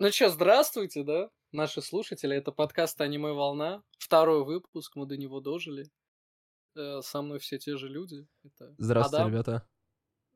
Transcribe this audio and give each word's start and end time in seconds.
Ну 0.00 0.10
что, 0.10 0.28
здравствуйте, 0.28 1.04
да, 1.04 1.30
наши 1.52 1.80
слушатели. 1.80 2.36
Это 2.36 2.50
подкаст 2.50 3.00
«Аниме 3.00 3.32
Волна». 3.32 3.84
Второй 3.98 4.44
выпуск, 4.44 4.96
мы 4.96 5.06
до 5.06 5.16
него 5.16 5.40
дожили. 5.40 5.86
Э, 6.74 7.00
Со 7.00 7.22
мной 7.22 7.38
все 7.38 7.58
те 7.58 7.76
же 7.76 7.88
люди. 7.88 8.26
Это 8.42 8.74
Здравствуйте, 8.76 9.22
Адам, 9.22 9.32
ребята. 9.32 9.68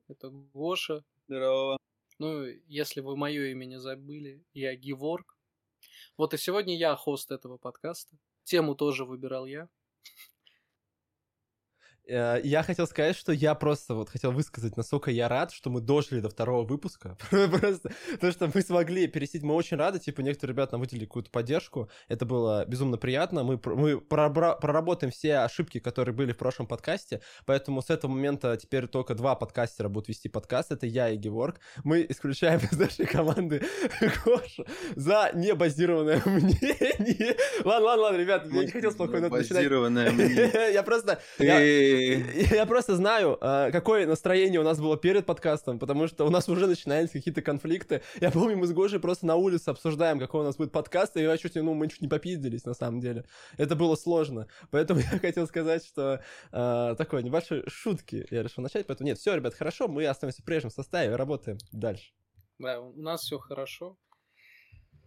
это 0.06 0.30
Гоша. 0.30 1.04
Здорово. 1.26 1.76
Ну, 2.20 2.44
если 2.68 3.00
вы 3.00 3.16
мое 3.16 3.46
имя 3.46 3.64
не 3.64 3.80
забыли, 3.80 4.44
я 4.54 4.76
Геворг. 4.76 5.36
Вот 6.16 6.34
и 6.34 6.38
сегодня 6.38 6.76
я 6.76 6.94
хост 6.94 7.32
этого 7.32 7.58
подкаста. 7.58 8.16
Тему 8.44 8.76
тоже 8.76 9.04
выбирал 9.04 9.46
я. 9.46 9.68
Э, 12.08 12.40
Я 12.42 12.62
хотел 12.62 12.86
сказать, 12.86 13.16
что 13.16 13.32
я 13.32 13.54
просто 13.54 13.94
вот 13.94 14.08
хотел 14.08 14.32
высказать, 14.32 14.76
насколько 14.76 15.10
я 15.10 15.28
рад, 15.28 15.52
что 15.52 15.70
мы 15.70 15.80
дожили 15.80 16.20
до 16.20 16.30
второго 16.30 16.66
выпуска. 16.66 17.16
Просто 17.30 17.90
то, 18.20 18.32
что 18.32 18.50
мы 18.52 18.62
смогли 18.62 19.06
пересидеть. 19.06 19.42
Мы 19.42 19.54
очень 19.54 19.76
рады, 19.76 19.98
типа, 19.98 20.22
некоторые 20.22 20.54
ребята 20.54 20.72
нам 20.72 20.80
выделили 20.80 21.04
какую-то 21.04 21.30
поддержку. 21.30 21.90
Это 22.08 22.24
было 22.24 22.64
безумно 22.66 22.96
приятно. 22.96 23.44
Мы, 23.44 23.60
мы 23.64 24.00
проработаем 24.00 25.12
все 25.12 25.38
ошибки, 25.38 25.78
которые 25.80 26.14
были 26.14 26.32
в 26.32 26.38
прошлом 26.38 26.66
подкасте. 26.66 27.20
Поэтому 27.44 27.82
с 27.82 27.90
этого 27.90 28.10
момента 28.10 28.56
теперь 28.56 28.86
только 28.86 29.14
два 29.14 29.34
подкастера 29.34 29.88
будут 29.88 30.08
вести 30.08 30.28
подкаст. 30.28 30.72
Это 30.72 30.86
я 30.86 31.10
и 31.10 31.16
Геворг. 31.16 31.60
Мы 31.84 32.06
исключаем 32.08 32.60
из 32.60 32.78
нашей 32.78 33.06
команды 33.06 33.62
Гошу 34.24 34.66
за 34.96 35.30
небазированное 35.34 36.22
мнение. 36.26 37.36
Ладно, 37.64 37.86
ладно, 37.86 38.02
ладно, 38.04 38.18
ребят, 38.18 38.46
я 38.50 38.64
не 38.64 38.70
хотел 38.70 38.92
спокойно 38.92 39.28
начинать. 39.28 39.64
Базированное 39.64 40.10
мнение. 40.10 40.72
Я 40.72 40.82
просто... 40.82 41.20
Ты- 41.98 42.54
я 42.54 42.66
просто 42.66 42.96
знаю, 42.96 43.38
а, 43.40 43.70
какое 43.70 44.06
настроение 44.06 44.60
у 44.60 44.64
нас 44.64 44.78
было 44.80 44.96
перед 44.96 45.26
подкастом, 45.26 45.78
потому 45.78 46.06
что 46.08 46.24
у 46.26 46.30
нас 46.30 46.48
уже 46.48 46.66
начинались 46.66 47.10
какие-то 47.10 47.42
конфликты. 47.42 48.02
Я 48.20 48.30
помню, 48.30 48.56
мы 48.56 48.66
с 48.66 48.72
Гошей 48.72 49.00
просто 49.00 49.26
на 49.26 49.36
улице 49.36 49.68
обсуждаем, 49.70 50.18
какой 50.18 50.40
у 50.42 50.44
нас 50.44 50.56
будет 50.56 50.72
подкаст, 50.72 51.16
и 51.16 51.22
я 51.22 51.36
чуть, 51.36 51.54
ну, 51.56 51.74
мы 51.74 51.88
чуть 51.88 52.00
не 52.00 52.08
попиздились, 52.08 52.64
на 52.64 52.74
самом 52.74 53.00
деле. 53.00 53.24
Это 53.56 53.76
было 53.76 53.96
сложно. 53.96 54.46
Поэтому 54.70 55.00
я 55.12 55.18
хотел 55.18 55.46
сказать, 55.46 55.84
что 55.84 56.22
а, 56.52 56.94
такой 56.94 57.22
небольшой 57.22 57.64
шутки 57.68 58.26
я 58.30 58.42
решил 58.42 58.62
начать. 58.62 58.86
Поэтому 58.86 59.06
нет, 59.06 59.18
все, 59.18 59.34
ребят, 59.34 59.54
хорошо, 59.54 59.88
мы 59.88 60.06
остаемся 60.06 60.42
в 60.42 60.44
прежнем 60.44 60.70
составе, 60.70 61.16
работаем 61.16 61.58
дальше. 61.72 62.12
Да, 62.58 62.80
у 62.80 63.00
нас 63.00 63.22
все 63.22 63.38
хорошо. 63.38 63.96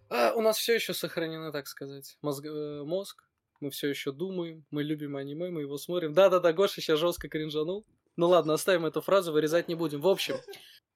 А, 0.10 0.34
у 0.34 0.42
нас 0.42 0.58
все 0.58 0.76
еще 0.76 0.94
сохранены, 0.94 1.52
так 1.52 1.68
сказать, 1.68 2.18
мозг. 2.22 2.46
э, 2.46 2.84
мозг. 2.84 3.24
Мы 3.62 3.70
все 3.70 3.90
еще 3.90 4.12
думаем, 4.12 4.66
мы 4.72 4.82
любим 4.82 5.16
аниме, 5.16 5.52
мы 5.52 5.62
его 5.62 5.78
смотрим. 5.78 6.14
Да-да-да, 6.14 6.52
Гоша 6.52 6.82
сейчас 6.82 7.00
жестко 7.00 7.30
кринжанул. 7.30 7.86
Ну 8.18 8.28
ладно, 8.28 8.56
оставим 8.56 8.88
эту 8.88 9.02
фразу, 9.02 9.32
вырезать 9.32 9.68
не 9.68 9.76
будем. 9.76 10.02
В 10.02 10.08
общем, 10.08 10.38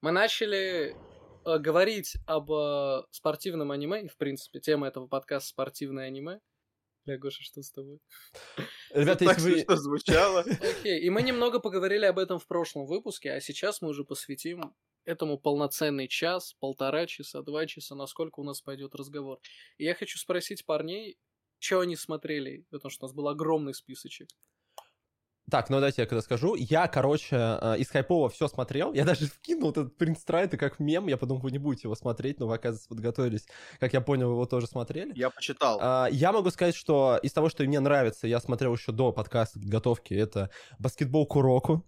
мы 0.02 0.10
начали 0.10 0.96
э, 1.44 1.58
говорить 1.58 2.16
об 2.26 2.50
э, 2.50 3.04
спортивном 3.12 3.70
аниме, 3.70 4.06
и, 4.06 4.08
в 4.08 4.16
принципе, 4.16 4.58
тема 4.58 4.88
этого 4.88 5.06
подкаста 5.06 5.48
спортивное 5.48 6.06
аниме. 6.06 6.40
Бля, 7.04 7.18
Гоша, 7.18 7.44
что 7.44 7.62
с 7.62 7.70
тобой? 7.70 8.00
Ребята, 8.92 9.24
Так 9.24 9.36
если 9.36 9.50
вы... 9.50 9.56
смешно 9.58 9.76
звучало. 9.76 10.40
Окей, 10.40 10.98
и 10.98 11.08
мы 11.08 11.22
немного 11.22 11.60
поговорили 11.60 12.04
об 12.04 12.18
этом 12.18 12.40
в 12.40 12.48
прошлом 12.48 12.84
выпуске, 12.84 13.30
а 13.30 13.40
сейчас 13.40 13.80
мы 13.80 13.90
уже 13.90 14.04
посвятим 14.04 14.74
этому 15.04 15.38
полноценный 15.38 16.08
час, 16.08 16.54
полтора 16.58 17.06
часа, 17.06 17.42
два 17.42 17.66
часа, 17.66 17.94
насколько 17.94 18.40
у 18.40 18.42
нас 18.42 18.60
пойдет 18.60 18.96
разговор. 18.96 19.38
И 19.78 19.84
я 19.84 19.94
хочу 19.94 20.18
спросить 20.18 20.66
парней, 20.66 21.16
что 21.58 21.80
они 21.80 21.96
смотрели, 21.96 22.64
потому 22.70 22.90
что 22.90 23.04
у 23.04 23.08
нас 23.08 23.14
был 23.14 23.28
огромный 23.28 23.74
списочек. 23.74 24.28
Так, 25.48 25.70
ну 25.70 25.80
дайте 25.80 26.02
я 26.02 26.06
когда 26.06 26.22
скажу. 26.22 26.56
Я, 26.56 26.88
короче, 26.88 27.36
э, 27.36 27.76
из 27.78 27.88
хайпового 27.88 28.28
все 28.28 28.48
смотрел. 28.48 28.92
Я 28.92 29.04
даже 29.04 29.26
вкинул 29.26 29.70
этот 29.70 29.96
принт 29.96 30.18
страйта 30.18 30.56
как 30.56 30.80
мем. 30.80 31.06
Я 31.06 31.16
подумал, 31.16 31.40
вы 31.40 31.52
не 31.52 31.58
будете 31.58 31.86
его 31.86 31.94
смотреть, 31.94 32.40
но 32.40 32.48
вы, 32.48 32.54
оказывается, 32.56 32.88
подготовились. 32.88 33.46
Как 33.78 33.92
я 33.92 34.00
понял, 34.00 34.26
вы 34.26 34.34
его 34.34 34.46
тоже 34.46 34.66
смотрели. 34.66 35.12
Я 35.14 35.30
почитал. 35.30 35.78
А, 35.80 36.08
Я 36.10 36.32
могу 36.32 36.50
сказать, 36.50 36.74
что 36.74 37.20
из 37.22 37.32
того, 37.32 37.48
что 37.48 37.62
мне 37.62 37.78
нравится, 37.78 38.26
я 38.26 38.40
смотрел 38.40 38.74
еще 38.74 38.90
до 38.90 39.12
подкаста 39.12 39.60
подготовки, 39.60 40.14
это 40.14 40.50
баскетбол 40.80 41.26
Куроку. 41.26 41.84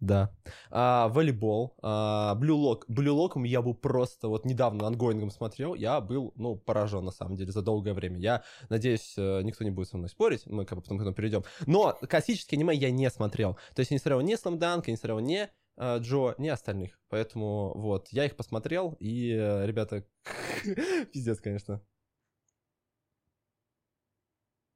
Да. 0.00 0.30
А, 0.70 1.08
волейбол. 1.08 1.76
А. 1.82 2.34
Blue 2.40 2.78
Lock 2.88 3.46
я 3.46 3.62
был 3.62 3.74
просто 3.74 4.28
вот 4.28 4.46
недавно 4.46 4.86
ongoing 4.86 5.20
ом 5.20 5.30
смотрел. 5.30 5.74
Я 5.74 6.00
был, 6.00 6.32
ну, 6.36 6.56
поражен 6.56 7.04
на 7.04 7.10
самом 7.10 7.36
деле 7.36 7.52
за 7.52 7.62
долгое 7.62 7.92
время. 7.92 8.18
Я 8.18 8.42
надеюсь, 8.70 9.14
э, 9.16 9.42
никто 9.42 9.62
не 9.62 9.70
будет 9.70 9.88
со 9.88 9.98
мной 9.98 10.08
спорить. 10.08 10.46
Мы 10.46 10.64
как 10.64 10.78
бы 10.78 10.82
потом 10.82 10.98
к 10.98 11.02
этому 11.02 11.14
перейдем. 11.14 11.44
Но 11.66 11.96
классические 12.08 12.58
аниме 12.58 12.74
я 12.74 12.90
не 12.90 13.10
смотрел. 13.10 13.54
То 13.74 13.80
есть 13.80 13.90
я 13.90 13.96
не 13.96 13.98
смотрел 13.98 14.20
ни 14.22 14.34
Slam 14.34 14.56
Dunk 14.56 14.79
а, 14.79 14.90
не 14.90 14.96
смотрел 14.96 15.20
ни 15.20 15.48
э, 15.76 15.98
Джо, 15.98 16.34
ни 16.38 16.48
остальных. 16.48 16.98
Поэтому 17.10 17.72
вот, 17.76 18.08
я 18.10 18.24
их 18.24 18.36
посмотрел, 18.36 18.96
и, 19.00 19.32
э, 19.32 19.66
ребята, 19.66 20.06
пиздец, 21.12 21.40
конечно. 21.40 21.82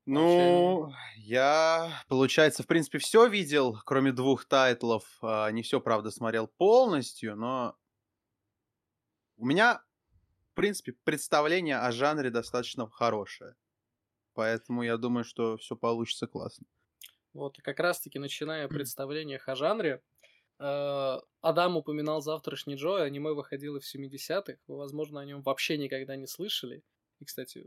Ну, 0.06 0.92
я, 1.16 2.03
получается, 2.09 2.62
в 2.62 2.66
принципе, 2.66 2.98
все 2.98 3.26
видел, 3.26 3.78
кроме 3.87 4.12
двух 4.12 4.44
тайтлов. 4.44 5.04
А, 5.22 5.50
Не 5.50 5.62
все, 5.62 5.81
правда, 5.81 6.10
смотрел 6.10 6.47
полностью, 6.47 7.37
но 7.37 7.76
у 9.37 9.47
меня, 9.47 9.82
в 10.53 10.54
принципе, 10.54 10.94
представление 11.04 11.78
о 11.78 11.92
жанре 11.92 12.31
достаточно 12.31 12.88
хорошее. 12.91 13.56
Поэтому 14.34 14.82
я 14.82 14.97
думаю, 14.97 15.25
что 15.25 15.56
все 15.59 15.76
получится 15.76 16.26
классно. 16.26 16.66
Вот, 17.32 17.59
и 17.59 17.62
как 17.62 17.81
раз-таки 17.81 18.19
начиная 18.19 18.69
представление 18.69 19.38
о 19.38 19.56
жанре, 19.56 20.03
э, 20.60 21.19
Адам 21.41 21.76
упоминал 21.76 22.22
«Завтрашний 22.22 22.76
Джо», 22.76 23.03
аниме 23.03 23.32
выходило 23.32 23.81
в 23.81 23.84
70-х, 23.86 24.60
вы, 24.69 24.76
возможно, 24.76 25.21
о 25.21 25.25
нем 25.25 25.42
вообще 25.42 25.78
никогда 25.78 26.16
не 26.16 26.26
слышали. 26.26 26.84
И, 27.21 27.25
кстати, 27.25 27.65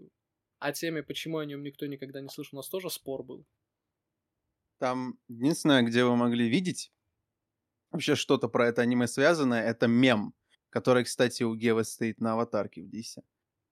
о 0.59 0.71
теме, 0.71 1.03
почему 1.03 1.37
о 1.37 1.45
нем 1.45 1.63
никто 1.63 1.85
никогда 1.85 2.21
не 2.21 2.29
слышал, 2.29 2.57
у 2.57 2.59
нас 2.59 2.69
тоже 2.69 2.89
спор 2.89 3.23
был. 3.23 3.45
Там 4.79 5.17
единственное, 5.27 5.81
где 5.81 6.03
вы 6.03 6.15
могли 6.15 6.47
видеть 6.49 6.91
вообще 7.91 8.15
что-то 8.15 8.47
про 8.47 8.67
это 8.67 8.81
аниме 8.81 9.07
связанное, 9.07 9.63
это 9.63 9.87
мем, 9.87 10.33
который, 10.69 11.03
кстати, 11.03 11.43
у 11.43 11.55
Гева 11.55 11.83
стоит 11.83 12.19
на 12.19 12.33
аватарке 12.33 12.83
в 12.83 12.89
Дисе. 12.89 13.23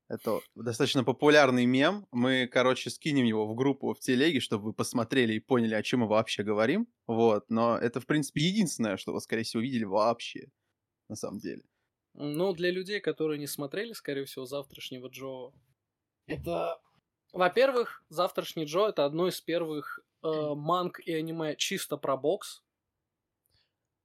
Это 0.08 0.40
достаточно 0.54 1.04
популярный 1.04 1.66
мем. 1.66 2.08
Мы, 2.12 2.48
короче, 2.48 2.92
скинем 2.92 3.26
его 3.26 3.48
в 3.48 3.56
группу 3.56 3.94
в 3.94 4.00
телеге, 4.00 4.40
чтобы 4.40 4.66
вы 4.66 4.74
посмотрели 4.74 5.34
и 5.34 5.40
поняли, 5.40 5.74
о 5.74 5.82
чем 5.82 6.02
мы 6.02 6.08
вообще 6.08 6.44
говорим. 6.44 6.88
Вот. 7.08 7.50
Но 7.50 7.76
это, 7.76 8.00
в 8.00 8.06
принципе, 8.06 8.42
единственное, 8.42 8.98
что 8.98 9.14
вы, 9.14 9.22
скорее 9.22 9.44
всего, 9.44 9.64
видели 9.64 9.84
вообще. 9.84 10.52
На 11.10 11.16
самом 11.16 11.40
деле. 11.40 11.64
Ну, 12.14 12.54
для 12.54 12.72
людей, 12.72 13.00
которые 13.00 13.40
не 13.40 13.48
смотрели, 13.48 13.94
скорее 13.94 14.26
всего, 14.26 14.46
«Завтрашнего 14.46 15.08
Джо», 15.08 15.52
это... 16.28 16.80
Во-первых, 17.34 18.04
«Завтрашний 18.08 18.66
Джо»— 18.66 18.88
это 18.88 19.04
одно 19.04 19.28
из 19.28 19.42
первых 19.42 20.00
э, 20.24 20.28
манг 20.56 21.00
и 21.00 21.14
аниме 21.14 21.56
чисто 21.58 21.98
про 21.98 22.16
бокс. 22.16 22.64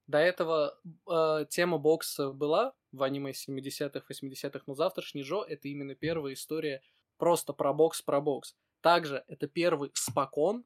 До 0.07 0.17
этого 0.17 0.77
э, 1.09 1.45
тема 1.49 1.77
бокса 1.77 2.31
была 2.31 2.73
в 2.91 3.03
аниме 3.03 3.31
70-х, 3.31 4.05
80-х, 4.09 4.63
но 4.67 4.75
«Завтрашний 4.75 5.21
Джо»— 5.21 5.43
это 5.47 5.69
именно 5.69 5.95
первая 5.95 6.33
история 6.33 6.81
просто 7.17 7.53
про 7.53 7.71
бокс, 7.71 8.01
про 8.01 8.19
бокс. 8.19 8.55
Также 8.81 9.23
это 9.27 9.47
первый 9.47 9.91
спокон. 9.93 10.65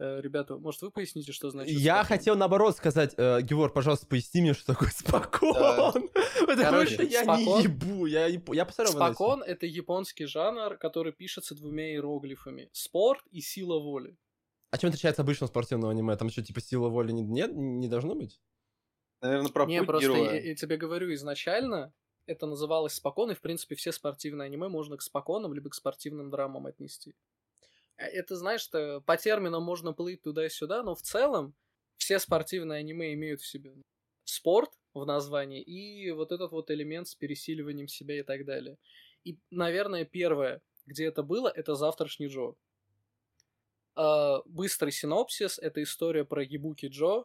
Э, 0.00 0.18
ребята, 0.22 0.56
может, 0.56 0.80
вы 0.80 0.90
поясните, 0.90 1.30
что 1.32 1.50
значит 1.50 1.78
Я 1.78 2.02
спокон? 2.02 2.06
хотел 2.18 2.36
наоборот 2.36 2.74
сказать, 2.74 3.12
э, 3.18 3.42
Георг, 3.42 3.74
пожалуйста, 3.74 4.06
поясни 4.06 4.40
мне, 4.40 4.54
что 4.54 4.72
такое 4.72 4.88
спокон. 4.88 6.08
Потому 6.40 6.62
Короче, 6.62 6.94
что 6.94 7.02
я 7.02 7.22
спокон- 7.22 7.36
не 7.58 7.62
ебу, 7.64 8.06
я, 8.06 8.26
я 8.26 8.64
посмотрел. 8.64 8.92
Спокон— 8.94 9.42
это 9.46 9.66
японский 9.66 10.24
жанр, 10.24 10.78
который 10.78 11.12
пишется 11.12 11.54
двумя 11.54 11.92
иероглифами. 11.92 12.70
Спорт 12.72 13.22
и 13.30 13.42
сила 13.42 13.78
воли. 13.78 14.16
А 14.70 14.78
чем 14.78 14.88
отличается 14.88 15.20
обычного 15.20 15.48
спортивного 15.48 15.92
аниме? 15.92 16.16
Там 16.16 16.30
что, 16.30 16.42
типа 16.42 16.62
сила 16.62 16.88
воли 16.88 17.12
не, 17.12 17.22
нет, 17.22 17.50
не 17.54 17.86
должно 17.88 18.14
быть? 18.14 18.40
Наверное, 19.20 19.50
про 19.50 19.66
Не, 19.66 19.82
просто 19.84 20.08
героя. 20.08 20.32
я, 20.32 20.40
я 20.40 20.54
тебе 20.54 20.78
говорю, 20.78 21.12
изначально 21.12 21.92
это 22.24 22.46
называлось 22.46 22.94
спокон, 22.94 23.32
и, 23.32 23.34
в 23.34 23.42
принципе, 23.42 23.74
все 23.74 23.92
спортивные 23.92 24.46
аниме 24.46 24.68
можно 24.68 24.96
к 24.96 25.02
споконам 25.02 25.52
либо 25.52 25.68
к 25.68 25.74
спортивным 25.74 26.30
драмам 26.30 26.64
отнести. 26.64 27.14
А 28.00 28.06
Это, 28.06 28.36
знаешь, 28.36 28.62
что 28.62 29.02
по 29.02 29.16
терминам 29.18 29.62
можно 29.62 29.92
плыть 29.92 30.22
туда 30.22 30.46
и 30.46 30.48
сюда, 30.48 30.82
но 30.82 30.94
в 30.94 31.02
целом 31.02 31.54
все 31.98 32.18
спортивные 32.18 32.78
аниме 32.78 33.12
имеют 33.12 33.42
в 33.42 33.46
себе 33.46 33.74
спорт 34.24 34.70
в 34.94 35.04
названии 35.04 35.62
и 35.62 36.10
вот 36.10 36.32
этот 36.32 36.50
вот 36.50 36.70
элемент 36.70 37.08
с 37.08 37.14
пересиливанием 37.14 37.88
себя 37.88 38.18
и 38.18 38.22
так 38.22 38.46
далее. 38.46 38.78
И, 39.24 39.38
наверное, 39.50 40.06
первое, 40.06 40.62
где 40.86 41.04
это 41.04 41.22
было, 41.22 41.48
это 41.48 41.74
«Завтрашний 41.74 42.28
Джо». 42.28 42.54
А, 43.96 44.40
быстрый 44.46 44.92
синопсис— 44.92 45.58
это 45.62 45.82
история 45.82 46.24
про 46.24 46.42
Ебуки 46.42 46.86
Джо, 46.86 47.24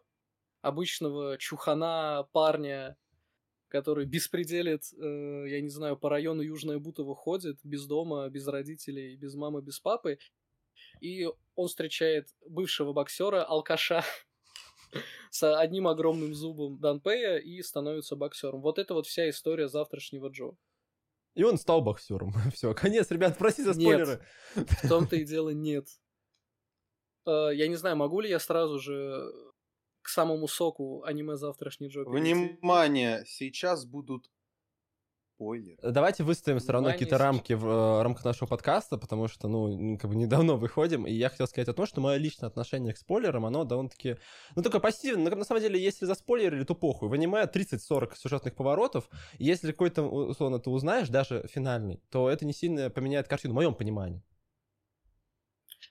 обычного 0.61 1.37
чухана 1.37 2.27
парня, 2.33 2.97
который 3.69 4.05
беспределит, 4.05 4.91
э, 4.93 5.45
я 5.47 5.61
не 5.61 5.69
знаю, 5.69 5.95
по 5.95 6.09
району 6.09 6.41
Южное 6.41 6.79
Бутово 6.79 7.15
ходит, 7.15 7.59
без 7.63 7.85
дома, 7.85 8.27
без 8.29 8.45
родителей, 8.47 9.15
без 9.15 9.35
мамы, 9.35 9.61
без 9.61 9.79
папы. 9.79 10.19
И 11.01 11.27
он 11.55 11.67
встречает 11.67 12.29
бывшего 12.47 12.93
боксера, 12.93 13.43
алкаша, 13.43 14.03
с 15.31 15.57
одним 15.59 15.87
огромным 15.87 16.33
зубом 16.33 16.79
Данпея 16.79 17.37
и 17.37 17.61
становится 17.61 18.15
боксером. 18.15 18.61
Вот 18.61 18.79
это 18.79 18.93
вот 18.93 19.07
вся 19.07 19.29
история 19.29 19.67
завтрашнего 19.67 20.29
Джо. 20.29 20.55
И 21.35 21.43
он 21.43 21.57
стал 21.57 21.81
боксером. 21.81 22.33
Все, 22.53 22.73
конец, 22.73 23.11
ребят, 23.11 23.37
простите 23.37 23.73
за 23.73 23.79
Нет. 23.79 24.07
спойлеры. 24.07 24.25
В 24.55 24.87
том-то 24.89 25.15
и 25.17 25.25
дело 25.25 25.49
нет. 25.49 25.87
Э, 27.25 27.49
Я 27.53 27.67
не 27.67 27.75
знаю, 27.75 27.97
могу 27.97 28.21
ли 28.21 28.29
я 28.29 28.39
сразу 28.39 28.79
же 28.79 29.31
к 30.01 30.09
самому 30.09 30.47
соку 30.47 31.03
аниме 31.03 31.35
«Завтрашний 31.35 31.89
Джо» 31.89 32.05
перейти? 32.05 32.33
Внимание, 32.33 33.23
сейчас 33.25 33.85
будут 33.85 34.29
спойлеры. 35.35 35.77
Давайте 35.81 36.23
выставим 36.23 36.59
все 36.59 36.71
равно 36.71 36.91
какие-то 36.91 37.17
рамки 37.17 37.53
в 37.53 37.65
э, 37.65 38.01
рамках 38.01 38.25
нашего 38.25 38.47
подкаста, 38.47 38.97
потому 38.97 39.27
что, 39.27 39.47
ну, 39.47 39.97
как 39.97 40.09
бы 40.09 40.15
недавно 40.15 40.53
выходим, 40.55 41.05
и 41.05 41.13
я 41.13 41.29
хотел 41.29 41.47
сказать 41.47 41.67
о 41.67 41.73
том, 41.73 41.85
что 41.85 42.01
мое 42.01 42.17
личное 42.17 42.47
отношение 42.47 42.93
к 42.93 42.97
спойлерам, 42.97 43.45
оно 43.45 43.63
довольно-таки, 43.63 44.17
ну, 44.55 44.63
такое 44.63 44.81
пассивное. 44.81 45.29
Но, 45.29 45.35
на 45.35 45.45
самом 45.45 45.61
деле, 45.61 45.81
если 45.81 46.05
за 46.05 46.15
спойлеры, 46.15 46.63
то 46.65 46.75
похуй. 46.75 47.09
В 47.09 47.13
аниме 47.13 47.43
30-40 47.43 48.15
сюжетных 48.15 48.55
поворотов, 48.55 49.09
и 49.37 49.45
если 49.45 49.71
какой-то, 49.71 50.03
условно, 50.03 50.59
ты 50.59 50.69
узнаешь, 50.69 51.09
даже 51.09 51.45
финальный, 51.47 52.01
то 52.09 52.29
это 52.29 52.45
не 52.45 52.53
сильно 52.53 52.89
поменяет 52.89 53.27
картину, 53.27 53.53
в 53.53 53.55
моем 53.55 53.75
понимании. 53.75 54.23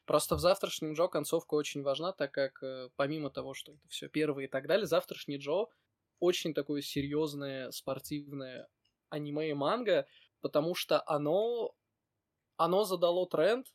Просто 0.07 0.37
в 0.37 0.41
«Завтрашнем 0.41 0.95
Джо» 0.95 1.07
концовка 1.07 1.55
очень 1.55 1.83
важна, 1.83 2.13
так 2.13 2.33
как 2.33 2.63
э, 2.63 2.91
помимо 2.97 3.31
того, 3.31 3.55
что 3.55 3.73
это 3.73 3.89
все 3.89 4.09
первое 4.09 4.45
и 4.45 4.49
так 4.49 4.67
далее, 4.67 4.87
«Завтрашний 4.87 5.39
Джо» 5.39 5.67
очень 6.21 6.55
такое 6.55 6.83
серьезное 6.83 7.71
спортивное 7.71 8.69
аниме 9.15 9.51
и 9.51 9.55
манга, 9.55 10.07
потому 10.41 10.75
что 10.75 11.03
оно, 11.07 11.75
оно 12.57 12.85
задало 12.85 13.27
тренд. 13.27 13.67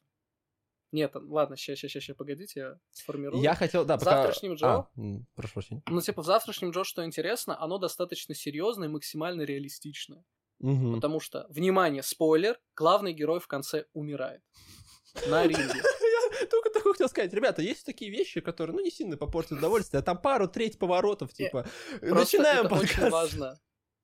Нет, 0.91 1.11
ладно, 1.15 1.55
сейчас, 1.55 1.79
сейчас, 1.79 2.03
сейчас, 2.03 2.17
погодите, 2.17 2.59
я 2.59 2.79
сформирую. 2.91 3.43
Я 3.43 3.53
хотел, 3.53 3.85
да, 3.85 3.97
В 3.97 3.99
пока... 3.99 4.23
«Завтрашнем 4.23 4.55
Джо»? 4.55 4.67
А, 4.67 4.89
прошу 5.35 5.53
прощения. 5.53 5.83
Ну, 5.87 6.01
типа, 6.01 6.23
в 6.23 6.25
«Завтрашнем 6.25 6.71
Джо», 6.71 6.83
что 6.83 7.05
интересно, 7.05 7.61
оно 7.61 7.77
достаточно 7.77 8.33
серьезное 8.33 8.87
и 8.87 8.91
максимально 8.91 9.43
реалистичное. 9.43 10.23
Мгм. 10.59 10.95
Потому 10.95 11.19
что, 11.19 11.45
внимание, 11.49 12.01
спойлер, 12.01 12.59
главный 12.75 13.13
герой 13.13 13.39
в 13.39 13.47
конце 13.47 13.85
умирает. 13.93 14.41
На 15.27 15.43
ринге. 15.47 15.81
Только 16.49 16.69
такое 16.71 16.93
хотел 16.93 17.09
сказать. 17.09 17.33
Ребята, 17.33 17.61
есть 17.61 17.85
такие 17.85 18.09
вещи, 18.11 18.41
которые, 18.41 18.75
ну, 18.75 18.83
не 18.83 18.91
сильно 18.91 19.15
попортят 19.15 19.59
удовольствие, 19.59 19.99
а 19.99 20.03
там 20.03 20.17
пару, 20.19 20.47
треть 20.47 20.79
поворотов, 20.79 21.33
типа, 21.33 21.67
Просто 21.99 22.15
начинаем 22.15 22.65
это 22.65 22.75
очень 22.79 22.87
подкаст. 22.87 23.11
важно. 23.11 23.59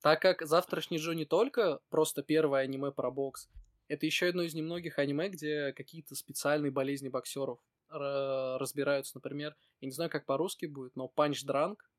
Так 0.06 0.22
как 0.22 0.44
«Завтрашний 0.44 1.00
Джо» 1.00 1.14
не 1.14 1.26
только 1.26 1.80
просто 1.90 2.22
первое 2.22 2.62
аниме 2.62 2.92
про 2.92 3.10
бокс, 3.10 3.50
это 3.88 4.06
еще 4.06 4.28
одно 4.28 4.44
из 4.44 4.54
немногих 4.54 5.00
аниме, 5.00 5.30
где 5.30 5.74
какие-то 5.74 6.14
специальные 6.14 6.72
болезни 6.72 7.10
боксеров 7.10 7.58
ра- 7.90 8.60
разбираются. 8.60 9.14
Например, 9.16 9.56
я 9.82 9.88
не 9.88 9.92
знаю, 9.92 10.12
как 10.12 10.28
по-русски 10.28 10.68
будет, 10.68 10.96
но 10.96 11.08
панч-дранк 11.08 11.90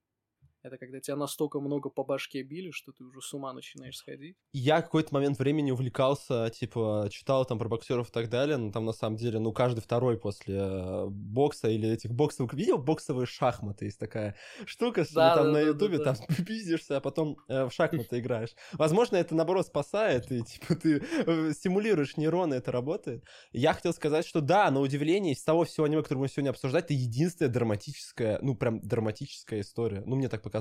это 0.67 0.79
когда 0.79 1.01
тебя 1.01 1.17
настолько 1.17 1.61
много 1.61 1.89
по 1.89 2.05
башке 2.05 2.43
били, 2.43 2.71
что 2.71 2.93
ты 2.93 3.05
уже 3.05 3.21
с 3.21 3.33
ума 3.33 3.53
начинаешь 3.53 3.97
сходить. 3.97 4.37
Я 4.53 4.83
какой-то 4.83 5.15
момент 5.15 5.39
времени 5.39 5.71
увлекался, 5.71 6.51
типа, 6.51 7.09
читал 7.11 7.45
там 7.45 7.59
про 7.59 7.69
боксеров 7.69 8.09
и 8.09 8.13
так 8.13 8.29
далее, 8.29 8.57
но 8.57 8.73
там 8.73 8.85
на 8.85 8.93
самом 8.93 9.17
деле, 9.17 9.39
ну, 9.39 9.53
каждый 9.53 9.81
второй 9.81 10.19
после 10.19 10.57
э, 10.59 11.07
бокса 11.09 11.69
или 11.69 11.89
этих 11.89 12.13
боксовых... 12.13 12.53
Видел 12.55 12.79
боксовые 12.79 13.27
шахматы? 13.27 13.87
Есть 13.87 13.99
такая 13.99 14.37
штука, 14.65 15.05
что 15.05 15.15
Да, 15.15 15.37
там 15.37 15.47
да, 15.47 15.53
на 15.53 15.61
да, 15.61 15.69
ютубе 15.69 15.99
да, 15.99 16.15
там 16.15 16.17
пиздишься, 16.47 16.97
а 16.97 17.01
потом 17.01 17.39
э, 17.49 17.65
в 17.65 17.73
шахматы 17.73 18.19
играешь. 18.19 18.55
Возможно, 18.73 19.17
это, 19.17 19.35
наоборот, 19.35 19.67
спасает, 19.67 20.31
и, 20.31 20.43
типа, 20.43 20.75
ты 20.75 21.03
э, 21.27 21.53
стимулируешь 21.53 22.17
нейроны, 22.17 22.55
это 22.55 22.73
работает. 22.73 23.25
Я 23.53 23.73
хотел 23.73 23.93
сказать, 23.93 24.27
что 24.27 24.41
да, 24.41 24.71
на 24.71 24.81
удивление, 24.81 25.35
из 25.35 25.43
того 25.43 25.65
всего 25.65 25.87
аниме, 25.87 26.03
которое 26.03 26.21
мы 26.21 26.29
сегодня 26.29 26.51
обсуждать, 26.51 26.87
это 26.87 26.95
единственная 26.95 27.53
драматическая, 27.53 28.39
ну, 28.43 28.55
прям 28.55 28.81
драматическая 28.81 29.61
история. 29.61 30.03
Ну, 30.05 30.17
мне 30.17 30.29
так 30.29 30.43
показалось. 30.43 30.56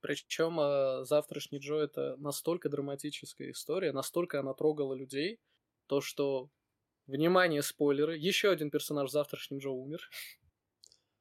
Причем 0.00 0.60
э, 0.60 1.04
завтрашний 1.04 1.58
Джо 1.58 1.76
это 1.76 2.16
настолько 2.18 2.68
драматическая 2.68 3.50
история, 3.50 3.92
настолько 3.92 4.40
она 4.40 4.54
трогала 4.54 4.94
людей, 4.94 5.40
то 5.86 6.00
что, 6.00 6.50
внимание, 7.06 7.62
спойлеры, 7.62 8.16
еще 8.16 8.50
один 8.50 8.70
персонаж 8.70 9.10
в 9.10 9.12
Джо 9.58 9.70
умер. 9.70 10.00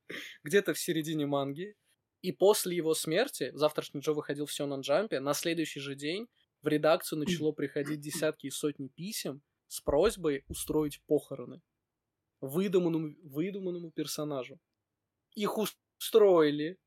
Где-то 0.43 0.73
в 0.73 0.79
середине 0.79 1.25
манги. 1.25 1.75
И 2.21 2.31
после 2.31 2.75
его 2.75 2.93
смерти, 2.95 3.51
завтрашний 3.53 4.01
Джо 4.01 4.13
выходил 4.13 4.45
в 4.45 4.53
Сёнэн 4.53 4.81
Джампе, 4.81 5.19
на 5.19 5.33
следующий 5.33 5.79
же 5.79 5.95
день 5.95 6.27
в 6.61 6.67
редакцию 6.67 7.19
начало 7.19 7.51
приходить 7.51 7.99
десятки 7.99 8.47
и 8.47 8.51
сотни 8.51 8.87
писем 8.87 9.41
с 9.67 9.79
просьбой 9.81 10.43
устроить 10.47 11.01
похороны 11.05 11.61
выдуманному, 12.41 13.15
выдуманному 13.23 13.91
персонажу. 13.91 14.59
Их 15.35 15.57
устроили, 15.57 16.77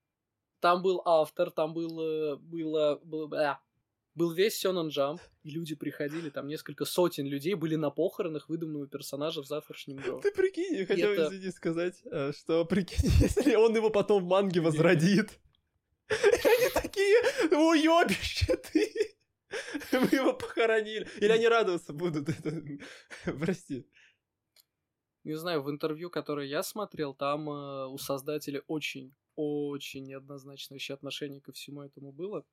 там 0.60 0.82
был 0.82 1.02
автор, 1.04 1.50
там 1.50 1.72
было, 1.74 2.36
было, 2.36 3.00
было 3.04 3.50
а, 3.50 3.60
был 4.14 4.32
весь 4.32 4.58
Сёнэн 4.58 4.88
Джамп, 4.88 5.20
и 5.44 5.50
люди 5.50 5.74
приходили, 5.74 6.30
там 6.30 6.48
несколько 6.48 6.84
сотен 6.84 7.26
людей 7.26 7.54
были 7.54 7.76
на 7.76 7.90
похоронах 7.90 8.48
выдуманного 8.48 8.88
персонажа 8.88 9.42
в 9.42 9.46
завтрашнем 9.46 9.98
Джо. 10.04 10.18
Ты 10.20 10.32
прикинь, 10.32 10.74
я 10.74 10.86
хотел, 10.86 11.10
это- 11.12 11.28
извини, 11.28 11.50
сказать, 11.52 12.00
э, 12.04 12.32
что 12.32 12.64
прикинь, 12.72 13.10
если 13.20 13.54
он 13.54 13.74
его 13.76 13.90
потом 13.90 14.24
в 14.24 14.26
манге 14.26 14.60
возродит. 14.60 15.30
И 16.10 16.14
Они 16.48 16.70
такие, 16.72 17.18
уёбище 17.50 18.56
ты. 18.56 19.14
Мы 19.92 20.08
его 20.10 20.32
похоронили. 20.34 21.06
Или 21.20 21.32
они 21.32 21.48
радоваться 21.48 21.92
будут. 21.92 22.28
Прости. 23.24 23.86
Не 25.24 25.34
знаю, 25.34 25.62
в 25.62 25.70
интервью, 25.70 26.10
которое 26.10 26.46
я 26.46 26.62
смотрел, 26.62 27.14
там 27.14 27.48
э, 27.50 27.86
у 27.88 27.98
создателя 27.98 28.62
очень, 28.66 29.14
очень 29.40 30.04
неоднозначное 30.04 30.76
вообще 30.76 30.94
отношение 30.94 31.40
ко 31.40 31.52
всему 31.52 31.82
этому 31.82 32.12
было. 32.12 32.44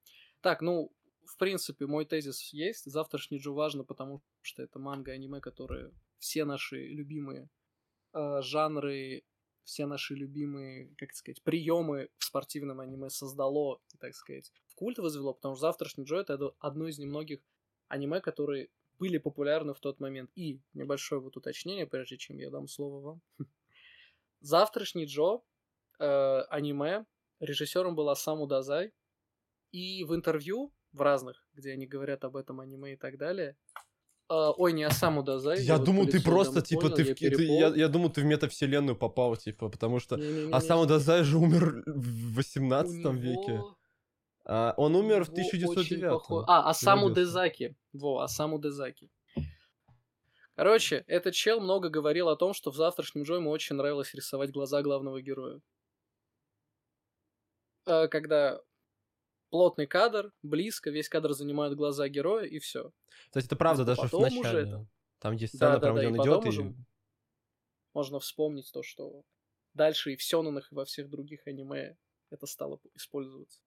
Так, 0.41 0.61
ну, 0.61 0.91
в 1.25 1.37
принципе, 1.37 1.87
мой 1.87 2.05
тезис 2.05 2.53
есть. 2.53 2.85
Завтрашний 2.85 3.39
Джо 3.39 3.51
важно, 3.51 3.83
потому 3.83 4.21
что 4.41 4.61
это 4.61 4.77
манга, 4.77 5.11
аниме, 5.13 5.41
которые 5.41 5.91
все 6.19 6.45
наши 6.45 6.77
любимые 6.87 7.49
э, 8.13 8.41
жанры, 8.43 9.23
все 9.63 9.87
наши 9.87 10.13
любимые, 10.13 10.93
как 10.97 11.13
сказать, 11.13 11.41
приемы 11.41 12.09
в 12.17 12.23
спортивном 12.23 12.79
аниме 12.79 13.09
создало, 13.09 13.81
и, 13.93 13.97
так 13.97 14.13
сказать, 14.13 14.51
в 14.67 14.75
культ 14.75 14.99
возвело, 14.99 15.33
потому 15.33 15.55
что 15.55 15.61
завтрашний 15.61 16.03
Джо 16.03 16.17
это 16.17 16.53
одно 16.59 16.87
из 16.87 16.99
немногих 16.99 17.39
аниме, 17.87 18.21
которые 18.21 18.69
были 18.99 19.17
популярны 19.17 19.73
в 19.73 19.79
тот 19.79 19.99
момент. 19.99 20.29
И 20.35 20.61
небольшое 20.73 21.19
вот 21.19 21.35
уточнение, 21.35 21.87
прежде 21.87 22.17
чем 22.17 22.37
я 22.37 22.49
дам 22.49 22.67
слово 22.67 23.01
вам. 23.01 23.21
Завтрашний 24.41 25.05
Джо, 25.05 25.41
э, 25.99 26.41
аниме, 26.49 27.05
режиссером 27.39 27.95
был 27.95 28.09
Асаму 28.09 28.47
Дазай. 28.47 28.91
И 29.71 30.03
в 30.03 30.13
интервью, 30.15 30.71
в 30.93 31.01
разных, 31.01 31.45
где 31.53 31.71
они 31.73 31.85
говорят 31.87 32.23
об 32.23 32.35
этом 32.37 32.59
аниме 32.61 32.93
и 32.93 32.95
так 32.95 33.17
далее, 33.17 33.57
э, 34.29 34.33
ой, 34.57 34.73
не 34.73 34.83
Асаму 34.83 35.21
Дазай. 35.23 35.61
Я 35.63 35.77
вот 35.77 35.85
думал, 35.85 36.05
по 36.05 36.11
ты 36.11 36.17
я 36.17 36.23
просто, 36.23 36.61
типа, 36.61 36.81
понял, 36.81 36.95
ты 36.95 37.01
я 37.03 37.13
ки- 37.15 37.29
ты- 37.29 37.35
перепол. 37.37 37.59
Я 37.59 37.67
я 37.75 37.87
думал, 37.89 38.09
ты 38.09 38.21
в 38.21 38.25
метавселенную 38.25 38.95
попал, 38.95 39.35
типа, 39.35 39.69
потому 39.69 39.99
что... 39.99 40.15
А 40.51 40.61
сам 40.61 40.87
Дазай 40.87 41.23
же 41.23 41.37
умер 41.37 41.83
в 41.85 42.31
У 42.33 42.35
18 42.35 42.95
него- 42.97 43.11
веке. 43.13 43.61
А, 44.47 44.73
Он 44.77 44.95
умер 44.95 45.25
в 45.25 45.29
у 45.29 45.35
него 45.35 45.41
очень 45.71 45.97
1909. 45.97 46.11
похо- 46.13 46.45
А, 46.47 46.69
Асаму 46.69 47.07
родился. 47.09 47.21
Дезаки. 47.21 47.75
Во, 47.93 48.19
Асаму 48.21 48.59
Дезаки. 48.59 49.09
Короче, 50.55 51.03
этот 51.07 51.33
чел 51.33 51.59
много 51.59 51.89
говорил 51.89 52.29
о 52.29 52.35
том, 52.37 52.53
что 52.53 52.71
в 52.71 52.75
завтрашнем 52.75 53.23
Джо 53.23 53.35
ему 53.35 53.49
очень 53.49 53.75
нравилось 53.75 54.13
рисовать 54.13 54.51
глаза 54.51 54.81
главного 54.81 55.21
героя. 55.21 55.59
Э, 57.85 58.07
Когда 58.07 58.61
плотный 59.49 59.87
кадр, 59.87 60.33
близко, 60.43 60.89
весь 60.89 61.07
кадр 61.09 61.33
занимают 61.33 61.75
глаза 61.77 62.07
героя, 62.09 62.45
и 62.45 62.59
все. 62.59 62.91
Кстати, 63.27 63.45
это 63.45 63.55
правда, 63.55 63.85
даже 63.85 64.01
в 64.01 64.03
Потом 64.05 64.23
уже 64.25 64.37
начале. 64.37 64.59
это- 64.67 64.87
Там 65.19 65.33
есть 65.35 65.55
сцена, 65.55 65.71
Да-да-да, 65.79 65.93
прям, 65.93 65.95
где 65.97 66.05
и 66.05 66.11
он 66.11 66.17
потом 66.17 66.33
идет, 66.43 66.45
и... 66.45 66.49
уже 66.49 66.75
Можно 67.93 68.19
вспомнить 68.19 68.71
то, 68.73 68.83
что 68.83 69.23
дальше 69.73 70.13
и 70.13 70.15
в 70.17 70.23
Сёнэнах, 70.23 70.71
и 70.71 70.75
во 70.75 70.83
всех 70.85 71.09
других 71.09 71.47
аниме 71.47 71.95
это 72.29 72.45
стало 72.47 72.79
использоваться. 72.95 73.59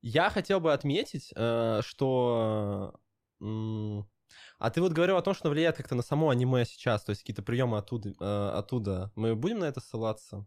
Я 0.00 0.30
хотел 0.30 0.60
бы 0.60 0.72
отметить, 0.72 1.32
э, 1.34 1.80
что... 1.82 2.94
А 4.60 4.70
ты 4.70 4.80
вот 4.80 4.92
говорил 4.92 5.16
о 5.16 5.22
том, 5.22 5.34
что 5.34 5.48
влияет 5.50 5.76
как-то 5.76 5.94
на 5.94 6.02
само 6.02 6.30
аниме 6.30 6.64
сейчас, 6.64 7.02
то 7.04 7.10
есть 7.10 7.22
какие-то 7.22 7.42
приемы 7.42 7.78
оттуда, 7.78 8.10
э, 8.20 8.50
оттуда. 8.58 9.10
Мы 9.16 9.34
будем 9.34 9.60
на 9.60 9.64
это 9.64 9.80
ссылаться? 9.80 10.46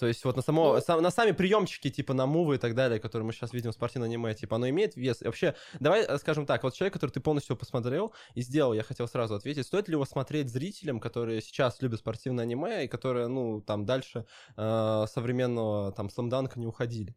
То 0.00 0.06
есть 0.06 0.24
вот 0.24 0.34
на 0.34 0.42
само, 0.42 0.74
Ну- 0.74 0.80
сам- 0.80 1.02
на 1.02 1.10
сами 1.10 1.32
приемчики, 1.32 1.90
типа 1.90 2.14
на 2.14 2.24
мувы 2.24 2.54
и 2.54 2.58
так 2.58 2.74
далее, 2.74 2.98
которые 2.98 3.26
мы 3.26 3.34
сейчас 3.34 3.52
видим 3.52 3.70
в 3.70 3.74
спортивном 3.74 4.08
аниме, 4.08 4.34
типа 4.34 4.56
оно 4.56 4.66
имеет 4.70 4.96
вес? 4.96 5.20
И 5.20 5.26
вообще, 5.26 5.54
давай 5.78 6.04
э, 6.04 6.18
скажем 6.18 6.46
так, 6.46 6.62
вот 6.62 6.72
человек, 6.72 6.94
который 6.94 7.10
ты 7.10 7.20
полностью 7.20 7.54
посмотрел 7.54 8.14
и 8.34 8.40
сделал, 8.40 8.72
я 8.72 8.82
хотел 8.82 9.06
сразу 9.08 9.34
ответить, 9.34 9.66
стоит 9.66 9.88
ли 9.88 9.92
его 9.92 10.06
смотреть 10.06 10.48
зрителям, 10.48 11.00
которые 11.00 11.42
сейчас 11.42 11.82
любят 11.82 12.00
спортивное 12.00 12.44
аниме 12.44 12.86
и 12.86 12.88
которые, 12.88 13.26
ну, 13.28 13.60
там 13.60 13.84
дальше 13.84 14.24
э, 14.56 15.04
современного 15.06 15.92
там 15.92 16.08
сламданка 16.08 16.58
не 16.58 16.66
уходили? 16.66 17.14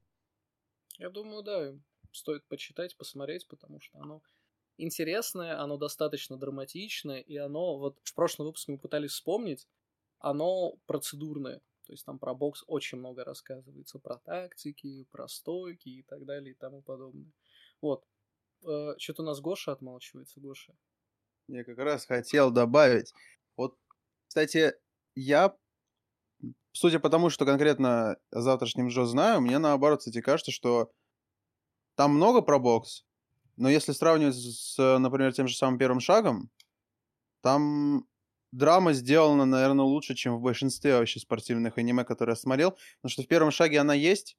Я 0.99 1.09
думаю, 1.09 1.41
да, 1.41 1.73
стоит 2.11 2.45
почитать, 2.49 2.97
посмотреть, 2.97 3.47
потому 3.47 3.79
что 3.79 3.97
оно 3.99 4.21
интересное, 4.77 5.57
оно 5.57 5.77
достаточно 5.77 6.37
драматичное, 6.37 7.21
и 7.21 7.37
оно, 7.37 7.77
вот 7.77 7.97
в 8.03 8.13
прошлом 8.13 8.47
выпуске 8.47 8.73
мы 8.73 8.77
пытались 8.77 9.11
вспомнить, 9.11 9.69
оно 10.19 10.73
процедурное. 10.85 11.61
То 11.85 11.93
есть 11.93 12.05
там 12.05 12.19
про 12.19 12.33
бокс 12.33 12.63
очень 12.67 12.97
много 12.97 13.23
рассказывается, 13.23 13.99
про 13.99 14.17
тактики, 14.17 15.05
про 15.11 15.27
стойки 15.27 15.89
и 15.89 16.03
так 16.03 16.25
далее 16.25 16.53
и 16.53 16.57
тому 16.57 16.81
подобное. 16.81 17.31
Вот. 17.81 18.05
Э, 18.65 18.95
Что-то 18.97 19.23
у 19.23 19.25
нас 19.25 19.41
Гоша 19.41 19.71
отмалчивается, 19.71 20.39
Гоша. 20.39 20.73
Я 21.47 21.63
как 21.63 21.77
раз 21.77 22.05
хотел 22.05 22.51
добавить. 22.51 23.13
Вот, 23.57 23.77
кстати, 24.27 24.73
я, 25.15 25.55
судя 26.71 26.99
по 26.99 27.09
тому, 27.09 27.29
что 27.29 27.45
конкретно 27.45 28.17
о 28.31 28.41
завтрашнем 28.41 28.87
Джо 28.87 29.05
знаю, 29.05 29.41
мне 29.41 29.59
наоборот, 29.59 29.99
кстати, 29.99 30.21
кажется, 30.21 30.51
что 30.51 30.91
там 31.95 32.11
много 32.15 32.41
про 32.41 32.59
бокс, 32.59 33.05
но 33.57 33.69
если 33.69 33.91
сравнивать 33.91 34.35
с, 34.35 34.77
например, 34.99 35.33
тем 35.33 35.47
же 35.47 35.55
самым 35.55 35.77
первым 35.77 35.99
шагом, 35.99 36.49
там 37.41 38.07
драма 38.53 38.93
сделана, 38.93 39.45
наверное, 39.45 39.83
лучше, 39.83 40.13
чем 40.13 40.37
в 40.37 40.41
большинстве 40.41 40.97
вообще 40.97 41.19
спортивных 41.19 41.77
аниме, 41.77 42.03
которые 42.05 42.33
я 42.33 42.37
смотрел. 42.37 42.71
Потому 42.71 43.09
что 43.09 43.23
в 43.23 43.27
первом 43.27 43.51
шаге 43.51 43.79
она 43.79 43.95
есть, 43.95 44.37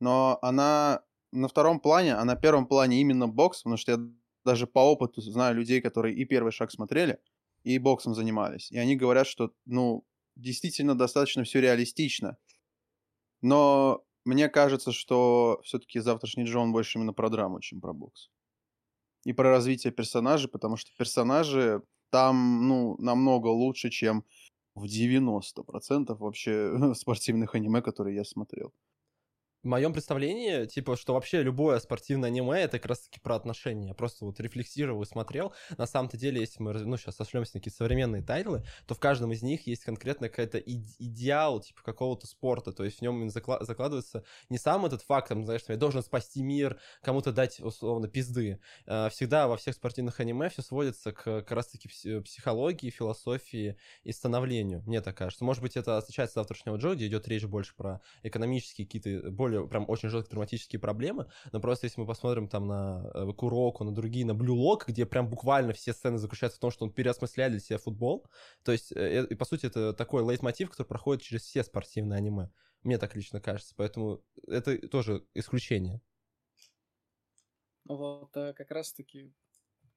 но 0.00 0.38
она 0.42 1.02
на 1.30 1.48
втором 1.48 1.80
плане, 1.80 2.14
а 2.14 2.24
на 2.24 2.34
первом 2.34 2.66
плане 2.66 3.00
именно 3.00 3.28
бокс, 3.28 3.62
потому 3.62 3.76
что 3.76 3.92
я 3.92 3.98
даже 4.44 4.66
по 4.66 4.80
опыту 4.80 5.20
знаю 5.20 5.54
людей, 5.54 5.80
которые 5.80 6.16
и 6.16 6.24
первый 6.24 6.50
шаг 6.50 6.72
смотрели, 6.72 7.20
и 7.62 7.78
боксом 7.78 8.14
занимались. 8.14 8.70
И 8.72 8.78
они 8.78 8.96
говорят, 8.96 9.28
что, 9.28 9.52
ну, 9.64 10.04
действительно 10.34 10.98
достаточно 10.98 11.44
все 11.44 11.60
реалистично. 11.60 12.36
Но 13.42 14.04
мне 14.24 14.48
кажется, 14.48 14.90
что 14.90 15.60
все-таки 15.64 16.00
завтрашний 16.00 16.44
Джон 16.44 16.72
больше 16.72 16.98
именно 16.98 17.12
про 17.12 17.30
драму, 17.30 17.60
чем 17.60 17.80
про 17.80 17.92
бокс. 17.92 18.28
И 19.24 19.32
про 19.32 19.50
развитие 19.50 19.92
персонажей, 19.92 20.50
потому 20.50 20.76
что 20.76 20.90
персонажи 20.98 21.82
там, 22.12 22.68
ну, 22.68 22.96
намного 22.98 23.48
лучше, 23.48 23.90
чем 23.90 24.24
в 24.76 24.86
90% 24.86 26.20
вообще 26.20 26.94
спортивных 26.94 27.54
аниме, 27.56 27.82
которые 27.82 28.16
я 28.16 28.24
смотрел 28.24 28.72
в 29.62 29.66
моем 29.66 29.92
представлении, 29.92 30.66
типа, 30.66 30.96
что 30.96 31.14
вообще 31.14 31.42
любое 31.42 31.78
спортивное 31.78 32.28
аниме 32.30 32.60
это 32.60 32.78
как 32.78 32.86
раз-таки 32.86 33.20
про 33.20 33.36
отношения. 33.36 33.88
Я 33.88 33.94
просто 33.94 34.24
вот 34.24 34.40
рефлексировал 34.40 35.02
и 35.02 35.06
смотрел. 35.06 35.52
На 35.76 35.86
самом-то 35.86 36.16
деле, 36.16 36.40
если 36.40 36.62
мы, 36.62 36.72
ну, 36.72 36.96
сейчас 36.96 37.16
сошлемся 37.16 37.52
на 37.54 37.60
какие-то 37.60 37.76
современные 37.76 38.22
тайтлы, 38.22 38.64
то 38.86 38.94
в 38.94 38.98
каждом 38.98 39.32
из 39.32 39.42
них 39.42 39.66
есть 39.66 39.84
конкретно 39.84 40.28
какая-то 40.28 40.58
идеал, 40.58 41.60
типа, 41.60 41.82
какого-то 41.82 42.26
спорта. 42.26 42.72
То 42.72 42.84
есть 42.84 42.98
в 42.98 43.02
нем 43.02 43.30
закладывается 43.30 44.24
не 44.48 44.58
сам 44.58 44.84
этот 44.84 45.02
факт, 45.02 45.28
там, 45.28 45.44
знаешь, 45.44 45.62
я 45.68 45.76
должен 45.76 46.02
спасти 46.02 46.42
мир, 46.42 46.78
кому-то 47.02 47.32
дать, 47.32 47.60
условно, 47.60 48.08
пизды. 48.08 48.58
А, 48.86 49.08
всегда 49.10 49.46
во 49.46 49.56
всех 49.56 49.74
спортивных 49.74 50.18
аниме 50.18 50.48
все 50.48 50.62
сводится 50.62 51.12
к 51.12 51.22
как 51.22 51.52
раз-таки 51.52 51.88
психологии, 52.20 52.90
философии 52.90 53.76
и 54.02 54.12
становлению. 54.12 54.82
Мне 54.86 55.00
так 55.00 55.16
кажется. 55.16 55.44
Может 55.44 55.62
быть, 55.62 55.76
это 55.76 55.98
отличается 55.98 56.40
от 56.40 56.48
завтрашнего 56.48 56.76
Джо, 56.76 56.94
где 56.94 57.06
идет 57.06 57.28
речь 57.28 57.44
больше 57.44 57.74
про 57.76 58.00
экономические 58.22 58.86
какие-то 58.86 59.30
более 59.30 59.51
более 59.52 59.68
прям 59.68 59.84
очень 59.88 60.08
жесткие 60.08 60.32
драматические 60.32 60.80
проблемы, 60.80 61.30
но 61.52 61.60
просто 61.60 61.86
если 61.86 62.00
мы 62.00 62.06
посмотрим 62.06 62.48
там 62.48 62.66
на 62.66 63.10
э, 63.14 63.32
Куроку, 63.32 63.84
на 63.84 63.94
другие, 63.94 64.26
на 64.26 64.34
Blue 64.34 64.54
Lock, 64.54 64.86
где 64.88 65.06
прям 65.06 65.28
буквально 65.28 65.72
все 65.72 65.92
сцены 65.92 66.18
заключаются 66.18 66.58
в 66.58 66.60
том, 66.60 66.70
что 66.70 66.84
он 66.84 66.92
переосмысляет 66.92 67.52
для 67.52 67.60
себя 67.60 67.78
футбол, 67.78 68.26
то 68.64 68.72
есть, 68.72 68.92
э, 68.92 69.26
и 69.28 69.34
по 69.34 69.44
сути 69.44 69.66
это 69.66 69.92
такой 69.92 70.22
лейтмотив, 70.22 70.70
который 70.70 70.86
проходит 70.86 71.22
через 71.22 71.42
все 71.42 71.62
спортивные 71.62 72.18
аниме. 72.18 72.50
Мне 72.82 72.98
так 72.98 73.14
лично 73.14 73.40
кажется, 73.40 73.74
поэтому 73.76 74.22
это 74.46 74.76
тоже 74.88 75.24
исключение. 75.34 76.00
Вот, 77.84 78.36
э, 78.36 78.52
как 78.54 78.70
раз-таки 78.70 79.32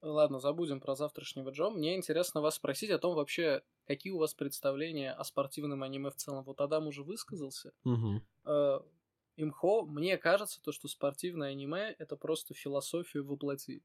Ладно, 0.02 0.40
забудем 0.40 0.82
про 0.82 0.94
завтрашнего 0.94 1.50
Джо. 1.50 1.72
Мне 1.72 1.96
интересно 1.96 2.40
вас 2.40 2.56
спросить 2.56 2.92
о 2.92 3.00
том 3.00 3.16
вообще, 3.16 3.64
какие 3.88 4.14
у 4.14 4.20
вас 4.20 4.36
представления 4.36 5.12
о 5.12 5.24
спортивном 5.24 5.82
аниме 5.82 6.12
в 6.12 6.16
целом. 6.16 6.44
Вот 6.44 6.62
Адам 6.62 6.86
уже 6.86 7.02
высказался. 7.02 7.72
Угу 7.86 8.22
имхо, 9.38 9.86
мне 9.86 10.18
кажется, 10.18 10.62
то, 10.62 10.72
что 10.72 10.88
спортивное 10.88 11.50
аниме 11.52 11.96
это 12.00 12.16
просто 12.18 12.54
философию 12.54 13.26
воплоти. 13.26 13.84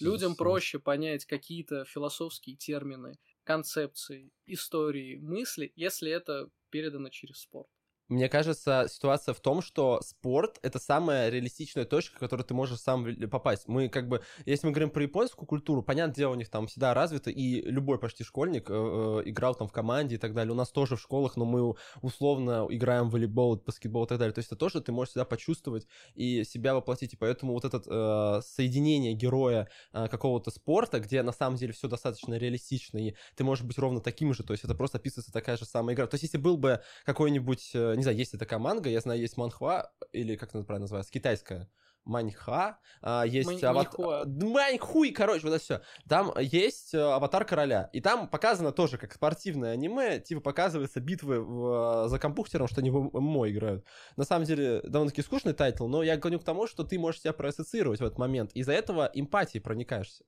Людям 0.00 0.36
проще 0.36 0.78
понять 0.80 1.24
какие-то 1.26 1.84
философские 1.86 2.56
термины, 2.56 3.18
концепции, 3.44 4.32
истории, 4.46 5.16
мысли, 5.16 5.72
если 5.76 6.10
это 6.10 6.50
передано 6.70 7.08
через 7.10 7.38
спорт. 7.40 7.70
Мне 8.08 8.28
кажется, 8.28 8.86
ситуация 8.90 9.34
в 9.34 9.40
том, 9.40 9.62
что 9.62 10.00
спорт— 10.02 10.58
это 10.62 10.78
самая 10.78 11.30
реалистичная 11.30 11.84
точка, 11.84 12.16
в 12.16 12.18
которую 12.18 12.44
ты 12.44 12.54
можешь 12.54 12.80
сам 12.80 13.06
попасть. 13.30 13.68
Мы 13.68 13.88
как 13.88 14.08
бы, 14.08 14.22
если 14.44 14.66
мы 14.66 14.72
говорим 14.72 14.90
про 14.90 15.02
японскую 15.02 15.46
культуру, 15.46 15.82
понятное 15.82 16.14
дело, 16.14 16.32
у 16.32 16.36
них 16.36 16.50
там 16.50 16.66
всегда 16.66 16.94
развито, 16.94 17.30
и 17.30 17.62
любой 17.62 17.98
почти 17.98 18.24
школьник 18.24 18.68
э, 18.70 18.74
э, 18.74 19.22
играл 19.30 19.54
там 19.54 19.68
в 19.68 19.72
команде 19.72 20.16
и 20.16 20.18
так 20.18 20.34
далее. 20.34 20.52
У 20.52 20.56
нас 20.56 20.70
тоже 20.70 20.96
в 20.96 21.00
школах, 21.00 21.36
но 21.36 21.44
мы 21.44 21.74
условно 22.02 22.66
играем 22.68 23.08
в 23.08 23.12
волейбол, 23.12 23.56
баскетбол 23.56 24.04
и 24.04 24.08
так 24.08 24.18
далее. 24.18 24.34
То 24.34 24.40
есть 24.40 24.48
это 24.48 24.56
тоже 24.56 24.80
ты 24.80 24.92
можешь 24.92 25.14
себя 25.14 25.24
почувствовать 25.24 25.86
и 26.14 26.44
себя 26.44 26.74
воплотить. 26.74 27.14
И 27.14 27.16
поэтому 27.16 27.54
вот 27.54 27.64
это 27.64 27.82
э, 27.86 28.42
соединение 28.42 29.14
героя 29.14 29.68
э, 29.92 30.08
какого-то 30.08 30.50
спорта, 30.50 31.00
где 31.00 31.22
на 31.22 31.32
самом 31.32 31.56
деле 31.56 31.72
все 31.72 31.88
достаточно 31.88 32.34
реалистично, 32.34 32.98
и 32.98 33.14
ты 33.36 33.44
можешь 33.44 33.64
быть 33.64 33.78
ровно 33.78 34.00
таким 34.00 34.34
же, 34.34 34.42
то 34.42 34.52
есть 34.52 34.64
это 34.64 34.74
просто 34.74 34.98
описывается 34.98 35.32
такая 35.32 35.56
же 35.56 35.64
самая 35.64 35.94
игра. 35.94 36.06
То 36.06 36.14
есть 36.14 36.24
если 36.24 36.38
был 36.38 36.56
бы 36.56 36.80
какой-нибудь 37.04 37.70
э, 37.74 37.91
не 37.94 38.02
знаю, 38.02 38.16
есть 38.16 38.38
такая 38.38 38.58
манга, 38.58 38.88
я 38.88 39.00
знаю, 39.00 39.20
есть 39.20 39.36
манхва, 39.36 39.92
или 40.12 40.36
как 40.36 40.50
это 40.50 40.64
правильно 40.64 40.84
называется, 40.84 41.12
китайская, 41.12 41.68
Маньха, 42.04 42.78
а, 43.00 43.24
есть 43.24 43.62
аватар... 43.62 44.26
Маньхуй, 44.26 45.12
короче, 45.12 45.46
вот 45.46 45.54
это 45.54 45.62
все. 45.62 45.82
Там 46.08 46.32
есть 46.38 46.94
э, 46.94 46.98
аватар 46.98 47.44
короля. 47.44 47.90
И 47.92 48.00
там 48.00 48.28
показано 48.28 48.72
тоже, 48.72 48.98
как 48.98 49.12
спортивное 49.12 49.72
аниме, 49.72 50.18
типа 50.18 50.40
показывается 50.40 51.00
битвы 51.00 51.40
в... 51.40 52.08
за 52.08 52.18
компьютером, 52.18 52.66
что 52.66 52.80
они 52.80 52.90
в 52.90 53.18
ММО 53.18 53.50
играют. 53.50 53.86
На 54.16 54.24
самом 54.24 54.46
деле, 54.46 54.80
довольно-таки 54.82 55.22
скучный 55.22 55.52
тайтл, 55.52 55.86
но 55.86 56.02
я 56.02 56.16
гоню 56.16 56.40
к 56.40 56.44
тому, 56.44 56.66
что 56.66 56.82
ты 56.82 56.98
можешь 56.98 57.20
себя 57.20 57.32
проассоциировать 57.32 58.00
в 58.00 58.04
этот 58.04 58.18
момент. 58.18 58.52
Из-за 58.52 58.72
этого 58.72 59.10
эмпатии 59.14 59.58
проникаешься. 59.58 60.24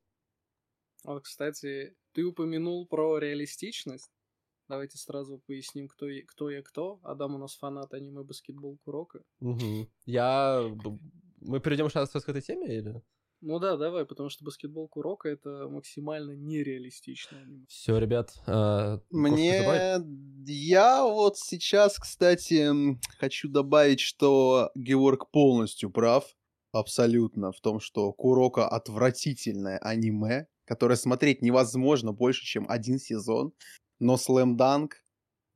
Вот, 1.03 1.25
кстати, 1.25 1.97
ты 2.13 2.23
упомянул 2.23 2.87
про 2.87 3.19
реалистичность. 3.19 4.11
Давайте 4.69 4.99
сразу 4.99 5.43
поясним, 5.47 5.89
кто, 5.89 6.09
я, 6.09 6.23
кто 6.27 6.51
я 6.51 6.63
кто. 6.63 7.01
Адам 7.03 7.35
у 7.35 7.39
нас 7.39 7.55
фанат 7.57 7.93
аниме 7.93 8.23
баскетбол 8.23 8.79
Куроко. 8.85 9.23
Угу. 9.41 9.89
Я... 10.07 10.63
Мы 11.41 11.61
перейдем 11.61 11.91
сейчас 11.91 12.11
к 12.11 12.29
этой 12.29 12.41
теме 12.41 12.75
или? 12.75 13.03
Ну 13.47 13.59
да, 13.59 13.77
давай, 13.77 14.07
потому 14.07 14.31
что 14.31 14.43
баскетбол 14.43 14.89
Куроко 14.89 15.29
это 15.29 15.69
максимально 15.69 16.33
нереалистично. 16.33 17.39
Все, 17.69 17.99
ребят. 17.99 18.33
Э, 18.47 19.01
Мне 19.11 20.01
я 20.47 21.05
вот 21.05 21.37
сейчас, 21.37 21.99
кстати, 21.99 22.71
хочу 23.19 23.51
добавить, 23.51 24.01
что 24.01 24.71
Георг 24.75 25.31
полностью 25.31 25.91
прав, 25.91 26.25
абсолютно, 26.73 27.53
в 27.53 27.61
том, 27.61 27.81
что 27.81 28.15
Курока 28.15 28.67
отвратительное 28.67 29.77
аниме, 29.79 30.47
которое 30.65 30.97
смотреть 30.97 31.43
невозможно 31.43 32.13
больше, 32.13 32.47
чем 32.47 32.65
один 32.69 32.99
сезон. 32.99 33.53
Но 34.05 34.17
Slam 34.17 34.55
Dunk, 34.55 34.97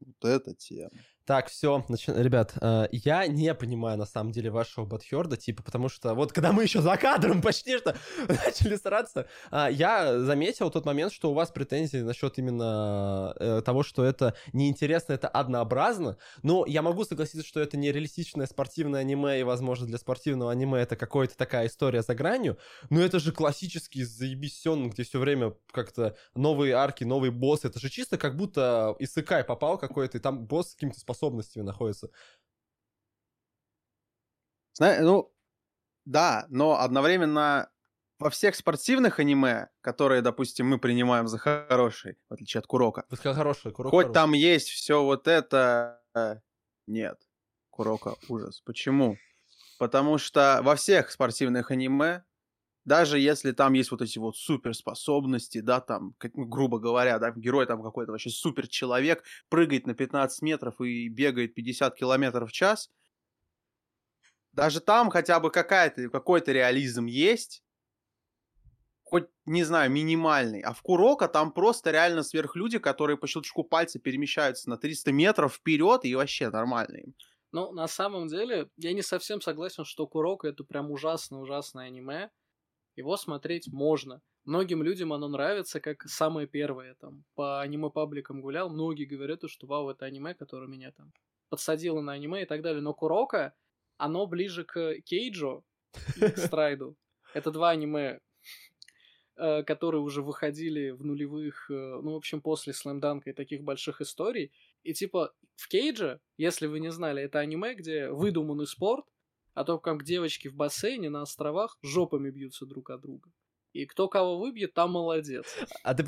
вот 0.00 0.24
эта 0.24 0.54
тема. 0.54 0.90
Так, 1.28 1.48
все, 1.48 1.84
начи... 1.90 2.10
ребят, 2.10 2.54
э, 2.58 2.88
я 2.90 3.26
не 3.26 3.52
понимаю 3.52 3.98
на 3.98 4.06
самом 4.06 4.32
деле 4.32 4.50
вашего 4.50 4.86
Батхерда, 4.86 5.36
типа, 5.36 5.62
потому 5.62 5.90
что 5.90 6.14
вот 6.14 6.32
когда 6.32 6.52
мы 6.52 6.62
еще 6.62 6.80
за 6.80 6.96
кадром 6.96 7.42
почти 7.42 7.76
что 7.76 7.94
начали 8.26 8.76
стараться, 8.76 9.26
э, 9.50 9.66
я 9.70 10.20
заметил 10.20 10.70
тот 10.70 10.86
момент, 10.86 11.12
что 11.12 11.30
у 11.30 11.34
вас 11.34 11.50
претензии 11.50 11.98
насчет 11.98 12.38
именно 12.38 13.34
э, 13.38 13.60
того, 13.62 13.82
что 13.82 14.04
это 14.04 14.36
неинтересно, 14.54 15.12
это 15.12 15.28
однообразно, 15.28 16.16
но 16.42 16.64
я 16.64 16.80
могу 16.80 17.04
согласиться, 17.04 17.46
что 17.46 17.60
это 17.60 17.76
не 17.76 17.92
реалистичное 17.92 18.46
спортивное 18.46 19.00
аниме, 19.02 19.38
и, 19.38 19.42
возможно, 19.42 19.86
для 19.86 19.98
спортивного 19.98 20.50
аниме 20.50 20.80
это 20.80 20.96
какая-то 20.96 21.36
такая 21.36 21.66
история 21.66 22.00
за 22.00 22.14
гранью, 22.14 22.56
но 22.88 23.02
это 23.02 23.18
же 23.18 23.32
классический 23.32 24.02
заебись 24.02 24.62
где 24.64 25.02
все 25.02 25.18
время 25.18 25.52
как-то 25.72 26.16
новые 26.34 26.72
арки, 26.72 27.04
новые 27.04 27.32
боссы, 27.32 27.68
это 27.68 27.78
же 27.78 27.90
чисто 27.90 28.16
как 28.16 28.34
будто 28.34 28.96
Исыкай 28.98 29.44
попал 29.44 29.76
какой-то, 29.76 30.16
и 30.16 30.20
там 30.22 30.46
босс 30.46 30.70
с 30.70 30.72
каким-то 30.72 30.98
способностью 30.98 31.17
способностями 31.18 31.64
находится. 31.64 32.10
Знаешь, 34.74 35.00
ну, 35.02 35.32
да, 36.04 36.46
но 36.48 36.78
одновременно 36.78 37.70
во 38.18 38.30
всех 38.30 38.54
спортивных 38.56 39.18
аниме, 39.18 39.68
которые, 39.80 40.22
допустим, 40.22 40.68
мы 40.68 40.78
принимаем 40.78 41.28
за 41.28 41.38
хорошие, 41.38 42.16
в 42.28 42.34
отличие 42.34 42.60
от 42.60 42.66
Курока. 42.66 43.04
Сказали 43.12 43.34
хорошие, 43.36 43.72
Курок 43.72 43.90
Хоть 43.90 44.06
хороший. 44.06 44.14
там 44.14 44.32
есть 44.32 44.68
все 44.68 45.04
вот 45.04 45.28
это, 45.28 46.00
нет. 46.86 47.20
Курока 47.70 48.16
ужас. 48.28 48.60
Почему? 48.64 49.18
Потому 49.78 50.18
что 50.18 50.60
во 50.62 50.74
всех 50.74 51.10
спортивных 51.10 51.70
аниме 51.70 52.24
даже 52.88 53.18
если 53.18 53.52
там 53.52 53.74
есть 53.74 53.90
вот 53.90 54.02
эти 54.02 54.18
вот 54.18 54.36
суперспособности, 54.36 55.60
да, 55.60 55.80
там, 55.80 56.14
как, 56.18 56.34
ну, 56.34 56.46
грубо 56.46 56.78
говоря, 56.80 57.18
да, 57.18 57.30
герой 57.30 57.66
там 57.66 57.82
какой-то 57.82 58.12
вообще 58.12 58.30
супер 58.30 58.66
человек, 58.68 59.24
прыгает 59.50 59.86
на 59.86 59.94
15 59.94 60.42
метров 60.42 60.80
и 60.80 61.08
бегает 61.08 61.54
50 61.54 61.94
километров 61.94 62.50
в 62.50 62.52
час, 62.52 62.90
даже 64.52 64.80
там 64.80 65.10
хотя 65.10 65.40
бы 65.40 65.50
какая-то, 65.50 66.08
какой-то 66.08 66.52
реализм 66.52 67.06
есть, 67.06 67.62
хоть, 69.04 69.26
не 69.46 69.64
знаю, 69.64 69.90
минимальный. 69.90 70.60
А 70.60 70.72
в 70.72 70.82
Курока 70.82 71.28
там 71.28 71.52
просто 71.52 71.90
реально 71.90 72.22
сверхлюди, 72.22 72.78
которые 72.78 73.16
по 73.16 73.26
щелчку 73.26 73.64
пальца 73.64 73.98
перемещаются 73.98 74.68
на 74.68 74.76
300 74.76 75.12
метров 75.12 75.54
вперед 75.54 76.04
и 76.04 76.14
вообще 76.14 76.50
нормальные. 76.50 77.14
Ну, 77.52 77.72
на 77.72 77.88
самом 77.88 78.28
деле, 78.28 78.70
я 78.76 78.92
не 78.92 79.02
совсем 79.02 79.40
согласен, 79.40 79.84
что 79.84 80.06
Куроко 80.06 80.48
это 80.48 80.64
прям 80.64 80.90
ужасно-ужасное 80.90 81.86
аниме. 81.86 82.30
Его 82.98 83.16
смотреть 83.16 83.68
можно. 83.68 84.20
Многим 84.44 84.82
людям 84.82 85.12
оно 85.12 85.28
нравится 85.28 85.78
как 85.78 86.02
самое 86.08 86.48
первое. 86.48 86.96
Там, 86.96 87.24
по 87.36 87.60
аниме-пабликам 87.60 88.40
гулял, 88.40 88.68
многие 88.70 89.04
говорят, 89.04 89.42
что 89.46 89.68
вау, 89.68 89.88
это 89.88 90.04
аниме, 90.04 90.34
которое 90.34 90.66
меня 90.66 90.90
там 90.90 91.12
подсадило 91.48 92.00
на 92.00 92.14
аниме 92.14 92.42
и 92.42 92.44
так 92.44 92.60
далее. 92.60 92.82
Но 92.82 92.92
Куроко, 92.92 93.54
оно 93.98 94.26
ближе 94.26 94.64
к 94.64 94.94
Кейджо 95.02 95.62
и 96.16 96.28
к 96.28 96.38
Страйду. 96.38 96.96
Это 97.34 97.52
два 97.52 97.70
аниме, 97.70 98.18
э, 99.36 99.62
которые 99.62 100.00
уже 100.00 100.20
выходили 100.20 100.90
в 100.90 101.04
нулевых, 101.04 101.70
э, 101.70 102.00
ну, 102.02 102.14
в 102.14 102.16
общем, 102.16 102.40
после 102.40 102.72
слэмданка 102.72 103.30
и 103.30 103.32
таких 103.32 103.62
больших 103.62 104.00
историй. 104.00 104.50
И 104.82 104.92
типа 104.92 105.32
в 105.54 105.68
Кейдже, 105.68 106.20
если 106.36 106.66
вы 106.66 106.80
не 106.80 106.90
знали, 106.90 107.22
это 107.22 107.38
аниме, 107.38 107.74
где 107.74 108.10
выдуманный 108.10 108.66
спорт, 108.66 109.06
а 109.58 109.64
то 109.64 109.78
как 109.78 110.04
девочки 110.04 110.46
в 110.46 110.54
бассейне 110.54 111.10
на 111.10 111.22
островах 111.22 111.78
жопами 111.82 112.30
бьются 112.30 112.64
друг 112.64 112.90
от 112.90 113.00
друга. 113.00 113.30
И 113.72 113.86
кто 113.86 114.08
кого 114.08 114.38
выбьет, 114.38 114.72
там 114.72 114.92
молодец. 114.92 115.46
А 115.82 115.94
ты 115.94 116.04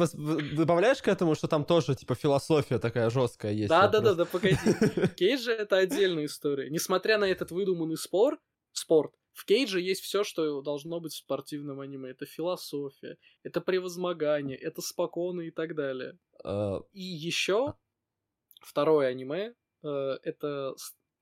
добавляешь 0.55 1.03
к 1.03 1.09
этому, 1.09 1.35
что 1.35 1.49
там 1.49 1.65
тоже, 1.65 1.97
типа, 1.97 2.15
философия 2.15 2.79
такая 2.79 3.11
жесткая 3.11 3.53
есть? 3.53 3.69
Да, 3.69 3.89
да, 3.89 4.01
да, 4.01 4.15
да, 4.15 4.25
погоди. 4.25 4.57
Кейдж 5.17 5.49
это 5.49 5.79
отдельная 5.79 6.27
история. 6.27 6.71
Несмотря 6.71 7.19
на 7.19 7.25
этот 7.25 7.51
выдуманный 7.51 7.97
спор, 7.97 8.39
спорт, 8.73 9.13
в 9.33 9.45
Кейдже 9.45 9.81
есть 9.81 10.03
все, 10.03 10.23
что 10.23 10.63
должно 10.63 11.01
быть 11.01 11.13
в 11.13 11.19
спортивном 11.19 11.81
аниме. 11.81 12.11
Это 12.11 12.27
философия, 12.27 13.19
это 13.43 13.61
превозмогание, 13.61 14.57
это 14.57 14.81
спокойно 14.81 15.41
и 15.41 15.51
так 15.51 15.75
далее. 15.75 16.19
Uh... 16.45 16.85
И 16.93 17.03
еще 17.03 17.75
второе 18.63 19.09
аниме 19.09 19.55
э, 19.83 19.89
это 20.23 20.75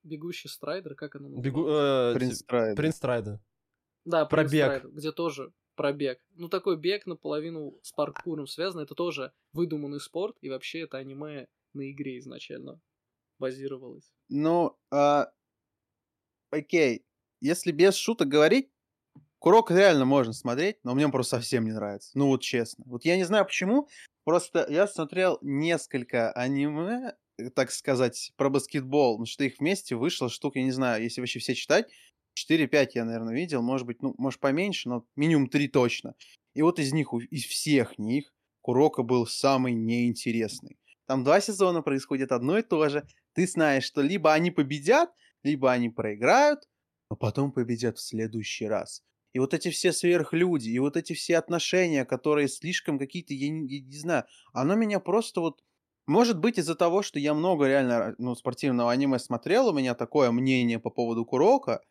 Бегущий 0.09 0.49
Страйдер, 0.49 0.95
как 0.95 1.17
оно 1.17 1.29
называется? 1.29 1.51
Бегу... 1.51 1.69
Э, 1.69 2.15
Принц 2.15 2.39
Страйдер. 2.39 2.77
Принц 2.77 2.97
Страйдер. 2.97 3.41
Да, 4.05 4.27
пробег. 4.27 4.65
Страйдер, 4.65 4.91
где 4.91 5.13
тоже 5.13 5.53
пробег. 5.77 6.21
Ну, 6.35 6.49
такой 6.49 6.77
бег 6.77 7.07
наполовину 7.07 7.79
с 7.83 7.93
паркуром 7.93 8.47
связан. 8.47 8.81
Это 8.81 8.95
тоже 8.95 9.33
выдуманный 9.53 10.01
спорт, 10.01 10.37
и 10.41 10.49
вообще 10.49 10.81
это 10.81 10.99
аниме 10.99 11.47
на 11.75 11.91
игре 11.91 12.19
изначально 12.19 12.81
базировалось. 13.39 14.11
Ну, 14.29 14.77
а... 14.91 15.31
окей. 16.51 17.05
Если 17.41 17.71
без 17.71 17.95
шуток 17.95 18.29
говорить, 18.29 18.69
Куроку 19.39 19.71
реально 19.71 20.05
можно 20.05 20.33
смотреть, 20.33 20.79
но 20.83 20.95
мне 20.95 21.05
он 21.05 21.13
просто 21.13 21.37
совсем 21.37 21.65
не 21.65 21.73
нравится. 21.73 22.11
Ну 22.15 22.27
вот 22.27 22.43
честно. 22.43 22.85
Вот 22.87 23.05
я 23.05 23.17
не 23.17 23.25
знаю 23.25 23.45
почему, 23.45 23.89
просто 24.25 24.67
я 24.69 24.89
смотрел 24.89 25.39
несколько 25.43 26.33
аниме, 26.33 27.15
так 27.55 27.71
сказать, 27.71 28.33
про 28.37 28.51
баскетбол, 28.51 29.15
потому 29.15 29.27
что 29.27 29.45
их 29.45 29.59
вместе 29.59 29.97
вышло 29.97 30.29
штук, 30.29 30.57
я 30.57 30.63
не 30.63 30.73
знаю, 30.73 31.03
если 31.03 31.21
вообще 31.21 31.39
все 31.39 31.55
читать, 31.55 31.89
4-5 32.39 32.91
я, 32.95 33.05
наверное, 33.05 33.35
видел, 33.35 33.63
может 33.63 33.87
быть, 33.87 34.03
ну, 34.03 34.15
может, 34.19 34.41
поменьше, 34.41 34.89
но 34.89 35.05
минимум 35.17 35.49
3 35.49 35.69
точно. 35.69 36.15
И 36.55 36.63
вот 36.63 36.79
из 36.79 36.93
них, 36.93 37.13
из 37.31 37.45
всех 37.45 37.99
них, 37.99 38.33
Курока 38.61 39.03
был 39.03 39.27
самый 39.27 39.73
неинтересный. 39.73 40.79
Там 41.07 41.25
два 41.25 41.41
сезона 41.41 41.83
происходит 41.83 42.33
одно 42.33 42.59
и 42.59 42.63
то 42.63 42.89
же. 42.89 43.07
Ты 43.33 43.47
знаешь, 43.47 43.85
что 43.85 44.03
либо 44.03 44.33
они 44.33 44.51
победят, 44.51 45.11
либо 45.43 45.73
они 45.73 45.89
проиграют, 45.89 46.69
но 47.11 47.17
потом 47.17 47.53
победят 47.53 47.97
в 47.99 48.03
следующий 48.03 48.67
раз. 48.67 49.03
И 49.33 49.39
вот 49.39 49.55
эти 49.55 49.71
все 49.71 49.93
сверхлюди, 49.93 50.69
и 50.69 50.79
вот 50.79 50.97
эти 50.97 51.13
все 51.13 51.39
отношения, 51.39 52.05
которые 52.05 52.49
слишком 52.49 52.99
какие-то, 52.99 53.35
я 53.35 53.47
я 53.47 53.81
не 53.81 53.99
знаю, 53.99 54.25
оно 54.53 54.75
меня 54.75 55.01
просто 55.01 55.41
вот 55.41 55.63
может 56.09 56.39
быть, 56.39 56.59
из-за 56.59 56.75
того, 56.75 57.03
что 57.03 57.19
я 57.19 57.35
много 57.35 57.67
реально 57.69 58.15
ну, 58.19 58.35
спортивного 58.35 58.91
аниме 58.91 59.19
смотрел, 59.19 59.69
у 59.69 59.73
меня 59.75 59.95
такое 59.95 60.31
мнение 60.33 60.79
по 60.79 60.91
поводу 60.91 61.25
Курока, 61.25 61.83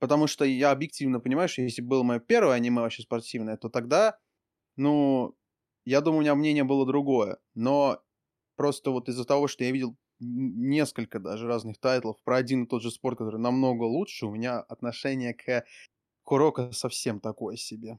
потому 0.00 0.26
что 0.26 0.44
я 0.44 0.70
объективно 0.72 1.20
понимаю, 1.20 1.48
что 1.48 1.62
если 1.62 1.82
было 1.82 2.02
мое 2.02 2.20
первое 2.20 2.54
аниме 2.56 2.82
вообще 2.82 3.02
спортивное, 3.02 3.56
то 3.56 3.68
тогда, 3.68 4.18
ну, 4.76 5.36
я 5.86 6.00
думаю, 6.00 6.18
у 6.18 6.22
меня 6.22 6.34
мнение 6.34 6.64
было 6.64 6.86
другое. 6.86 7.38
Но 7.54 8.02
просто 8.56 8.90
вот 8.90 9.08
из-за 9.08 9.24
того, 9.24 9.48
что 9.48 9.64
я 9.64 9.72
видел 9.72 9.96
несколько 10.20 11.20
даже 11.20 11.46
разных 11.46 11.78
тайтлов 11.78 12.22
про 12.24 12.36
один 12.38 12.64
и 12.64 12.68
тот 12.68 12.82
же 12.82 12.90
спорт, 12.90 13.18
который 13.18 13.40
намного 13.40 13.84
лучше, 13.84 14.26
у 14.26 14.32
меня 14.34 14.60
отношение 14.60 15.34
к 15.34 15.64
Курока 16.24 16.72
совсем 16.72 17.20
такое 17.20 17.56
себе. 17.56 17.98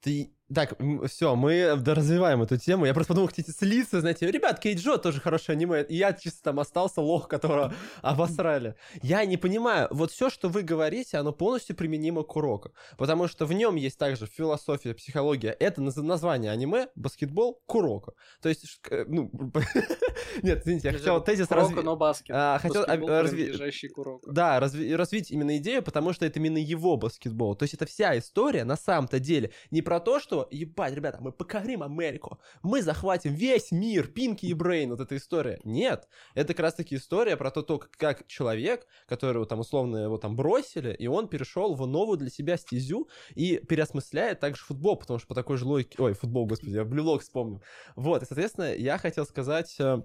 Ты 0.00 0.34
так, 0.54 0.78
все, 1.06 1.36
мы 1.36 1.78
развиваем 1.84 2.42
эту 2.42 2.56
тему. 2.56 2.86
Я 2.86 2.94
просто 2.94 3.12
подумал, 3.12 3.28
хотите 3.28 3.52
слиться, 3.52 4.00
знаете, 4.00 4.30
ребят, 4.30 4.58
Кейджо 4.60 4.96
тоже 4.96 5.20
хорошее 5.20 5.56
аниме. 5.56 5.82
И 5.82 5.96
я 5.96 6.14
чисто 6.14 6.44
там 6.44 6.60
остался 6.60 7.02
лох, 7.02 7.28
которого 7.28 7.74
обосрали. 8.02 8.74
Я 9.02 9.26
не 9.26 9.36
понимаю, 9.36 9.88
вот 9.90 10.10
все, 10.10 10.30
что 10.30 10.48
вы 10.48 10.62
говорите, 10.62 11.18
оно 11.18 11.32
полностью 11.32 11.76
применимо 11.76 12.22
к 12.22 12.34
уроку. 12.34 12.72
Потому 12.96 13.28
что 13.28 13.44
в 13.44 13.52
нем 13.52 13.76
есть 13.76 13.98
также 13.98 14.26
философия, 14.26 14.94
психология. 14.94 15.50
Это 15.50 15.82
название 15.82 16.50
аниме, 16.50 16.88
баскетбол, 16.94 17.60
куроко. 17.66 18.14
То 18.40 18.48
есть, 18.48 18.80
э, 18.90 19.04
ну, 19.06 19.30
нет, 20.42 20.62
извините, 20.62 20.88
я 20.88 20.94
хотел 20.94 21.22
тезис 21.22 21.50
развить. 21.50 21.84
но 21.84 21.94
баскет. 21.94 22.34
А, 22.34 22.58
хотел 22.58 22.84
развить. 22.86 23.58
Да, 24.26 24.60
развить 24.60 25.30
именно 25.30 25.58
идею, 25.58 25.82
потому 25.82 26.14
что 26.14 26.24
это 26.24 26.38
именно 26.38 26.58
его 26.58 26.96
баскетбол. 26.96 27.54
То 27.54 27.64
есть 27.64 27.74
это 27.74 27.84
вся 27.84 28.18
история 28.18 28.64
на 28.64 28.76
самом-то 28.76 29.18
деле 29.18 29.52
не 29.70 29.82
про 29.82 30.00
то, 30.00 30.18
что 30.20 30.37
что, 30.38 30.48
ебать, 30.50 30.94
ребята, 30.94 31.18
мы 31.20 31.32
покорим 31.32 31.82
Америку, 31.82 32.38
мы 32.62 32.82
захватим 32.82 33.34
весь 33.34 33.72
мир, 33.72 34.08
Пинки 34.08 34.46
и 34.46 34.54
Брейн, 34.54 34.90
вот 34.90 35.00
эта 35.00 35.16
история. 35.16 35.60
Нет, 35.64 36.08
это 36.34 36.54
как 36.54 36.60
раз-таки 36.60 36.96
история 36.96 37.36
про 37.36 37.50
то, 37.50 37.62
то, 37.62 37.78
как 37.78 38.26
человек, 38.26 38.86
которого 39.06 39.46
там 39.46 39.60
условно 39.60 39.96
его 39.96 40.18
там 40.18 40.36
бросили, 40.36 40.94
и 40.94 41.06
он 41.06 41.28
перешел 41.28 41.74
в 41.74 41.86
новую 41.86 42.18
для 42.18 42.30
себя 42.30 42.56
стезю 42.56 43.08
и 43.34 43.58
переосмысляет 43.58 44.40
также 44.40 44.62
футбол, 44.62 44.96
потому 44.96 45.18
что 45.18 45.28
по 45.28 45.34
такой 45.34 45.56
же 45.56 45.64
логике... 45.64 45.96
Ой, 46.00 46.12
футбол, 46.12 46.46
господи, 46.46 46.74
я 46.74 46.84
блюлок 46.84 47.22
вспомнил. 47.22 47.62
Вот, 47.96 48.22
и, 48.22 48.26
соответственно, 48.26 48.74
я 48.74 48.98
хотел 48.98 49.24
сказать 49.26 49.74
э, 49.80 50.02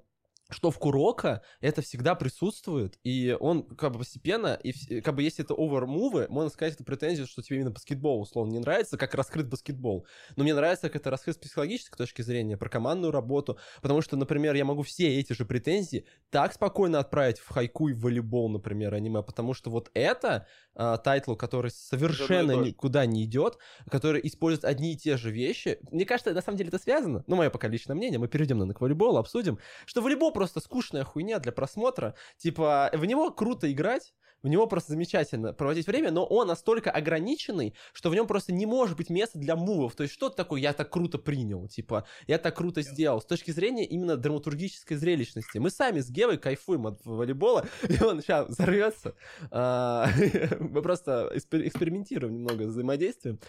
что 0.50 0.72
в 0.72 0.80
Куроко 0.80 1.42
это 1.62 1.82
всегда 1.82 2.16
присутствует, 2.16 3.00
и 3.04 3.36
он 3.40 3.64
как 3.64 3.94
бы 3.94 4.00
постепенно, 4.00 4.60
и 4.62 5.02
как 5.02 5.16
бы 5.16 5.24
если 5.24 5.44
это 5.44 5.54
овермувы, 5.54 6.28
можно 6.30 6.50
сказать, 6.50 6.76
это 6.76 6.84
претензия, 6.84 7.26
что 7.26 7.42
тебе 7.42 7.58
именно 7.58 7.72
баскетбол 7.72 8.22
условно 8.22 8.52
не 8.52 8.60
нравится, 8.60 8.98
как 8.98 9.16
раскрыт 9.16 9.48
баскетбол. 9.48 10.06
Но 10.36 10.44
мне 10.44 10.54
нравится, 10.54 10.88
как 10.90 10.98
это 10.98 11.10
раскрыт 11.10 11.38
с 11.38 11.40
психологической 11.40 11.98
точки 11.98 12.22
зрения, 12.22 12.58
про 12.58 12.70
командную 12.70 13.12
работу, 13.12 13.58
потому 13.82 14.02
что, 14.02 14.18
например, 14.18 14.56
я 14.56 14.66
могу 14.66 14.84
все 14.84 15.20
эти 15.20 15.34
же 15.34 15.46
претензии 15.46 16.06
так 16.30 16.54
спокойно 16.54 17.00
отправить 17.00 17.40
в 17.40 17.50
Хайкю 17.50 17.88
и 17.88 17.94
в 17.94 18.02
волейбол, 18.02 18.50
например, 18.50 18.94
аниме, 18.94 19.24
потому 19.24 19.54
что 19.54 19.70
вот 19.70 19.90
это 19.94 20.48
э, 20.76 20.98
тайтл, 21.04 21.36
который 21.36 21.72
совершенно 21.72 22.52
никуда 22.54 23.06
не 23.06 23.24
идет, 23.24 23.58
который 23.90 24.22
использует 24.24 24.66
одни 24.66 24.94
и 24.94 24.98
те 24.98 25.18
же 25.18 25.32
вещи. 25.32 25.80
Мне 25.92 26.06
кажется, 26.06 26.34
на 26.34 26.42
самом 26.42 26.58
деле 26.58 26.68
это 26.70 26.80
связано, 26.80 27.24
ну, 27.28 27.36
мое 27.36 27.50
пока 27.50 27.68
личное 27.68 27.96
мнение, 27.96 28.20
мы 28.20 28.28
перейдем, 28.28 28.58
наверное, 28.58 28.76
к 28.76 28.82
волейболу, 28.82 29.18
обсудим, 29.18 29.60
что 29.86 30.02
волейбол 30.02 30.33
просто 30.34 30.60
скучная 30.60 31.04
хуйня 31.04 31.40
для 31.40 31.52
просмотра. 31.52 32.16
Типа, 32.38 32.90
в 32.94 33.06
него 33.06 33.32
круто 33.32 33.72
играть, 33.72 34.14
в 34.44 34.50
него 34.50 34.68
просто 34.68 34.92
замечательно 34.92 35.54
проводить 35.54 35.88
время, 35.88 36.12
но 36.12 36.26
он 36.26 36.48
настолько 36.48 36.92
ограниченный, 36.92 37.74
что 37.94 38.10
в 38.10 38.16
нем 38.16 38.28
просто 38.28 38.52
не 38.52 38.66
может 38.66 38.98
быть 38.98 39.10
места 39.10 39.40
для 39.40 39.56
мувов. 39.56 39.96
То 39.96 40.04
есть 40.04 40.14
что-то 40.14 40.36
такое 40.36 40.60
я 40.60 40.74
так 40.74 40.92
круто 40.92 41.18
принял, 41.18 41.68
типа, 41.70 42.06
я 42.28 42.38
так 42.38 42.56
круто 42.56 42.82
сделал. 42.82 43.22
С 43.22 43.26
точки 43.26 43.52
зрения 43.52 43.86
именно 43.86 44.18
драматургической 44.18 44.98
зрелищности. 44.98 45.60
Мы 45.60 45.70
сами 45.70 46.02
с 46.02 46.10
Гевой 46.10 46.38
кайфуем 46.38 46.86
от 46.88 47.04
волейбола, 47.06 47.66
и 47.88 48.04
он 48.04 48.22
сейчас 48.22 48.50
взорвется. 48.50 49.16
А, 49.50 50.10
мы 50.60 50.82
просто 50.82 51.32
экспериментируем 51.34 52.34
немного 52.34 52.66
с 52.66 52.72
взаимодействием. 52.72 53.40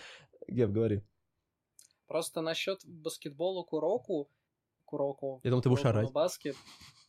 Гев, 0.47 0.71
говори. 0.71 1.03
Просто 2.07 2.41
насчет 2.41 2.81
баскетбола 2.85 3.65
Куроку, 3.65 4.31
Куроку. 4.95 5.41
Я 5.43 5.51
думал, 5.51 5.63
ты 5.63 5.69
будешь 5.69 5.85
орать. 5.85 6.13
Баскет. 6.13 6.57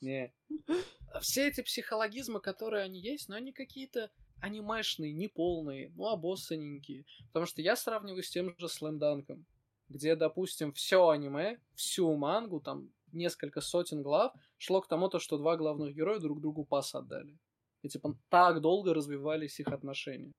Не. 0.01 0.33
Все 1.21 1.47
эти 1.47 1.61
психологизмы, 1.61 2.39
которые 2.39 2.83
они 2.83 2.99
есть, 2.99 3.29
но 3.29 3.35
они 3.35 3.53
какие-то 3.53 4.09
анимешные, 4.41 5.13
неполные, 5.13 5.91
ну, 5.95 6.07
обоссаненькие. 6.07 7.05
Потому 7.27 7.45
что 7.45 7.61
я 7.61 7.75
сравниваю 7.75 8.23
с 8.23 8.29
тем 8.29 8.55
же 8.57 8.67
слэмданком, 8.67 9.45
где, 9.87 10.15
допустим, 10.15 10.73
все 10.73 11.09
аниме, 11.09 11.59
всю 11.75 12.15
мангу, 12.15 12.59
там, 12.59 12.89
несколько 13.11 13.61
сотен 13.61 14.01
глав, 14.01 14.33
шло 14.57 14.81
к 14.81 14.87
тому, 14.87 15.07
то, 15.07 15.19
что 15.19 15.37
два 15.37 15.55
главных 15.55 15.95
героя 15.95 16.19
друг 16.19 16.41
другу 16.41 16.65
пас 16.65 16.95
отдали. 16.95 17.37
И, 17.83 17.87
типа, 17.87 18.17
так 18.29 18.61
долго 18.61 18.95
развивались 18.95 19.59
их 19.59 19.67
отношения. 19.67 20.33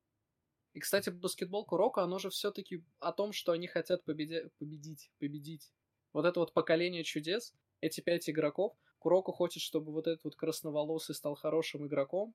И, 0.75 0.81
кстати, 0.81 1.11
баскетбол 1.11 1.65
Курока, 1.65 2.03
оно 2.03 2.19
же 2.19 2.29
все-таки 2.29 2.85
о 2.99 3.13
том, 3.13 3.33
что 3.33 3.53
они 3.53 3.69
хотят 3.69 4.05
победя... 4.05 4.51
победить, 4.59 5.11
победить. 5.19 5.73
Вот 6.16 6.24
это 6.24 6.40
вот 6.40 6.55
поколение 6.55 7.05
чудес, 7.05 7.52
эти 7.83 8.00
пять 8.00 8.31
игроков, 8.31 8.72
Куроко 9.00 9.33
хочет, 9.33 9.62
чтобы 9.62 9.92
вот 9.92 10.07
этот 10.07 10.24
вот 10.24 10.35
красноволосый 10.35 11.14
стал 11.14 11.35
хорошим 11.35 11.87
игроком 11.87 12.35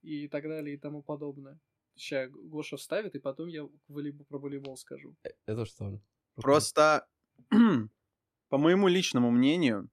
и 0.00 0.28
так 0.28 0.44
далее 0.44 0.76
и 0.76 0.78
тому 0.78 1.02
подобное. 1.02 1.58
Сейчас 1.94 2.30
Гоша 2.30 2.78
вставит, 2.78 3.14
и 3.14 3.18
потом 3.18 3.48
я 3.48 3.68
волейбол, 3.88 4.24
про 4.24 4.38
волейбол 4.38 4.78
скажу. 4.78 5.14
Это 5.44 5.66
что? 5.66 6.00
Просто, 6.36 7.06
по 8.48 8.56
моему 8.56 8.88
личному 8.88 9.30
мнению, 9.30 9.90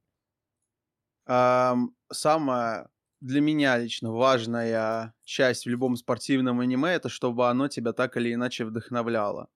эм, 1.26 1.94
самое 2.10 2.88
для 3.20 3.42
меня 3.42 3.78
лично 3.78 4.14
важная 4.14 5.14
часть 5.26 5.66
в 5.66 5.70
любом 5.70 5.98
спортивном 5.98 6.62
аниме, 6.62 6.92
это 6.92 7.10
чтобы 7.10 7.50
оно 7.50 7.68
тебя 7.68 7.92
так 7.92 8.16
или 8.16 8.34
иначе 8.34 8.64
вдохновляло. 8.64 9.50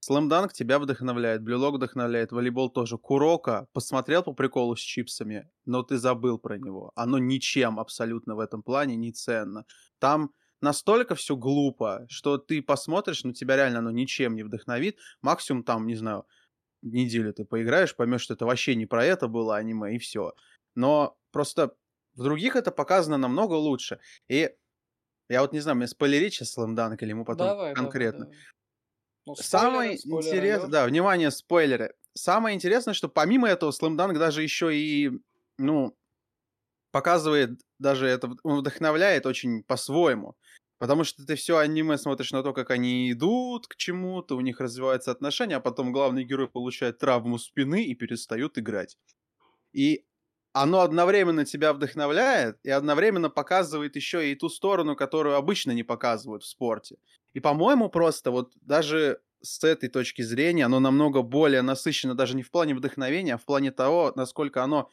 Слэмданк 0.00 0.52
тебя 0.54 0.78
вдохновляет, 0.78 1.42
Блюлок 1.42 1.74
вдохновляет, 1.74 2.32
волейбол 2.32 2.70
тоже. 2.70 2.96
Курока 2.96 3.68
посмотрел 3.72 4.22
по 4.22 4.32
приколу 4.32 4.74
с 4.74 4.80
чипсами, 4.80 5.50
но 5.66 5.82
ты 5.82 5.98
забыл 5.98 6.38
про 6.38 6.58
него. 6.58 6.90
Оно 6.94 7.18
ничем 7.18 7.78
абсолютно 7.78 8.34
в 8.34 8.40
этом 8.40 8.62
плане 8.62 8.96
не 8.96 9.12
ценно. 9.12 9.66
Там 9.98 10.32
настолько 10.62 11.14
все 11.14 11.36
глупо, 11.36 12.06
что 12.08 12.38
ты 12.38 12.62
посмотришь, 12.62 13.24
но 13.24 13.32
тебя 13.32 13.56
реально 13.56 13.80
оно 13.80 13.90
ничем 13.90 14.34
не 14.34 14.42
вдохновит. 14.42 14.98
Максимум 15.20 15.64
там, 15.64 15.86
не 15.86 15.96
знаю, 15.96 16.24
неделю 16.82 17.34
ты 17.34 17.44
поиграешь, 17.44 17.94
поймешь, 17.94 18.22
что 18.22 18.34
это 18.34 18.46
вообще 18.46 18.74
не 18.74 18.86
про 18.86 19.04
это 19.04 19.28
было 19.28 19.56
аниме, 19.56 19.94
и 19.96 19.98
все. 19.98 20.32
Но 20.74 21.18
просто 21.30 21.74
в 22.14 22.22
других 22.22 22.56
это 22.56 22.70
показано 22.70 23.18
намного 23.18 23.54
лучше. 23.54 24.00
И 24.28 24.50
я 25.28 25.42
вот 25.42 25.52
не 25.52 25.60
знаю, 25.60 25.76
мне 25.76 25.86
спойлерить 25.86 26.34
сейчас 26.34 26.52
Слэмданк 26.52 27.02
или 27.02 27.10
ему 27.10 27.24
потом 27.24 27.48
Давай, 27.48 27.74
конкретно. 27.74 28.24
давай, 28.24 28.36
давай. 28.36 28.46
Ну, 29.30 29.42
Самое 29.42 29.96
интересное, 29.96 30.68
да, 30.68 30.86
внимание, 30.86 31.30
спойлеры. 31.30 31.94
Самое 32.14 32.56
интересное, 32.56 32.94
что 32.94 33.08
помимо 33.08 33.48
этого 33.48 33.70
Слэмданк 33.70 34.18
даже 34.18 34.42
еще 34.42 34.76
и, 34.76 35.10
ну, 35.58 35.96
показывает, 36.92 37.60
даже 37.78 38.06
это, 38.06 38.30
он 38.42 38.60
вдохновляет 38.60 39.26
очень 39.26 39.62
по-своему. 39.62 40.36
Потому 40.78 41.04
что 41.04 41.26
ты 41.26 41.34
все 41.36 41.58
аниме 41.58 41.98
смотришь 41.98 42.32
на 42.32 42.42
то, 42.42 42.54
как 42.54 42.70
они 42.70 43.12
идут 43.12 43.66
к 43.66 43.76
чему-то, 43.76 44.34
у 44.36 44.40
них 44.40 44.60
развиваются 44.60 45.10
отношения, 45.10 45.56
а 45.56 45.60
потом 45.60 45.92
главный 45.92 46.24
герой 46.24 46.48
получает 46.48 46.98
травму 46.98 47.38
спины 47.38 47.84
и 47.84 47.94
перестают 47.94 48.58
играть. 48.58 48.96
И 49.72 50.06
оно 50.52 50.80
одновременно 50.80 51.44
тебя 51.44 51.72
вдохновляет 51.72 52.58
и 52.64 52.70
одновременно 52.70 53.30
показывает 53.30 53.96
еще 53.96 54.32
и 54.32 54.34
ту 54.34 54.48
сторону, 54.48 54.96
которую 54.96 55.36
обычно 55.36 55.72
не 55.72 55.84
показывают 55.84 56.42
в 56.44 56.48
спорте. 56.48 56.96
И, 57.34 57.40
по-моему, 57.40 57.88
просто 57.88 58.30
вот 58.30 58.52
даже 58.60 59.20
с 59.42 59.64
этой 59.64 59.88
точки 59.88 60.22
зрения 60.22 60.66
оно 60.66 60.80
намного 60.80 61.22
более 61.22 61.62
насыщено 61.62 62.14
даже 62.14 62.36
не 62.36 62.42
в 62.42 62.50
плане 62.50 62.74
вдохновения, 62.74 63.34
а 63.34 63.38
в 63.38 63.44
плане 63.44 63.70
того, 63.70 64.12
насколько 64.16 64.62
оно 64.62 64.90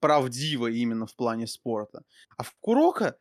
правдиво 0.00 0.66
именно 0.66 1.06
в 1.06 1.14
плане 1.16 1.46
спорта. 1.46 2.02
А 2.36 2.42
в 2.42 2.54
Курока, 2.60 3.16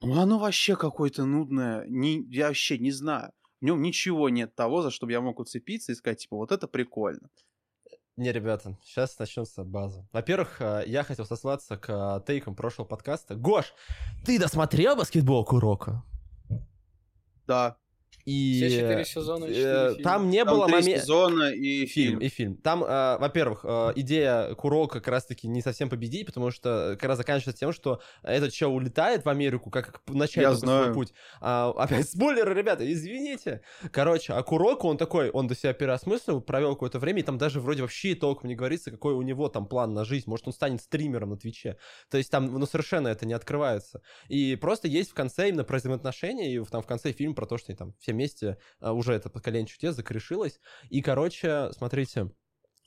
ну 0.00 0.20
оно 0.20 0.38
вообще 0.38 0.76
какое-то 0.76 1.24
нудное, 1.24 1.84
не, 1.88 2.24
я 2.30 2.48
вообще 2.48 2.78
не 2.78 2.92
знаю. 2.92 3.32
В 3.60 3.64
нем 3.64 3.82
ничего 3.82 4.28
нет 4.28 4.54
того, 4.54 4.82
за 4.82 4.90
что 4.90 5.08
я 5.08 5.20
мог 5.20 5.40
уцепиться 5.40 5.90
и 5.90 5.94
сказать, 5.96 6.20
типа, 6.20 6.36
вот 6.36 6.52
это 6.52 6.68
прикольно. 6.68 7.28
Не, 8.16 8.32
ребята, 8.32 8.76
сейчас 8.82 9.18
начнется 9.18 9.64
база. 9.64 10.08
Во-первых, 10.12 10.60
э, 10.60 10.84
я 10.86 11.04
хотел 11.04 11.24
сослаться 11.24 11.76
к 11.76 11.88
э, 11.88 12.26
тейкам 12.26 12.56
прошлого 12.56 12.86
подкаста. 12.86 13.36
Гош, 13.36 13.72
ты 14.24 14.40
досмотрел 14.40 14.96
баскетбол 14.96 15.44
Курока? 15.44 16.02
Да, 17.48 17.78
И 18.28 18.58
Все 18.58 18.70
четыре 18.70 19.04
сезона 19.06 19.44
и 19.46 19.48
четыре 19.48 19.64
э, 19.64 19.88
фильма. 19.94 20.02
там 20.02 20.28
не 20.28 20.44
там 20.44 20.54
было 20.54 20.66
три 20.66 20.74
момента... 20.74 21.00
сезона 21.00 21.44
и 21.44 21.86
Фильм, 21.86 21.88
фильм. 21.88 22.18
и 22.18 22.28
фильм. 22.28 22.56
Там, 22.56 22.84
э, 22.84 23.16
во-первых, 23.18 23.60
э, 23.64 23.92
идея 23.96 24.54
Курока 24.54 25.00
как 25.00 25.08
раз-таки 25.08 25.48
не 25.48 25.62
совсем 25.62 25.88
победить, 25.88 26.26
потому 26.26 26.50
что 26.50 26.98
как 27.00 27.08
раз 27.08 27.16
заканчивается 27.16 27.58
тем, 27.58 27.72
что 27.72 28.02
этот 28.22 28.52
чел 28.52 28.74
улетает 28.74 29.24
в 29.24 29.30
Америку, 29.30 29.70
как, 29.70 30.02
начать 30.08 30.44
свой 30.44 30.56
знаю. 30.56 30.94
путь. 30.94 31.14
А, 31.40 31.70
опять 31.70 32.06
спойлеры, 32.10 32.52
ребята, 32.52 32.92
извините. 32.92 33.62
Короче, 33.90 34.34
а 34.34 34.42
Курока, 34.42 34.84
он 34.84 34.98
такой, 34.98 35.30
он 35.30 35.46
до 35.46 35.54
себя 35.54 35.72
переосмыслил, 35.72 36.42
провел 36.42 36.74
какое-то 36.74 36.98
время, 36.98 37.20
и 37.20 37.22
там 37.22 37.38
даже 37.38 37.60
вроде 37.60 37.80
вообще 37.80 38.14
толком 38.14 38.50
не 38.50 38.56
говорится, 38.56 38.90
какой 38.90 39.14
у 39.14 39.22
него 39.22 39.48
там 39.48 39.66
план 39.66 39.94
на 39.94 40.04
жизнь. 40.04 40.24
Может, 40.26 40.46
он 40.48 40.52
станет 40.52 40.82
стримером 40.82 41.30
на 41.30 41.38
Твиче. 41.38 41.78
То 42.10 42.18
есть 42.18 42.30
там, 42.30 42.52
ну, 42.52 42.66
совершенно 42.66 43.08
это 43.08 43.24
не 43.24 43.32
открывается. 43.32 44.02
И 44.28 44.54
просто 44.56 44.86
есть 44.86 45.12
в 45.12 45.14
конце 45.14 45.48
именно 45.48 45.64
про 45.64 45.78
взаимоотношения, 45.78 46.54
и 46.54 46.62
там 46.66 46.82
в 46.82 46.86
конце 46.86 47.12
фильм 47.12 47.34
про 47.34 47.46
то, 47.46 47.56
что 47.56 47.72
они 47.72 47.76
там 47.78 47.94
все 47.98 48.17
вместе 48.18 48.58
а, 48.80 48.92
уже 48.92 49.14
это 49.14 49.30
поколение 49.30 49.68
чудес 49.68 49.94
закрешилось. 49.94 50.60
И, 50.90 51.00
короче, 51.00 51.70
смотрите, 51.72 52.30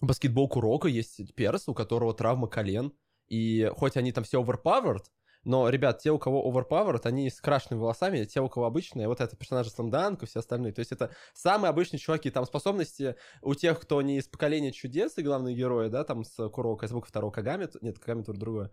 баскетбол 0.01 0.49
Курока 0.49 0.89
есть 0.89 1.33
перс, 1.35 1.69
у 1.69 1.73
которого 1.73 2.13
травма 2.13 2.47
колен. 2.47 2.93
И 3.27 3.71
хоть 3.77 3.95
они 3.95 4.11
там 4.11 4.25
все 4.25 4.43
overpowered, 4.43 5.05
но, 5.43 5.69
ребят, 5.69 5.99
те, 5.99 6.11
у 6.11 6.19
кого 6.19 6.51
overpowered, 6.51 7.01
они 7.05 7.29
с 7.29 7.41
крашенными 7.41 7.81
волосами, 7.81 8.25
те, 8.25 8.41
у 8.41 8.49
кого 8.49 8.67
обычные, 8.67 9.07
вот 9.07 9.21
это 9.21 9.35
персонажи 9.35 9.71
Сламданк 9.71 10.21
и 10.21 10.25
все 10.25 10.39
остальные. 10.39 10.73
То 10.73 10.79
есть 10.79 10.91
это 10.91 11.11
самые 11.33 11.69
обычные 11.69 11.99
чуваки. 11.99 12.29
Там 12.29 12.45
способности 12.45 13.15
у 13.41 13.55
тех, 13.55 13.79
кто 13.79 14.01
не 14.01 14.17
из 14.17 14.27
поколения 14.27 14.71
чудес 14.71 15.17
и 15.17 15.23
главные 15.23 15.55
герои, 15.55 15.87
да, 15.87 16.03
там 16.03 16.23
с 16.25 16.49
Куроко, 16.49 16.83
я 16.83 16.89
забыл, 16.89 17.01
второго 17.01 17.31
Кагами, 17.31 17.69
нет, 17.81 17.97
Кагами 17.97 18.23
тут 18.23 18.37
другое. 18.37 18.71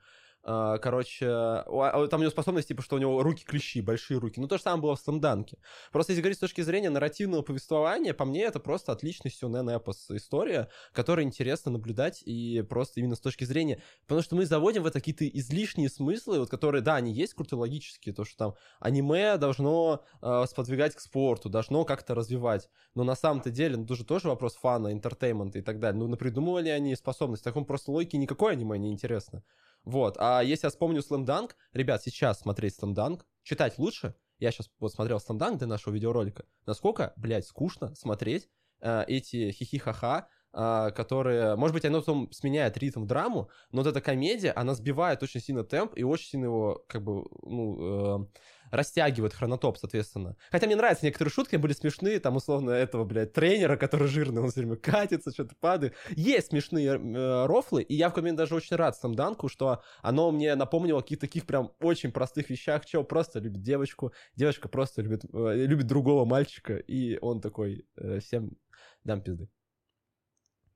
А, 0.51 0.79
Короче, 0.79 1.27
а, 1.29 2.07
там 2.11 2.21
у 2.21 2.23
него 2.23 2.31
способность, 2.31 2.69
типа, 2.69 2.81
что 2.81 2.97
у 2.97 2.99
него 2.99 3.23
руки 3.23 3.45
клещи, 3.45 3.83
большие 3.83 4.19
руки. 4.19 4.41
Ну, 4.41 4.49
то 4.49 4.57
же 4.57 4.63
самое 4.63 4.81
было 4.81 4.97
в 4.97 5.01
Slam 5.01 5.24
Dunk 5.24 5.47
е. 5.47 5.59
Просто 5.93 6.13
если 6.13 6.23
говорить 6.23 6.39
с 6.39 6.41
точки 6.41 6.63
зрения 6.63 6.89
нарративного 6.89 7.43
повествования, 7.43 8.15
по 8.15 8.25
мне, 8.25 8.45
это 8.45 8.59
просто 8.59 8.93
отличный 8.93 9.31
сёнэн 9.31 9.69
эпос 9.69 10.11
история, 10.11 10.71
которую 10.95 11.27
интересно 11.27 11.71
наблюдать 11.73 12.23
и 12.25 12.63
просто 12.63 13.01
именно 13.01 13.15
с 13.15 13.21
точки 13.21 13.45
зрения... 13.45 13.83
Потому 14.07 14.23
что 14.23 14.37
мы 14.37 14.47
заводим 14.47 14.85
в 14.85 14.87
это 14.87 15.01
какие-то 15.01 15.29
излишние 15.29 15.91
смыслы, 15.91 16.39
вот 16.39 16.49
которые, 16.49 16.81
да, 16.81 16.95
они 16.95 17.13
есть 17.13 17.35
круто 17.35 17.55
логические, 17.55 18.15
то, 18.15 18.25
что 18.25 18.37
там 18.39 18.55
аниме 18.81 19.37
должно 19.37 20.03
э, 20.23 20.45
сподвигать 20.49 20.95
к 20.95 21.01
спорту, 21.01 21.51
должно 21.51 21.85
как-то 21.85 22.15
развивать. 22.15 22.71
Но 22.95 23.05
на 23.05 23.17
самом-то 23.17 23.51
деле, 23.51 23.77
ну, 23.77 23.85
тоже 23.85 24.07
тоже 24.07 24.29
вопрос 24.29 24.55
fun 24.55 24.93
а, 24.93 25.01
entertainment 25.01 25.55
а 25.55 25.59
и 25.59 25.63
так 25.63 25.79
далее. 25.79 26.03
Ну, 26.03 26.17
придумывали 26.17 26.71
они 26.71 26.97
способность. 26.97 27.43
В 27.43 27.45
таком 27.45 27.67
просто 27.67 27.91
логике 27.91 28.17
никакое 28.17 28.55
аниме 28.55 28.79
не 28.79 28.91
интересно. 28.91 29.43
Вот. 29.89 30.17
А 30.21 30.43
если 30.43 30.67
я 30.67 30.71
вспомню 30.71 31.01
Slam 31.01 31.51
ребят, 31.73 32.03
сейчас 32.03 32.41
смотреть 32.41 32.79
Slam 32.79 33.23
читать 33.43 33.79
лучше. 33.79 34.15
Я 34.39 34.53
сейчас 34.53 34.71
вот 34.79 34.93
смотрел 34.93 35.17
Slam 35.17 35.57
до 35.57 35.65
нашего 35.67 35.95
видеоролика. 35.95 36.45
Насколько, 36.67 37.15
блядь, 37.17 37.47
скучно 37.47 37.95
смотреть 37.95 38.51
э, 38.83 39.05
эти 39.09 39.51
хихи-ха-ха, 39.51 40.29
э, 40.53 40.91
которые, 40.95 41.57
может 41.57 41.73
быть, 41.73 41.87
оно 41.87 42.01
потом 42.01 42.31
сменяет 42.33 42.77
ритм 42.77 43.05
в 43.05 43.07
драму, 43.07 43.49
но 43.73 43.83
вот 43.83 43.87
эта 43.89 44.03
комедия, 44.03 44.53
она 44.53 44.75
сбивает 44.75 45.23
очень 45.23 45.41
сильно 45.41 45.65
темп 45.65 45.95
и 45.97 46.03
очень 46.03 46.29
сильно 46.29 46.45
его, 46.45 46.85
как 46.87 47.03
бы, 47.03 47.25
ну, 47.41 48.25
э, 48.25 48.27
растягивает 48.71 49.35
хронотоп, 49.35 49.79
соответственно. 49.79 50.37
Хотя 50.51 50.67
мне 50.67 50.77
нравятся 50.77 51.05
некоторые 51.05 51.33
шутки, 51.33 51.57
были 51.57 51.73
смешные, 51.73 52.21
там, 52.21 52.37
условно, 52.37 52.71
этого, 52.71 53.05
блядь, 53.05 53.33
тренера, 53.33 53.77
который 53.77 54.09
жирный, 54.09 54.43
он 54.43 54.51
все 54.51 54.61
время 54.61 54.77
катится, 54.77 55.31
что-то 55.33 55.55
падает. 55.61 55.95
Есть 56.11 56.49
смешные 56.49 56.99
э, 56.99 57.47
рофлы, 57.47 57.83
и 57.83 57.95
я 57.95 58.11
в 58.11 58.15
комменте 58.15 58.39
даже 58.39 58.55
очень 58.55 58.77
рад 58.77 58.97
Самданку, 58.97 59.49
что 59.49 59.83
оно 60.03 60.31
мне 60.31 60.55
напомнило 60.55 61.01
о 61.01 61.03
каких-то 61.03 61.27
таких 61.27 61.47
прям 61.47 61.73
очень 61.81 62.13
простых 62.13 62.51
вещах. 62.51 62.85
Чел 62.87 63.05
просто 63.05 63.41
любит 63.41 63.63
девочку, 63.63 64.13
девочка 64.35 64.69
просто 64.69 65.03
любит, 65.03 65.25
э, 65.25 65.55
любит 65.67 65.87
другого 65.87 66.25
мальчика, 66.25 66.77
и 66.77 67.19
он 67.21 67.41
такой, 67.41 67.87
э, 67.97 68.21
всем 68.21 68.57
дам 69.05 69.23
пизды. 69.23 69.49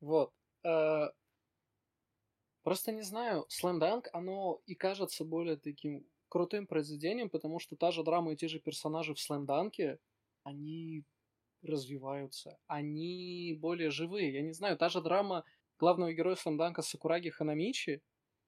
Вот. 0.01 0.31
Э, 0.65 1.09
Просто 2.63 2.93
не 2.93 3.03
знаю, 3.03 3.47
Slam 3.51 3.81
Dunk, 3.81 4.07
оно 4.13 4.61
и 4.67 4.75
кажется 4.75 5.25
более 5.25 5.57
таким 5.57 6.07
крутым 6.33 6.67
произведением, 6.67 7.29
потому 7.29 7.59
что 7.59 7.77
та 7.77 7.91
же 7.91 8.03
драма 8.03 8.33
и 8.33 8.37
те 8.37 8.49
же 8.49 8.59
персонажи 8.59 9.13
в 9.13 9.19
Dunk, 9.31 9.99
они 10.45 11.05
развиваются, 11.61 12.59
они 12.67 13.55
более 13.61 13.91
живые. 13.91 14.33
Я 14.33 14.41
не 14.41 14.55
знаю, 14.55 14.79
та 14.79 14.89
же 14.89 15.03
драма 15.03 15.45
главного 15.79 16.11
героя 16.15 16.37
Dunk 16.37 16.81
Сакураги 16.81 17.29
Ханамичи, 17.29 18.01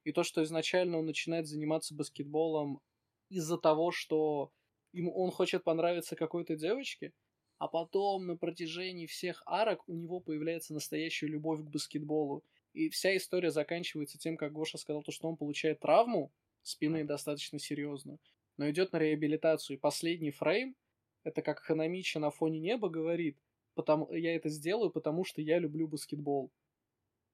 и 0.02 0.12
то, 0.12 0.22
что 0.22 0.42
изначально 0.44 0.98
он 0.98 1.04
начинает 1.04 1.46
заниматься 1.46 1.94
баскетболом 1.94 2.80
из-за 3.28 3.58
того, 3.58 3.90
что 3.90 4.50
ему, 4.92 5.14
он 5.14 5.30
хочет 5.30 5.62
понравиться 5.62 6.16
какой-то 6.16 6.56
девочке, 6.56 7.12
а 7.58 7.68
потом 7.68 8.26
на 8.26 8.38
протяжении 8.38 9.04
всех 9.06 9.42
арок 9.44 9.86
у 9.86 9.94
него 9.94 10.20
появляется 10.20 10.72
настоящая 10.72 11.26
любовь 11.26 11.60
к 11.60 11.68
баскетболу. 11.68 12.44
И 12.72 12.88
вся 12.88 13.14
история 13.14 13.50
заканчивается 13.50 14.16
тем, 14.16 14.38
как 14.38 14.52
Гоша 14.52 14.78
сказал, 14.78 15.02
то, 15.02 15.12
что 15.12 15.28
он 15.28 15.36
получает 15.36 15.80
травму 15.80 16.32
спины 16.64 17.04
достаточно 17.04 17.60
серьезную, 17.60 18.18
но 18.56 18.68
идет 18.68 18.92
на 18.92 18.98
реабилитацию. 18.98 19.76
И 19.76 19.80
последний 19.80 20.32
фрейм, 20.32 20.74
это 21.22 21.42
как 21.42 21.60
Ханамичи 21.60 22.18
на 22.18 22.30
фоне 22.30 22.58
неба 22.58 22.88
говорит, 22.88 23.38
потому, 23.74 24.12
я 24.12 24.34
это 24.34 24.48
сделаю, 24.48 24.90
потому 24.90 25.24
что 25.24 25.40
я 25.40 25.58
люблю 25.58 25.86
баскетбол. 25.86 26.50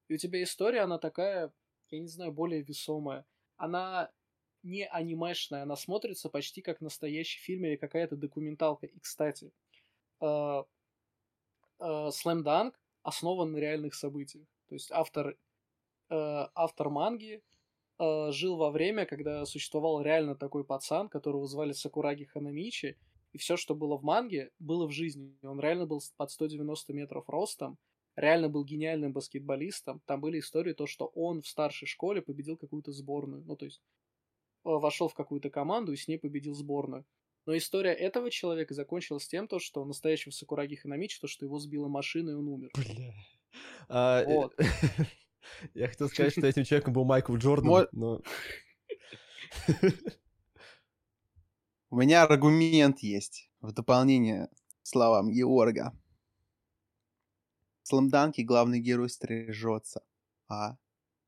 И 0.07 0.13
у 0.13 0.17
тебя 0.17 0.43
история, 0.43 0.81
она 0.81 0.99
такая, 0.99 1.51
я 1.89 1.99
не 1.99 2.07
знаю, 2.07 2.31
более 2.31 2.61
весомая. 2.61 3.25
Она 3.57 4.11
не 4.63 4.85
анимешная, 4.85 5.63
она 5.63 5.75
смотрится 5.75 6.29
почти 6.29 6.61
как 6.61 6.81
настоящий 6.81 7.39
фильм 7.39 7.65
или 7.65 7.75
какая-то 7.75 8.15
документалка. 8.15 8.85
И, 8.85 8.99
кстати, 8.99 9.51
э, 10.19 10.25
э, 10.25 10.63
Slam 11.79 12.43
Dunk 12.43 12.73
основан 13.03 13.51
на 13.53 13.57
реальных 13.57 13.95
событиях. 13.95 14.45
То 14.67 14.75
есть 14.75 14.91
автор, 14.91 15.37
э, 16.09 16.47
автор 16.55 16.89
манги 16.89 17.41
э, 18.01 18.31
жил 18.31 18.57
во 18.57 18.71
время, 18.71 19.05
когда 19.05 19.45
существовал 19.45 20.01
реально 20.01 20.35
такой 20.35 20.63
пацан, 20.63 21.09
которого 21.09 21.47
звали 21.47 21.71
Сакураги 21.73 22.25
Ханамичи, 22.25 22.97
и 23.33 23.37
все, 23.37 23.55
что 23.55 23.75
было 23.75 23.97
в 23.97 24.03
манге, 24.03 24.51
было 24.59 24.87
в 24.87 24.91
жизни. 24.91 25.37
Он 25.43 25.59
реально 25.59 25.85
был 25.85 26.01
под 26.17 26.31
190 26.31 26.93
метров 26.93 27.29
ростом, 27.29 27.77
реально 28.15 28.49
был 28.49 28.65
гениальным 28.65 29.13
баскетболистом. 29.13 30.01
Там 30.05 30.19
были 30.19 30.39
истории, 30.39 30.73
то, 30.73 30.87
что 30.87 31.05
он 31.15 31.41
в 31.41 31.47
старшей 31.47 31.85
школе 31.85 32.21
победил 32.21 32.57
какую-то 32.57 32.91
сборную. 32.91 33.43
Ну, 33.45 33.55
то 33.55 33.65
есть 33.65 33.81
вошел 34.63 35.07
в 35.07 35.13
какую-то 35.13 35.49
команду 35.49 35.93
и 35.93 35.95
с 35.95 36.07
ней 36.07 36.17
победил 36.17 36.53
сборную. 36.53 37.05
Но 37.45 37.57
история 37.57 37.93
этого 37.93 38.29
человека 38.29 38.73
закончилась 38.73 39.27
тем, 39.27 39.47
то, 39.47 39.59
что 39.59 39.83
настоящего 39.83 40.31
Сакураги 40.31 40.75
Ханамичи, 40.75 41.19
то, 41.19 41.27
что 41.27 41.45
его 41.45 41.57
сбила 41.57 41.87
машина 41.87 42.31
и 42.31 42.33
он 42.33 42.47
умер. 42.47 42.69
Бля. 42.75 43.13
А, 43.89 44.21
э, 44.21 44.25
Вот. 44.25 44.55
Я 45.73 45.87
хотел 45.87 46.09
сказать, 46.09 46.33
что 46.33 46.47
этим 46.47 46.63
человеком 46.63 46.93
был 46.93 47.05
Майкл 47.05 47.35
Джордан, 47.35 47.87
но... 47.91 48.21
У 51.89 51.97
меня 51.97 52.23
аргумент 52.23 52.99
есть 52.99 53.49
в 53.59 53.73
дополнение 53.73 54.47
к 54.81 54.87
словам 54.87 55.29
Георга. 55.29 55.93
В 57.83 57.87
Сламданке 57.89 58.43
главный 58.43 58.79
герой 58.79 59.09
стрижется, 59.09 60.01
а 60.47 60.77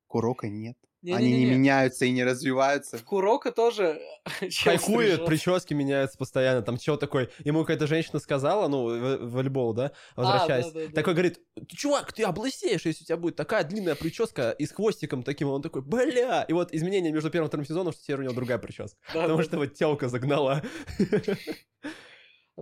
Курока 0.06 0.48
нет. 0.48 0.78
Они 1.12 1.28
не 1.28 1.32
Не-не-не. 1.40 1.56
меняются 1.56 2.04
и 2.06 2.10
не 2.10 2.24
развиваются. 2.24 2.98
Курока 3.04 3.52
тоже 3.52 4.00
чел 4.50 4.72
Хайкует, 4.76 5.26
прически 5.26 5.74
меняются 5.74 6.16
постоянно. 6.16 6.62
Там 6.62 6.78
чего 6.78 6.96
такой, 6.96 7.28
ему 7.44 7.60
какая-то 7.60 7.86
женщина 7.86 8.18
сказала, 8.20 8.68
ну, 8.68 8.86
в- 8.86 9.30
волейбол, 9.30 9.74
да, 9.74 9.92
возвращаясь. 10.16 10.66
да, 10.72 10.80
да, 10.80 10.86
да. 10.86 10.92
Такой 10.92 11.12
говорит, 11.12 11.40
«Ты, 11.54 11.76
чувак, 11.76 12.12
ты 12.12 12.22
облысеешь, 12.22 12.86
если 12.86 13.04
у 13.04 13.06
тебя 13.06 13.16
будет 13.18 13.36
такая 13.36 13.64
длинная 13.64 13.94
прическа 13.96 14.52
и 14.52 14.64
с 14.64 14.72
хвостиком 14.72 15.22
таким. 15.22 15.48
Он 15.48 15.60
такой, 15.60 15.82
бля. 15.82 16.42
И 16.44 16.52
вот 16.52 16.72
изменение 16.72 17.12
между 17.12 17.30
первым 17.30 17.46
и 17.46 17.50
вторым 17.50 17.66
сезоном, 17.66 17.92
что 17.92 18.02
теперь 18.02 18.20
у 18.20 18.22
него 18.22 18.32
другая 18.34 18.58
прическа. 18.58 18.96
Да, 19.12 19.22
Потому 19.22 19.38
да, 19.38 19.44
что 19.44 19.56
вот 19.58 19.74
телка 19.74 20.08
загнала. 20.08 20.62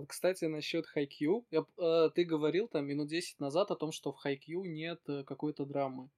Кстати, 0.07 0.45
насчет 0.45 0.87
Хайкью. 0.87 1.45
Э, 1.51 2.09
ты 2.15 2.23
говорил 2.25 2.67
там 2.67 2.85
минут 2.85 3.09
10 3.09 3.39
назад 3.39 3.69
о 3.71 3.75
том, 3.75 3.91
что 3.91 4.11
в 4.11 4.17
Хайкью 4.17 4.63
нет 4.63 4.99
э, 5.07 5.23
какой-то 5.23 5.65
драмы. 5.65 6.09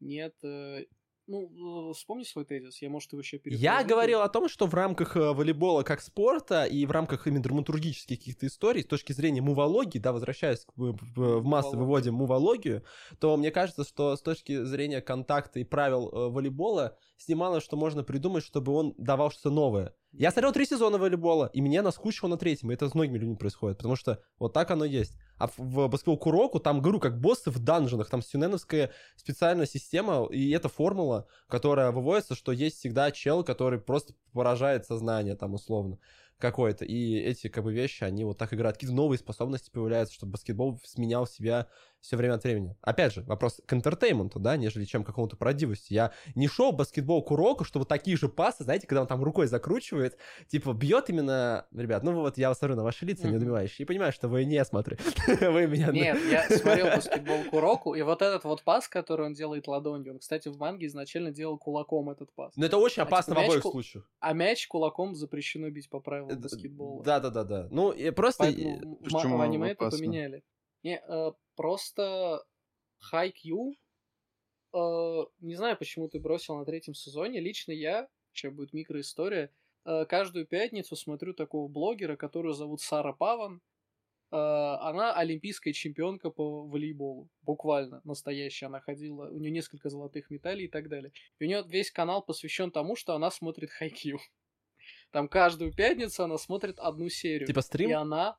Нет... 0.00 0.34
э, 0.42 0.86
ну, 1.26 1.90
э, 1.90 1.94
вспомни 1.94 2.24
свой 2.24 2.44
тезис, 2.44 2.80
я, 2.82 2.90
может, 2.90 3.12
его 3.12 3.20
еще 3.20 3.40
Я 3.44 3.82
говорил 3.84 4.20
о 4.20 4.28
том, 4.28 4.48
что 4.48 4.66
в 4.66 4.74
рамках 4.74 5.16
э, 5.16 5.32
волейбола 5.32 5.82
как 5.82 6.00
спорта 6.00 6.64
и 6.64 6.84
в 6.86 6.90
рамках 6.90 7.26
именно 7.26 7.42
драматургических 7.42 8.18
каких-то 8.18 8.46
историй, 8.46 8.82
с 8.82 8.86
точки 8.86 9.12
зрения 9.12 9.40
мувологии, 9.40 9.98
да, 9.98 10.12
возвращаясь 10.12 10.64
к- 10.64 10.72
в, 10.76 11.42
массы, 11.42 11.68
Мувология. 11.68 11.78
выводим 11.78 12.14
мувологию, 12.14 12.84
то 13.18 13.36
мне 13.36 13.50
кажется, 13.50 13.84
что 13.84 14.16
с 14.16 14.22
точки 14.22 14.64
зрения 14.64 15.00
контакта 15.00 15.60
и 15.60 15.64
правил 15.64 16.08
э, 16.08 16.28
волейбола 16.30 16.96
снималось, 17.16 17.64
что 17.64 17.76
можно 17.76 18.04
придумать, 18.04 18.44
чтобы 18.44 18.72
он 18.72 18.94
давал 18.98 19.30
что-то 19.30 19.50
новое. 19.50 19.94
Я 20.16 20.30
смотрел 20.30 20.52
три 20.52 20.64
сезона 20.64 20.96
волейбола, 20.96 21.50
и 21.52 21.60
мне 21.60 21.82
наскучило 21.82 22.28
на 22.28 22.36
третьем, 22.36 22.70
и 22.70 22.74
это 22.74 22.88
с 22.88 22.94
многими 22.94 23.18
людьми 23.18 23.34
происходит, 23.34 23.78
потому 23.78 23.96
что 23.96 24.22
вот 24.38 24.52
так 24.52 24.70
оно 24.70 24.84
есть. 24.84 25.16
А 25.38 25.48
в, 25.56 25.88
баскетбол 25.88 26.18
Куроку 26.18 26.60
там, 26.60 26.80
говорю, 26.80 27.00
как 27.00 27.20
боссы 27.20 27.50
в 27.50 27.58
данженах, 27.58 28.08
там 28.08 28.22
сюненовская 28.22 28.92
специальная 29.16 29.66
система, 29.66 30.26
и 30.26 30.50
это 30.50 30.68
формула, 30.68 31.26
которая 31.48 31.90
выводится, 31.90 32.36
что 32.36 32.52
есть 32.52 32.78
всегда 32.78 33.10
чел, 33.10 33.42
который 33.42 33.80
просто 33.80 34.14
поражает 34.32 34.86
сознание, 34.86 35.34
там, 35.34 35.54
условно, 35.54 35.98
какое-то. 36.38 36.84
И 36.84 37.16
эти, 37.16 37.48
как 37.48 37.64
бы, 37.64 37.72
вещи, 37.72 38.04
они 38.04 38.24
вот 38.24 38.38
так 38.38 38.54
играют. 38.54 38.76
Какие-то 38.76 38.94
новые 38.94 39.18
способности 39.18 39.70
появляются, 39.70 40.14
чтобы 40.14 40.32
баскетбол 40.32 40.80
сменял 40.84 41.26
себя 41.26 41.66
все 42.04 42.16
время 42.18 42.34
от 42.34 42.44
времени. 42.44 42.76
Опять 42.82 43.14
же, 43.14 43.22
вопрос 43.22 43.62
к 43.64 43.72
интертейменту, 43.72 44.38
да, 44.38 44.56
нежели 44.58 44.84
чем 44.84 45.04
к 45.04 45.06
какому-то 45.06 45.36
правдивости. 45.36 45.94
Я 45.94 46.12
не 46.34 46.48
шел 46.48 46.70
в 46.72 46.76
баскетбол 46.76 47.22
к 47.22 47.30
уроку, 47.30 47.64
чтобы 47.64 47.86
такие 47.86 48.16
же 48.18 48.28
пасы, 48.28 48.62
знаете, 48.62 48.86
когда 48.86 49.00
он 49.00 49.06
там 49.06 49.22
рукой 49.24 49.46
закручивает, 49.46 50.18
типа, 50.48 50.74
бьет 50.74 51.08
именно, 51.08 51.66
ребят, 51.74 52.02
ну 52.02 52.12
вот 52.12 52.36
я 52.36 52.54
смотрю 52.54 52.76
на 52.76 52.82
ваши 52.84 53.06
лица 53.06 53.24
Мгм. 53.26 53.36
недоумевающие 53.36 53.84
и 53.84 53.88
понимаю, 53.88 54.12
что 54.12 54.28
вы 54.28 54.44
не 54.44 54.62
смотрите. 54.64 55.02
Вы 55.50 55.66
меня... 55.66 55.90
Нет, 55.92 56.18
я 56.30 56.48
смотрел 56.58 56.86
баскетбол 56.94 57.44
Куроку, 57.50 57.94
и 57.94 58.02
вот 58.02 58.20
этот 58.20 58.44
вот 58.44 58.62
пас, 58.62 58.86
который 58.86 59.24
он 59.26 59.32
делает 59.32 59.66
ладонью, 59.66 60.12
он, 60.12 60.18
кстати, 60.18 60.48
в 60.48 60.58
манге 60.58 60.86
изначально 60.88 61.30
делал 61.30 61.56
кулаком 61.56 62.10
этот 62.10 62.30
пас. 62.34 62.52
Но 62.56 62.66
это 62.66 62.76
очень 62.76 63.02
А, 63.02 63.06
опасно 63.06 63.34
в 63.34 63.38
типа, 63.38 63.46
обоих 63.46 63.62
ку- 63.62 63.70
случаях. 63.70 64.10
А 64.20 64.32
мяч 64.34 64.66
кулаком 64.68 65.14
запрещено 65.14 65.70
бить 65.70 65.88
по 65.88 65.96
Э, 65.98 66.00
правилам 66.00 66.38
баскетбола. 66.40 67.02
Да, 67.02 67.18
да, 67.20 67.30
да, 67.30 67.44
да. 67.44 67.68
Ну, 67.70 67.90
и 67.92 68.10
просто... 68.10 68.44
Поэтому 68.44 68.98
в- 69.00 69.04
Почему 69.04 69.38
в 69.38 69.40
аниме 69.40 69.70
это 69.70 69.88
поменяли. 69.88 70.42
Не, 70.84 70.98
э, 70.98 71.32
просто 71.56 72.44
Хайкью, 72.98 73.74
э, 74.72 75.24
не 75.40 75.56
знаю, 75.56 75.76
почему 75.78 76.08
ты 76.08 76.20
бросил 76.20 76.56
на 76.56 76.64
третьем 76.64 76.94
сезоне. 76.94 77.40
Лично 77.40 77.72
я, 77.72 78.08
сейчас 78.32 78.52
будет 78.52 78.72
микроистория, 78.72 79.50
э, 79.86 80.04
каждую 80.04 80.46
пятницу 80.46 80.94
смотрю 80.94 81.32
такого 81.32 81.68
блогера, 81.68 82.16
которую 82.16 82.54
зовут 82.54 82.82
Сара 82.82 83.12
Паван. 83.12 83.62
Э, 84.30 84.36
она 84.36 85.14
олимпийская 85.14 85.72
чемпионка 85.72 86.28
по 86.30 86.66
волейболу. 86.66 87.30
Буквально 87.40 88.02
настоящая. 88.04 88.66
Она 88.66 88.80
ходила, 88.80 89.30
у 89.30 89.38
нее 89.38 89.52
несколько 89.52 89.88
золотых 89.88 90.28
медалей 90.28 90.66
и 90.66 90.68
так 90.68 90.88
далее. 90.88 91.12
И 91.38 91.44
у 91.44 91.46
нее 91.46 91.64
весь 91.66 91.90
канал 91.90 92.22
посвящен 92.22 92.70
тому, 92.70 92.94
что 92.94 93.14
она 93.14 93.30
смотрит 93.30 93.70
Хайкью. 93.70 94.18
Там 95.12 95.28
каждую 95.28 95.72
пятницу 95.72 96.24
она 96.24 96.36
смотрит 96.36 96.78
одну 96.78 97.08
серию. 97.08 97.46
Типа 97.46 97.62
стрим? 97.62 97.90
И 97.90 97.92
она... 97.92 98.36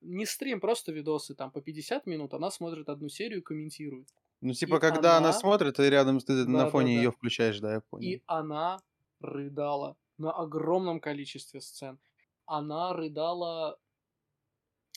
Не 0.00 0.24
стрим, 0.26 0.60
просто 0.60 0.92
видосы. 0.92 1.34
Там 1.34 1.50
по 1.50 1.60
50 1.60 2.06
минут 2.06 2.32
она 2.34 2.50
смотрит 2.50 2.88
одну 2.88 3.08
серию 3.08 3.40
и 3.40 3.42
комментирует. 3.42 4.08
Ну, 4.40 4.54
типа, 4.54 4.76
И 4.76 4.80
когда 4.80 5.18
она 5.18 5.28
она- 5.28 5.32
смотрит, 5.38 5.76
ты 5.76 5.90
рядом 5.90 6.18
ты 6.20 6.32
на 6.46 6.64
Да, 6.64 6.70
фоне 6.70 6.94
да, 6.94 6.96
да. 6.98 7.02
ее 7.04 7.10
включаешь, 7.12 7.60
да, 7.60 7.74
я 7.74 7.80
понял. 7.82 8.08
И 8.08 8.22
она 8.26 8.80
рыдала 9.20 9.96
на 10.18 10.32
огромном 10.32 11.00
количестве 11.00 11.60
сцен. 11.60 11.98
Она 12.46 12.92
рыдала 12.94 13.78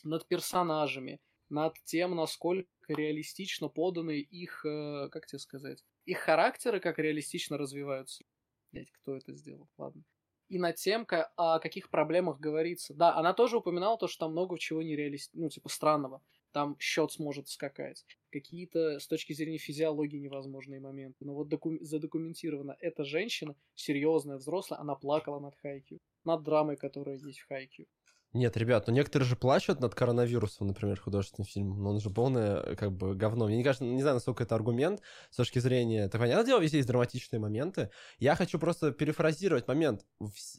над 0.03 0.25
персонажами, 0.27 1.19
над 1.49 1.75
тем, 1.83 2.15
насколько 2.15 2.67
реалистично 2.87 3.67
поданы 3.69 4.19
их, 4.19 4.65
э, 4.65 5.09
как 5.11 5.25
тебе 5.27 5.39
сказать, 5.39 5.83
их 6.05 6.19
характеры, 6.19 6.79
как 6.79 6.97
реалистично 6.99 7.57
развиваются. 7.57 8.23
Блять, 8.71 8.91
кто 8.91 9.15
это 9.15 9.33
сделал? 9.35 9.67
Ладно. 9.77 10.03
И 10.49 10.59
над 10.59 10.75
тем, 10.75 11.07
о 11.35 11.59
каких 11.59 11.89
проблемах 11.89 12.39
говорится. 12.39 12.93
Да, 12.93 13.15
она 13.15 13.33
тоже 13.33 13.57
упоминала 13.57 13.97
то, 13.97 14.07
что 14.07 14.25
там 14.25 14.31
много 14.31 14.57
чего 14.59 14.81
нереалистичного, 14.81 15.43
ну, 15.45 15.49
типа, 15.49 15.69
странного. 15.69 16.21
Там 16.51 16.77
счет 16.79 17.11
сможет 17.11 17.47
скакать. 17.47 18.05
Какие-то, 18.29 18.99
с 18.99 19.07
точки 19.07 19.33
зрения 19.33 19.57
физиологии, 19.57 20.17
невозможные 20.19 20.79
моменты. 20.79 21.25
Но 21.25 21.33
вот 21.33 21.47
доку- 21.47 21.83
задокументировано. 21.83 22.75
Эта 22.79 23.03
женщина, 23.03 23.55
серьезная, 23.73 24.37
взрослая, 24.37 24.79
она 24.79 24.95
плакала 24.95 25.39
над 25.39 25.55
Хайкью. 25.55 25.99
Над 26.25 26.43
драмой, 26.43 26.77
которая 26.77 27.17
есть 27.17 27.39
в 27.39 27.47
Хайкью. 27.47 27.87
Нет, 28.33 28.57
ребят, 28.57 28.87
ну 28.87 28.93
некоторые 28.93 29.29
же 29.29 29.35
плачут 29.35 29.79
над 29.79 29.93
коронавирусом, 29.93 30.65
например, 30.65 30.99
художественный 30.99 31.45
фильм, 31.45 31.83
но 31.83 31.91
он 31.91 31.99
же 31.99 32.09
полное, 32.09 32.75
как 32.75 32.91
бы, 32.91 33.13
говно. 33.13 33.45
Мне 33.45 33.57
не 33.57 33.63
кажется, 33.63 33.85
не 33.85 34.01
знаю, 34.01 34.15
насколько 34.15 34.43
это 34.43 34.55
аргумент 34.55 35.01
с 35.29 35.35
точки 35.35 35.59
зрения... 35.59 36.09
Так, 36.09 36.19
понятное 36.19 36.43
дело, 36.45 36.59
везде 36.59 36.77
есть 36.77 36.87
драматичные 36.87 37.39
моменты. 37.39 37.91
Я 38.17 38.35
хочу 38.35 38.57
просто 38.57 38.91
перефразировать 38.91 39.67
момент. 39.67 40.07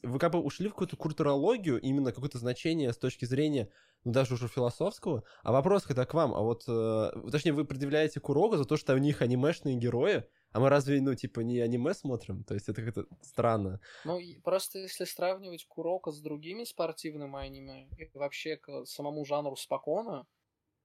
Вы 0.05 0.21
как 0.21 0.31
бы 0.31 0.39
ушли 0.39 0.69
в 0.69 0.71
какую-то 0.71 0.97
культурологию, 0.97 1.81
именно 1.81 2.13
какое-то 2.13 2.39
значение 2.39 2.93
с 2.93 2.97
точки 2.97 3.25
зрения, 3.25 3.69
ну, 4.05 4.13
даже 4.13 4.35
уже 4.35 4.47
философского. 4.47 5.25
А 5.43 5.51
вопрос 5.51 5.83
когда 5.83 6.05
к 6.05 6.15
вам, 6.15 6.33
а 6.33 6.43
вот, 6.43 6.63
э, 6.69 7.11
точнее, 7.33 7.55
вы 7.55 7.65
предъявляете 7.65 8.21
Курогу 8.21 8.57
за 8.57 8.67
то, 8.67 8.77
что 8.77 8.95
у 8.95 8.99
них 8.99 9.21
анимешные 9.21 9.75
герои, 9.75 10.23
а 10.55 10.61
мы 10.61 10.69
разве, 10.69 11.01
ну, 11.01 11.15
типа, 11.17 11.41
не 11.41 11.59
аниме 11.59 11.95
смотрим? 11.95 12.45
То 12.45 12.55
есть 12.55 12.69
это 12.69 12.81
как-то 12.85 13.07
странно. 13.23 13.81
Ну, 14.05 14.21
просто 14.45 14.79
если 14.79 15.05
сравнивать 15.05 15.67
Курока 15.67 16.13
с 16.13 16.21
другими 16.21 16.63
спортивными 16.63 17.37
аниме 17.37 17.89
и 17.99 18.09
вообще 18.15 18.57
к 18.57 18.87
самому 18.87 19.25
жанру 19.25 19.57
спокона, 19.57 20.27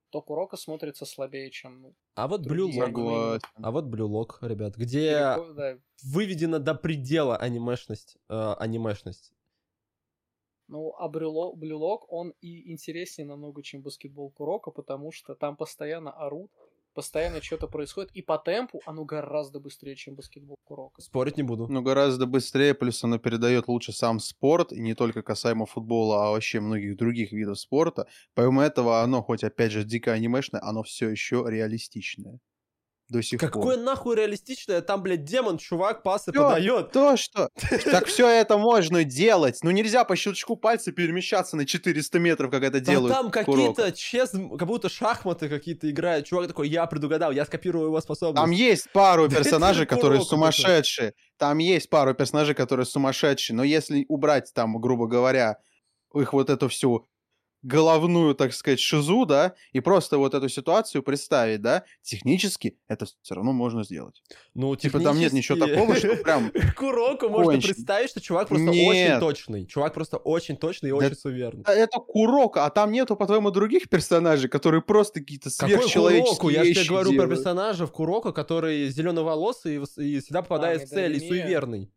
то 0.10 0.24
Курока 0.24 0.58
смотрится 0.58 1.06
слабее, 1.06 1.52
чем 1.52 1.82
ну, 1.82 1.96
А 2.16 2.28
вот 2.28 2.48
Blue 2.48 2.68
Lock, 2.72 3.42
а 3.54 3.72
вот 3.72 3.86
Blue 3.86 4.10
Lock, 4.10 4.48
ребят, 4.48 4.76
где 4.76 5.12
далеко- 5.12 5.54
да, 5.54 5.78
выведена 6.02 6.60
до 6.60 6.74
предела 6.74 7.38
анимешность, 7.38 8.18
э, 8.28 8.54
анимешность. 8.58 9.34
Ну, 10.68 10.94
а 10.98 11.08
Брюло- 11.10 11.56
Блюлок, 11.56 12.12
он 12.12 12.34
и 12.42 12.72
интереснее 12.72 13.28
намного, 13.28 13.62
чем 13.62 13.82
баскетбол 13.84 14.32
Курока, 14.32 14.72
потому 14.72 15.12
что 15.12 15.36
там 15.36 15.56
постоянно 15.58 16.12
орут, 16.12 16.52
постоянно 16.94 17.42
что-то 17.42 17.68
происходит, 17.68 18.12
и 18.14 18.22
по 18.22 18.38
темпу 18.38 18.82
оно 18.86 19.06
гораздо 19.06 19.60
быстрее, 19.60 19.96
чем 19.96 20.16
баскетбол 20.16 20.58
Курока. 20.64 21.02
Спорить 21.02 21.38
не 21.38 21.44
буду. 21.44 21.68
Ну, 21.68 21.82
гораздо 21.82 22.26
быстрее, 22.26 22.74
плюс 22.74 23.04
оно 23.04 23.18
передает 23.18 23.68
лучше 23.68 23.92
сам 23.92 24.20
спорт, 24.20 24.72
и 24.72 24.80
не 24.80 24.96
только 24.96 25.22
касаемо 25.22 25.66
футбола, 25.66 26.28
а 26.28 26.32
вообще 26.32 26.60
многих 26.60 26.98
других 26.98 27.32
видов 27.32 27.60
спорта. 27.60 28.08
Помимо 28.34 28.64
этого, 28.64 29.02
оно, 29.02 29.22
хоть 29.22 29.44
опять 29.44 29.72
же 29.72 29.84
дико 29.84 30.12
анимешное, 30.12 30.62
оно 30.62 30.84
все 30.84 31.10
еще 31.10 31.46
реалистичное. 31.48 32.40
До 33.10 33.24
сих 33.24 33.40
Какое 33.40 33.76
пор. 33.76 33.86
нахуй 33.86 34.16
реалистичное? 34.16 34.82
Там, 34.82 35.02
блядь, 35.02 35.24
демон, 35.24 35.58
чувак, 35.58 36.04
пасы 36.04 36.32
Всё, 36.32 36.50
подает. 36.50 36.92
То, 36.92 37.18
что... 37.18 37.50
Так 37.86 38.06
все 38.06 38.28
это 38.28 38.58
можно 38.58 39.04
делать. 39.04 39.60
Ну, 39.64 39.72
нельзя 39.72 40.04
по 40.04 40.16
щелчку 40.16 40.56
пальца 40.56 40.92
перемещаться 40.92 41.58
на 41.58 41.66
400 41.66 42.20
метров, 42.20 42.52
как 42.52 42.62
это 42.62 42.80
Да 42.80 42.92
делают 42.92 43.16
там 43.16 43.32
какие-то 43.32 43.92
чез, 43.94 44.30
как 44.32 44.68
будто 44.68 44.90
шахматы 44.90 45.50
какие-то 45.50 45.90
играют. 45.90 46.28
Чувак 46.28 46.48
такой, 46.48 46.70
я 46.70 46.86
предугадал, 46.86 47.32
я 47.32 47.46
скопирую 47.46 47.86
его 47.86 48.00
способность. 48.00 48.44
Там 48.44 48.52
есть 48.52 48.92
пару 48.94 49.28
персонажей, 49.30 49.88
которые 49.88 50.22
сумасшедшие. 50.22 51.14
Там 51.38 51.58
есть 51.58 51.90
пару 51.90 52.14
персонажей, 52.14 52.54
которые 52.54 52.86
сумасшедшие. 52.86 53.56
Но 53.56 53.64
если 53.64 54.06
убрать 54.08 54.52
там, 54.54 54.80
грубо 54.80 55.08
говоря, 55.08 55.58
их 56.14 56.34
вот 56.34 56.50
эту 56.50 56.68
всю 56.68 57.08
головную, 57.62 58.36
так 58.36 58.54
сказать, 58.54 58.80
шизу, 58.80 59.26
да, 59.26 59.54
и 59.74 59.80
просто 59.80 60.18
вот 60.18 60.34
эту 60.34 60.50
ситуацию 60.50 61.04
представить, 61.04 61.62
да, 61.62 61.84
технически 62.02 62.78
это 62.88 63.06
все 63.22 63.36
равно 63.36 63.52
можно 63.52 63.84
сделать. 63.84 64.22
Ну, 64.54 64.76
Типа 64.76 65.00
там 65.00 65.20
нет 65.20 65.34
ничего 65.34 65.66
такого, 65.66 65.96
что 65.96 66.16
прям... 66.18 66.52
Куроку 66.76 67.30
можно 67.30 67.54
кончено. 67.54 67.74
представить, 67.74 68.10
что 68.12 68.22
чувак 68.22 68.48
просто 68.48 68.70
очень 68.70 69.20
точный. 69.20 69.66
Чувак 69.66 69.94
просто 69.94 70.18
очень 70.18 70.58
точный 70.58 70.90
и 70.90 70.94
очень 70.94 71.16
суверенный. 71.16 71.64
Это 71.68 72.00
Курока, 72.00 72.66
а 72.66 72.70
там 72.70 72.92
нету, 72.92 73.16
по-твоему, 73.16 73.52
других 73.52 73.90
персонажей, 73.90 74.50
которые 74.50 74.82
просто 74.82 75.20
какие-то 75.20 75.50
Какой 75.58 75.76
сверхчеловеческие 75.76 76.38
Куроку? 76.38 76.50
Я 76.50 76.74
тебе 76.74 76.86
говорю 76.86 77.16
про 77.16 77.28
персонажа 77.28 77.86
в 77.86 77.92
Куроко, 77.92 78.32
который 78.32 78.88
зеленоволосый 78.90 79.76
и, 79.76 80.02
и 80.02 80.20
всегда 80.20 80.42
попадает 80.42 80.84
А, 80.84 80.86
в 80.86 80.90
цель 80.90 81.18
и 81.18 81.20
суеверный. 81.20 81.92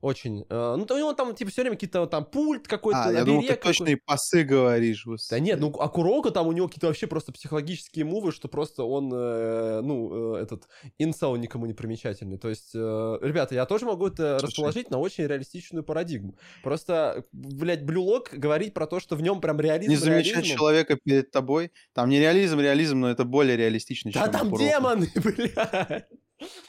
Очень. 0.00 0.44
Э, 0.48 0.74
Ну, 0.78 0.86
то 0.86 0.94
у 0.94 0.98
него 0.98 1.12
там, 1.12 1.34
типа, 1.34 1.50
все 1.50 1.60
время 1.62 1.76
какие-то 1.76 2.06
там 2.06 2.24
пульт 2.24 2.66
какой-то, 2.66 3.04
А, 3.04 3.12
я 3.12 3.24
думал, 3.24 3.42
ты 3.42 3.54
точные 3.54 3.98
пасы 3.98 4.44
говоришь. 4.44 5.04
Да 5.30 5.38
нет, 5.38 5.60
ну, 5.60 5.68
а 5.78 5.88
Куроко 5.88 6.30
там 6.30 6.46
у 6.46 6.52
него 6.52 6.68
какие-то 6.68 6.86
вообще 6.86 7.06
просто 7.06 7.32
психологические 7.32 8.04
мувы, 8.06 8.32
что 8.32 8.48
просто 8.48 8.84
он, 8.84 9.10
э, 9.12 9.80
ну, 9.82 10.36
э, 10.36 10.42
этот, 10.42 10.68
инсел 10.98 11.36
никому 11.36 11.66
не 11.66 11.74
примечательный. 11.74 12.38
То 12.38 12.48
есть, 12.48 12.70
э, 12.74 13.18
ребята, 13.20 13.54
я 13.54 13.66
тоже 13.66 13.84
могу 13.84 14.06
это 14.06 14.38
Слушай. 14.38 14.50
расположить 14.50 14.90
на 14.90 14.98
очень 14.98 15.26
реалистичную 15.26 15.84
парадигму. 15.84 16.34
Просто, 16.62 17.24
блядь, 17.32 17.84
Блюлок 17.84 18.30
говорить 18.32 18.72
про 18.72 18.86
то, 18.86 19.00
что 19.00 19.16
в 19.16 19.22
нем 19.22 19.40
прям 19.40 19.60
реализм 19.60 19.90
Не 19.90 19.96
замечать 19.96 20.34
реализмом. 20.36 20.56
человека 20.58 20.96
перед 20.96 21.30
тобой. 21.30 21.72
Там 21.92 22.08
не 22.08 22.18
реализм, 22.20 22.58
реализм, 22.60 23.00
но 23.00 23.10
это 23.10 23.24
более 23.24 23.56
реалистично, 23.56 24.10
Да 24.12 24.22
чем 24.22 24.32
там 24.32 24.50
Куроко. 24.50 24.64
демоны, 24.64 25.08
блядь. 25.14 26.06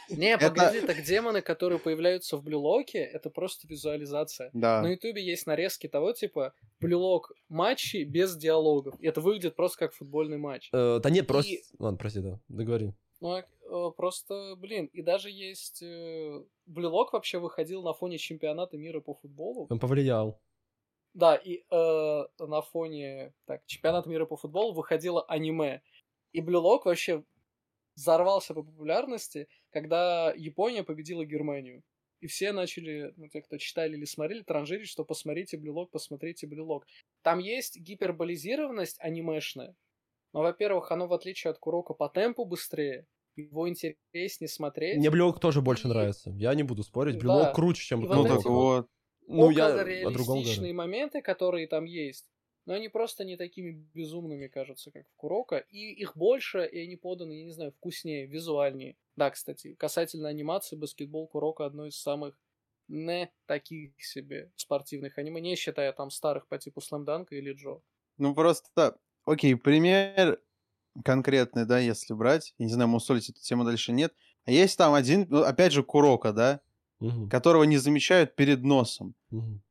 Не, 0.10 0.34
Это- 0.36 0.50
погоди, 0.50 0.82
так 0.82 1.04
демоны, 1.04 1.42
которые 1.42 1.80
появляются 1.80 2.38
в 2.38 2.44
блюлоке, 2.44 3.00
это 3.00 3.30
просто 3.30 3.68
визуализация. 3.68 4.50
Да. 4.54 4.82
На 4.82 4.88
ютубе 4.92 5.24
есть 5.24 5.48
нарезки 5.48 5.88
того 5.88 6.12
типа 6.14 6.54
блюлок 6.80 7.32
матчей 7.50 8.04
без 8.04 8.36
диалогов. 8.36 9.00
И 9.00 9.08
это 9.08 9.22
выглядит 9.22 9.56
просто 9.56 9.80
как 9.80 9.94
футбольный 9.94 10.38
матч. 10.38 10.70
Э, 10.74 11.00
Да 11.02 11.10
нет, 11.10 11.28
просто... 11.28 11.52
И- 11.52 11.62
Ладно, 11.80 11.98
прости, 11.98 12.20
да, 12.20 12.40
договори. 12.50 12.94
Ну, 13.22 13.38
э, 13.38 13.44
просто, 13.96 14.56
блин, 14.58 14.88
и 14.88 15.02
даже 15.02 15.30
есть... 15.30 15.82
э, 15.84 16.44
Блюлок 16.66 17.14
вообще 17.14 17.38
выходил 17.40 17.84
на 17.84 17.94
фоне 17.94 18.18
чемпионата 18.18 18.78
мира 18.78 19.00
по 19.00 19.14
футболу. 19.14 19.68
Он 19.70 19.80
повлиял. 19.80 20.40
Да, 21.14 21.36
и 21.36 21.64
э, 21.70 22.24
на 22.40 22.62
фоне 22.62 23.34
так, 23.46 23.62
чемпионата 23.66 24.10
мира 24.10 24.26
по 24.26 24.38
футболу 24.38 24.74
выходило 24.74 25.24
аниме. 25.28 25.82
И 26.32 26.40
Blue 26.42 26.64
Lock 26.64 26.86
вообще 26.86 27.24
взорвался 27.96 28.54
по 28.54 28.64
популярности, 28.64 29.48
когда 29.72 30.34
Япония 30.36 30.84
победила 30.84 31.26
Германию. 31.26 31.82
И 32.20 32.28
все 32.28 32.52
начали, 32.52 33.14
ну, 33.18 33.28
те, 33.30 33.42
кто 33.42 33.58
читали 33.58 33.98
или 33.98 34.06
смотрели, 34.06 34.44
транжирить, 34.44 34.88
что 34.88 35.04
посмотрите 35.04 35.58
Blue 35.58 35.72
Lock, 35.72 35.90
посмотрите 35.90 36.46
Blue 36.46 36.64
Lock. 36.64 36.86
Там 37.24 37.40
есть 37.40 37.80
гиперболизированность 37.80 38.98
анимешная, 39.00 39.76
но, 40.34 40.42
во-первых, 40.42 40.92
оно, 40.92 41.08
в 41.08 41.14
отличие 41.14 41.50
от 41.52 41.58
Куроко, 41.58 41.94
по 41.94 42.10
темпу 42.10 42.46
быстрее, 42.46 43.08
его 43.36 43.68
интереснее 43.68 44.48
смотреть. 44.50 44.98
Мне 44.98 45.10
Blue 45.10 45.25
Lock 45.25 45.40
тоже 45.40 45.62
больше 45.62 45.88
И- 45.88 45.90
нравится. 45.90 46.30
Я 46.32 46.54
не 46.54 46.64
буду 46.64 46.84
спорить. 46.84 47.16
Да. 47.16 47.20
Blue 47.22 47.39
Lock 47.39 47.56
круче, 47.56 47.84
чем 47.84 48.04
И 48.04 48.08
Ну 48.08 48.16
вот 48.22 48.28
так 48.28 48.46
вот. 48.46 48.88
Ну, 49.28 49.50
я 49.50 49.68
о 49.68 49.72
другом 50.12 50.36
реалистичные 50.38 50.74
говорю. 50.74 50.76
моменты, 50.76 51.22
которые 51.22 51.68
там 51.68 51.86
есть, 51.86 52.28
но 52.66 52.74
они 52.74 52.90
просто 52.90 53.24
не 53.26 53.38
такими 53.38 53.72
безумными 53.72 54.48
кажутся, 54.48 54.92
как 54.92 55.08
в 55.10 55.16
Куроко, 55.16 55.58
и 55.58 55.92
их 55.94 56.16
больше, 56.18 56.66
и 56.66 56.80
они 56.80 56.96
поданы, 56.96 57.34
я 57.40 57.46
не 57.46 57.52
знаю, 57.52 57.72
вкуснее, 57.72 58.26
визуальнее. 58.28 58.98
Да, 59.16 59.30
кстати, 59.32 59.74
касательно 59.76 60.30
анимации, 60.30 60.76
баскетбол 60.76 61.28
Куроко 61.28 61.66
одно 61.66 61.86
из 61.88 61.98
самых 62.00 62.40
не 62.88 63.32
таких 63.46 64.04
себе 64.04 64.52
спортивных 64.56 65.18
аниме, 65.18 65.42
не 65.42 65.56
считая 65.56 65.94
там 65.94 66.10
старых 66.12 66.48
по 66.48 66.58
типу 66.58 66.82
Слэмданка 66.82 67.36
или 67.36 67.54
Джо. 67.54 67.82
Ну 68.18 68.34
просто, 68.36 68.98
окей, 69.26 69.56
пример 69.56 70.40
конкретный, 71.06 71.66
да, 71.66 71.80
если 71.80 72.14
брать. 72.14 72.56
Я 72.60 72.68
не 72.68 72.74
знаю, 72.74 72.90
мусолить 72.90 73.30
эту 73.30 73.42
тему 73.42 73.64
дальше 73.66 73.94
нет. 73.94 74.16
А 74.46 74.52
есть 74.52 74.78
там 74.78 74.94
один, 74.94 75.28
ну, 75.30 75.44
опять 75.44 75.74
же, 75.74 75.84
Курока, 75.84 76.34
да, 76.34 76.62
Мгм, 77.00 77.32
которого 77.32 77.64
не 77.66 77.78
замечают 77.78 78.36
перед 78.36 78.64
носом. 78.64 79.16
мгм. 79.32 79.62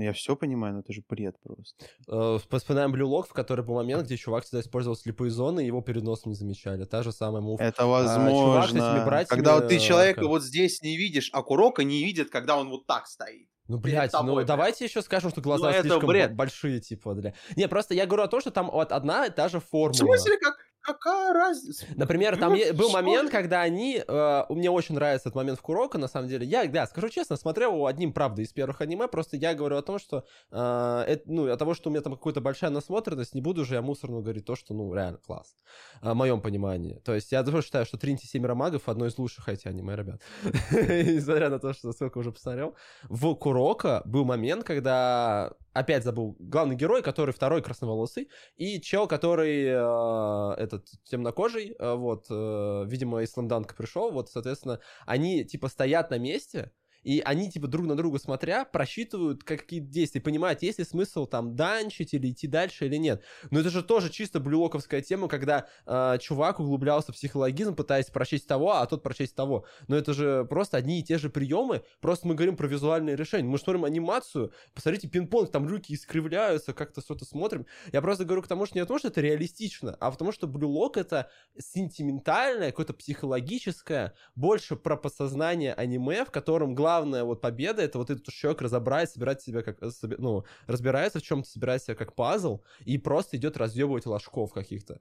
Ну, 0.00 0.06
я 0.06 0.12
все 0.14 0.34
понимаю, 0.34 0.72
но 0.74 0.80
это 0.80 0.94
же 0.94 1.02
бред 1.06 1.36
просто. 1.42 1.84
Э, 2.08 2.38
Вспоминаем 2.58 2.90
Блюлок, 2.92 3.28
в 3.28 3.34
который 3.34 3.62
был 3.62 3.74
момент, 3.74 4.04
где 4.04 4.16
чувак 4.16 4.44
всегда 4.44 4.60
использовал 4.60 4.96
слепые 4.96 5.30
зоны, 5.30 5.62
и 5.62 5.66
его 5.66 5.82
перед 5.82 6.02
носом 6.02 6.30
не 6.32 6.36
замечали. 6.36 6.84
Та 6.84 7.02
же 7.02 7.12
самая 7.12 7.42
мув. 7.42 7.60
Это 7.60 7.82
чувак 7.82 8.06
с 8.08 8.12
этими 8.16 8.24
возможно. 8.24 9.04
братьями, 9.04 9.28
когда 9.28 9.54
вот 9.56 9.68
ты 9.68 9.78
человека 9.78 10.26
вот 10.26 10.42
здесь 10.42 10.80
не 10.80 10.96
видишь, 10.96 11.28
а 11.34 11.42
Курока 11.42 11.84
не 11.84 12.02
видит, 12.02 12.30
когда 12.30 12.56
он 12.56 12.70
вот 12.70 12.86
так 12.86 13.06
стоит. 13.06 13.46
Ну, 13.68 13.78
блядь, 13.78 14.12
ну 14.14 14.34
прям. 14.34 14.46
давайте 14.46 14.86
еще 14.86 15.00
скажем, 15.02 15.30
что 15.30 15.40
глаза 15.42 15.70
Ну, 15.70 15.80
слишком 15.82 16.06
бред. 16.08 16.34
большие, 16.34 16.80
типа, 16.80 17.14
для... 17.14 17.34
Не, 17.56 17.68
просто 17.68 17.94
я 17.94 18.06
говорю 18.06 18.24
о 18.24 18.28
том, 18.28 18.40
что 18.40 18.50
там 18.50 18.68
вот 18.70 18.90
одна 18.90 19.26
и 19.26 19.30
та 19.30 19.48
же 19.48 19.60
В 19.60 19.64
формула. 19.68 19.92
смысле, 19.92 20.38
как, 20.38 20.56
какая 20.92 21.32
разница? 21.32 21.86
Например, 21.96 22.36
там 22.36 22.52
Ну, 22.52 22.74
был 22.74 22.88
что 22.88 22.92
момент, 22.92 23.30
когда 23.30 23.60
они... 23.62 24.02
э, 24.06 24.42
мне 24.48 24.70
очень 24.70 24.94
нравится 24.94 25.28
этот 25.28 25.36
момент 25.36 25.58
в 25.58 25.62
Куроко, 25.62 25.98
на 25.98 26.08
самом 26.08 26.28
деле. 26.28 26.46
Я, 26.46 26.66
да, 26.66 26.86
скажу 26.86 27.08
честно, 27.08 27.36
смотрел 27.36 27.72
его 27.74 27.86
одним, 27.86 28.12
правда, 28.12 28.42
из 28.42 28.52
первых 28.52 28.80
аниме, 28.80 29.08
просто 29.08 29.36
я 29.36 29.54
говорю 29.54 29.76
о 29.76 29.82
том, 29.82 29.98
что... 29.98 30.24
э, 30.50 31.04
это, 31.06 31.22
ну, 31.26 31.50
от 31.50 31.58
того, 31.58 31.74
что 31.74 31.90
у 31.90 31.92
меня 31.92 32.02
там 32.02 32.16
какая-то 32.16 32.40
большая 32.40 32.70
насмотренность, 32.70 33.34
не 33.34 33.40
буду 33.40 33.64
же 33.64 33.74
я 33.74 33.82
мусорно 33.82 34.20
говорить 34.20 34.44
то, 34.44 34.56
что, 34.56 34.74
ну, 34.74 34.92
реально 34.94 35.18
класс. 35.18 35.54
В 36.02 36.14
моем 36.14 36.40
понимании. 36.40 37.00
То 37.04 37.14
есть 37.14 37.32
я 37.32 37.42
тоже 37.42 37.62
считаю, 37.62 37.86
что 37.86 37.98
Тринити 37.98 38.26
Семеро 38.26 38.54
Магов 38.54 38.88
одно 38.88 39.06
из 39.06 39.16
лучших 39.18 39.48
эти 39.48 39.68
аниме, 39.68 39.96
ребят. 39.96 40.20
Несмотря 40.72 41.50
на 41.50 41.58
то, 41.58 41.72
что 41.72 41.92
сколько 41.92 42.18
уже 42.18 42.32
посмотрел. 42.32 42.74
В 43.08 43.34
Куроко 43.34 44.02
был 44.04 44.24
момент, 44.24 44.64
когда... 44.64 45.52
Опять 45.72 46.02
забыл. 46.02 46.34
Главный 46.40 46.74
герой, 46.74 47.00
который 47.00 47.32
второй 47.32 47.62
красноволосый, 47.62 48.28
и 48.56 48.80
чел, 48.80 49.06
который 49.06 49.66
э, 49.66 50.54
этот 50.60 50.79
темнокожий, 51.04 51.74
э, 51.78 51.94
вот, 51.94 52.26
э, 52.30 52.84
видимо, 52.86 53.22
из 53.22 53.32
Сламданка 53.32 53.74
пришел, 53.74 54.10
вот, 54.10 54.30
соответственно, 54.30 54.80
они, 55.06 55.44
типа, 55.44 55.68
стоят 55.68 56.10
на 56.10 56.18
месте, 56.18 56.72
и 57.02 57.20
они, 57.24 57.50
типа, 57.50 57.66
друг 57.66 57.86
на 57.86 57.96
друга 57.96 58.18
смотря, 58.18 58.64
просчитывают 58.64 59.44
какие 59.44 59.80
действия, 59.80 60.20
понимают, 60.20 60.62
есть 60.62 60.78
ли 60.78 60.84
смысл 60.84 61.26
там 61.26 61.56
данчить 61.56 62.14
или 62.14 62.30
идти 62.30 62.46
дальше 62.46 62.86
или 62.86 62.96
нет. 62.96 63.22
Но 63.50 63.60
это 63.60 63.70
же 63.70 63.82
тоже 63.82 64.10
чисто 64.10 64.40
блюлоковская 64.40 65.00
тема, 65.00 65.28
когда 65.28 65.66
э, 65.86 66.18
чувак 66.20 66.60
углублялся 66.60 67.12
в 67.12 67.14
психологизм, 67.14 67.74
пытаясь 67.74 68.06
прочесть 68.06 68.46
того, 68.46 68.72
а 68.72 68.86
тот 68.86 69.02
прочесть 69.02 69.34
того. 69.34 69.64
Но 69.88 69.96
это 69.96 70.12
же 70.12 70.44
просто 70.44 70.76
одни 70.76 71.00
и 71.00 71.02
те 71.02 71.18
же 71.18 71.30
приемы, 71.30 71.82
просто 72.00 72.28
мы 72.28 72.34
говорим 72.34 72.56
про 72.56 72.66
визуальные 72.66 73.16
решения. 73.16 73.48
Мы 73.48 73.58
смотрим 73.58 73.84
анимацию, 73.84 74.52
посмотрите, 74.74 75.08
пинг-понг, 75.08 75.50
там 75.50 75.66
руки 75.66 75.94
искривляются, 75.94 76.72
как-то 76.72 77.00
что-то 77.00 77.24
смотрим. 77.24 77.66
Я 77.92 78.02
просто 78.02 78.24
говорю 78.24 78.42
к 78.42 78.48
тому, 78.48 78.66
что 78.66 78.76
не 78.76 78.82
потому, 78.82 78.98
что 78.98 79.08
это 79.08 79.20
реалистично, 79.20 79.96
а 80.00 80.10
потому, 80.10 80.32
что 80.32 80.46
блюлок 80.46 80.96
это 80.96 81.30
сентиментальное, 81.58 82.70
какое-то 82.70 82.94
психологическое, 82.94 84.14
больше 84.34 84.76
про 84.76 84.96
подсознание 84.96 85.72
аниме, 85.74 86.24
в 86.24 86.30
котором 86.30 86.74
главная 86.90 87.24
вот 87.24 87.40
победа 87.40 87.82
это 87.82 87.98
вот 87.98 88.10
этот 88.10 88.26
человек 88.32 88.62
разобрать, 88.62 89.10
собирать 89.10 89.40
себя 89.42 89.62
как, 89.62 89.82
э, 89.82 89.90
ну, 90.18 90.44
разбирается 90.66 91.18
в 91.18 91.22
чем-то, 91.22 91.48
собирает 91.48 91.82
себя 91.82 91.94
как 91.94 92.14
пазл 92.14 92.60
и 92.84 92.98
просто 92.98 93.36
идет 93.36 93.56
разъебывать 93.56 94.06
ложков 94.06 94.52
каких-то. 94.52 95.00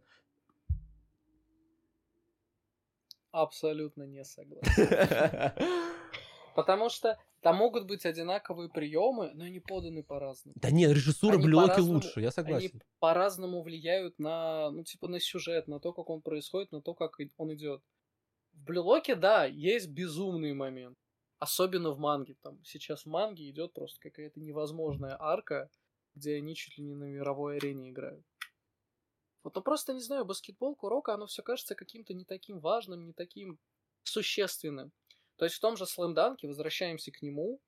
Абсолютно 3.32 4.04
не 4.04 4.24
согласен. 4.24 5.54
Потому 6.56 6.90
что 6.90 7.18
там 7.42 7.56
могут 7.56 7.86
быть 7.88 8.06
одинаковые 8.06 8.70
приемы, 8.70 9.32
но 9.34 9.46
они 9.46 9.60
поданы 9.60 10.04
по-разному. 10.04 10.56
Да 10.60 10.72
нет, 10.72 10.92
режиссура 10.92 11.36
Они 11.36 11.46
блюлоки 11.46 11.70
по-разному- 11.76 11.94
лучше, 11.94 12.20
я 12.22 12.28
Они 12.28 12.32
согласен. 12.32 12.82
по-разному 13.00 13.62
влияют 13.62 14.20
на, 14.20 14.72
ну, 14.72 14.84
типа, 14.84 15.08
на 15.08 15.20
сюжет, 15.20 15.68
на 15.68 15.80
то, 15.80 15.94
как 15.94 16.10
он 16.10 16.22
происходит, 16.22 16.72
на 16.72 16.82
то, 16.82 16.94
как 16.94 17.18
он 17.38 17.54
идет. 17.54 17.82
В 18.54 18.64
Блюлоке, 18.64 19.16
да, 19.16 19.46
есть 19.46 19.90
безумный 19.90 20.54
момент. 20.54 20.98
Особенно 21.40 21.92
в 21.92 22.00
манге. 22.00 22.36
Там 22.42 22.64
сейчас 22.66 23.04
в 23.04 23.10
манге 23.10 23.50
идет 23.50 23.74
просто 23.74 24.00
какая-то 24.00 24.40
невозможная 24.40 25.16
арка, 25.20 25.70
где 26.14 26.36
они 26.36 26.56
чуть 26.56 26.78
ли 26.78 26.84
не 26.84 26.96
на 26.96 27.06
мировой 27.06 27.58
арене 27.58 27.90
играют. 27.90 28.26
Вот, 29.44 29.56
ну 29.56 29.62
просто 29.62 29.94
не 29.94 30.02
знаю, 30.02 30.26
баскетбол, 30.26 30.76
Курока, 30.76 31.14
оно 31.14 31.28
все 31.28 31.42
кажется 31.42 31.76
каким-то 31.76 32.14
не 32.14 32.26
таким 32.26 32.60
важным, 32.60 33.06
не 33.06 33.14
таким 33.14 33.58
существенным. 34.04 34.92
То 35.38 35.46
есть 35.46 35.56
в 35.56 35.62
том 35.62 35.78
же 35.78 35.86
слэмданке, 35.86 36.48
возвращаемся 36.48 37.12
к 37.12 37.22
нему, 37.22 37.62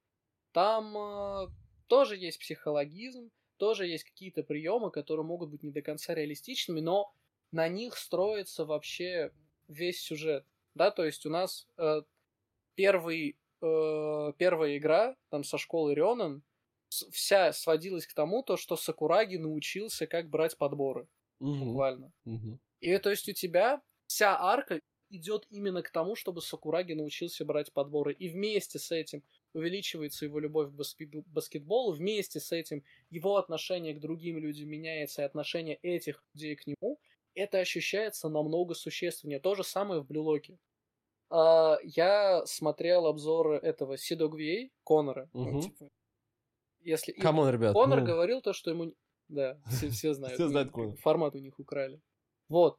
там 0.52 0.98
э, 0.98 1.48
тоже 1.88 2.18
есть 2.18 2.40
психологизм, 2.40 3.32
тоже 3.56 3.88
есть 3.88 4.04
какие-то 4.04 4.44
приемы, 4.44 4.92
которые 4.92 5.26
могут 5.26 5.50
быть 5.50 5.64
не 5.64 5.72
до 5.72 5.82
конца 5.82 6.14
реалистичными, 6.14 6.82
но 6.82 7.14
на 7.52 7.70
них 7.70 7.98
строится 7.98 8.66
вообще 8.66 9.32
весь 9.68 10.02
сюжет. 10.02 10.46
Да, 10.74 10.92
то 10.92 11.06
есть 11.06 11.26
у 11.26 11.30
нас 11.30 11.68
э, 11.78 12.02
первый, 12.76 13.38
э, 13.62 14.34
первая 14.38 14.78
игра 14.78 15.16
там 15.30 15.44
со 15.44 15.58
школы 15.58 15.94
Рёнан 15.96 16.44
вся 16.90 17.54
сводилась 17.54 18.08
к 18.08 18.14
тому, 18.14 18.44
то, 18.44 18.58
что 18.58 18.76
Сакураги 18.78 19.38
научился, 19.38 20.08
как 20.08 20.30
брать 20.30 20.58
подборы. 20.58 21.08
Мгм, 21.40 21.82
Буквально. 21.82 22.14
мгм. 22.26 22.60
И 22.82 22.98
то 23.00 23.10
есть 23.12 23.30
у 23.30 23.34
тебя 23.34 23.82
вся 24.08 24.38
арка 24.40 24.82
идет 25.10 25.46
именно 25.50 25.84
к 25.84 25.92
тому, 25.92 26.16
чтобы 26.16 26.42
Сакураги 26.42 26.94
научился 26.94 27.46
брать 27.46 27.74
подборы. 27.74 28.14
И 28.14 28.30
вместе 28.30 28.80
с 28.80 28.92
этим 28.92 29.24
увеличивается 29.54 30.26
его 30.26 30.40
любовь 30.40 30.70
к 30.72 30.74
баскет- 30.74 31.28
баскетболу, 31.28 31.94
вместе 31.94 32.40
с 32.40 32.52
этим 32.52 32.84
его 33.10 33.38
отношение 33.38 33.94
к 33.96 34.00
другим 34.00 34.38
людям 34.40 34.70
меняется, 34.70 35.22
и 35.22 35.26
отношение 35.26 35.76
этих 35.78 36.24
людей 36.34 36.56
к 36.56 36.68
нему, 36.68 37.00
это 37.36 37.60
ощущается 37.60 38.30
намного 38.30 38.74
существеннее. 38.76 39.40
То 39.40 39.56
же 39.56 39.64
самое 39.64 40.02
в 40.02 40.08
Blue 40.08 40.28
Lock 40.28 40.49
е. 40.49 40.60
А, 41.32 41.78
я 41.84 42.46
смотрел 42.46 43.06
обзоры 43.06 43.58
этого 43.58 43.98
CDawgVA, 43.98 44.74
Конора. 44.86 45.30
Ну, 45.34 45.46
Мгм. 45.46 45.62
типа, 45.62 45.90
если... 46.82 47.14
Come 47.14 47.34
on, 47.34 47.50
ребят. 47.50 47.74
Конор 47.74 48.02
ну, 48.02 48.06
говорил 48.06 48.42
то, 48.42 48.52
что 48.52 48.70
ему... 48.70 48.94
Да, 49.30 49.58
все, 49.70 49.90
все 49.90 50.14
знают. 50.14 50.36
Все 50.36 50.50
знают 50.50 50.70
Ну, 50.72 50.74
Конора. 50.74 50.98
Формат 50.98 51.36
у 51.36 51.40
них 51.40 51.58
украли. 51.58 52.02
Вот. 52.50 52.78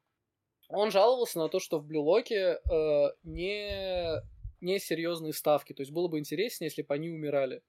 Он 0.69 0.91
жаловался 0.91 1.39
на 1.39 1.49
то, 1.49 1.61
что 1.61 1.79
в 1.79 1.87
Blue 1.87 2.20
Lock 2.20 2.53
е 2.53 2.61
э, 2.71 3.07
не, 3.23 4.23
не 4.61 4.79
серьезные 4.79 5.33
ставки. 5.33 5.73
То 5.73 5.81
есть 5.81 5.93
было 5.93 6.09
бы 6.09 6.19
интереснее, 6.19 6.67
если 6.67 6.83
бы 6.83 6.95
они 6.95 7.11
умирали. 7.11 7.63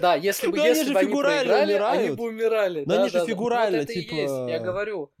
Да, 0.00 0.14
если 0.14 0.46
бы, 0.50 0.58
если 0.58 0.92
бы 0.92 1.00
они 1.00 1.12
проиграли, 1.12 1.72
они 1.72 2.14
бы 2.14 2.24
умирали. 2.24 2.84
Но 2.86 3.02
они 3.02 3.08
же 3.08 3.26
фигурально, 3.26 3.84
типа- 3.84 4.48
я 4.48 4.60
говорю. 4.60 5.12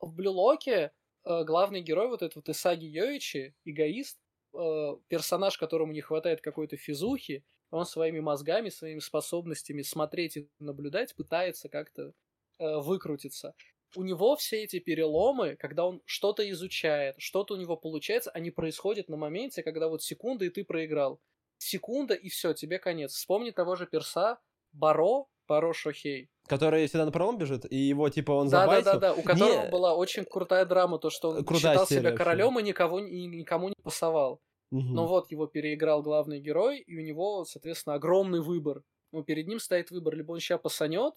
В 0.00 0.12
Блюлоке 0.12 0.92
главный 1.26 1.80
герой, 1.80 2.08
вот 2.08 2.22
этот 2.22 2.36
вот 2.36 2.48
Исаги 2.48 2.86
Йоичи, 2.86 3.54
эгоист, 3.64 4.18
э, 4.54 4.96
персонаж, 5.08 5.58
которому 5.58 5.92
не 5.92 6.00
хватает 6.00 6.40
какой-то 6.40 6.76
физухи, 6.76 7.44
он 7.70 7.84
своими 7.84 8.20
мозгами, 8.20 8.68
своими 8.68 9.00
способностями 9.00 9.82
смотреть 9.82 10.36
и 10.36 10.48
наблюдать 10.58 11.14
пытается 11.14 11.68
как-то 11.68 12.12
э, 12.58 12.76
выкрутиться. 12.78 13.54
У 13.94 14.02
него 14.02 14.36
все 14.36 14.62
эти 14.62 14.78
переломы, 14.78 15.56
когда 15.56 15.86
он 15.86 16.02
что-то 16.04 16.48
изучает, 16.50 17.16
что-то 17.18 17.54
у 17.54 17.56
него 17.56 17.76
получается, 17.76 18.30
они 18.30 18.50
происходят 18.50 19.08
на 19.08 19.16
моменте, 19.16 19.62
когда 19.62 19.88
вот 19.88 20.02
секунда, 20.02 20.44
и 20.44 20.50
ты 20.50 20.64
проиграл. 20.64 21.20
Секунда, 21.58 22.14
и 22.14 22.28
все, 22.28 22.52
тебе 22.52 22.78
конец. 22.78 23.12
Вспомни 23.14 23.50
того 23.50 23.76
же 23.76 23.86
перса 23.86 24.38
Баро, 24.72 25.28
Баро 25.46 25.72
Шохей. 25.72 26.28
Который 26.46 26.86
всегда 26.86 27.04
на 27.04 27.12
пролом 27.12 27.38
бежит, 27.38 27.70
и 27.70 27.76
его, 27.76 28.08
типа, 28.08 28.32
он 28.32 28.48
Да, 28.48 28.66
да, 28.66 28.80
забайтил. 28.80 28.92
да, 28.92 28.98
да. 28.98 29.14
У 29.14 29.22
которого 29.22 29.64
Не- 29.64 29.70
была 29.70 29.94
очень 29.94 30.24
крутая 30.24 30.64
драма, 30.64 30.98
то, 30.98 31.10
что 31.10 31.30
он 31.30 31.44
Крутая 31.44 31.72
считал 31.74 31.86
себя 31.86 32.02
вообще. 32.02 32.16
королем 32.16 32.58
и 32.58 32.62
никого, 32.62 33.00
и 33.00 33.26
никому 33.26 33.68
не 33.68 33.74
пасовал. 33.82 34.40
Мгм. 34.70 34.94
Но 34.94 35.06
вот 35.06 35.30
его 35.30 35.46
переиграл 35.46 36.02
главный 36.02 36.40
герой, 36.40 36.78
и 36.80 36.96
у 36.96 37.00
него, 37.00 37.44
соответственно, 37.44 37.94
огромный 37.96 38.40
выбор. 38.40 38.82
Ну, 39.12 39.22
перед 39.24 39.46
ним 39.46 39.58
стоит 39.60 39.90
выбор, 39.90 40.14
либо 40.14 40.32
он 40.32 40.40
сейчас 40.40 40.60
пасанет 40.60 41.14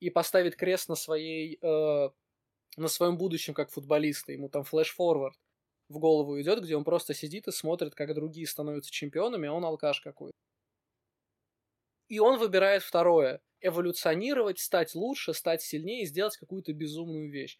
и 0.00 0.10
поставит 0.10 0.56
крест 0.56 0.88
на 0.88 0.94
своей, 0.94 1.58
э, 1.62 2.08
на 2.76 2.88
своем 2.88 3.18
будущем 3.18 3.54
как 3.54 3.70
футболиста, 3.70 4.32
ему 4.32 4.48
там 4.48 4.62
флеш-форвард 4.64 5.34
в 5.88 5.98
голову 5.98 6.40
идет, 6.40 6.62
где 6.62 6.76
он 6.76 6.84
просто 6.84 7.14
сидит 7.14 7.48
и 7.48 7.52
смотрит, 7.52 7.94
как 7.96 8.14
другие 8.14 8.46
становятся 8.46 8.90
чемпионами, 8.92 9.48
а 9.48 9.52
он 9.52 9.64
алкаш 9.64 10.00
какой-то. 10.00 10.36
И 12.10 12.18
он 12.18 12.38
выбирает 12.38 12.82
второе. 12.82 13.40
Эволюционировать, 13.62 14.58
стать 14.58 14.94
лучше, 14.94 15.32
стать 15.32 15.62
сильнее 15.62 16.02
и 16.02 16.06
сделать 16.06 16.36
какую-то 16.36 16.74
безумную 16.74 17.30
вещь. 17.30 17.58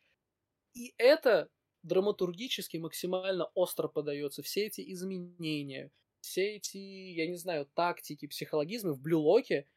И 0.75 0.93
это 0.99 1.49
драматургически 1.85 2.77
максимально 2.79 3.47
остро 3.55 3.89
подается. 3.89 4.43
Все 4.43 4.67
эти 4.67 4.93
изменения, 4.93 5.93
все 6.21 6.57
эти, 6.57 6.77
я 6.79 7.29
не 7.29 7.37
знаю, 7.37 7.67
тактики, 7.75 8.27
психологизмы 8.27 8.93
в 8.93 9.01
Блюлоке 9.01 9.69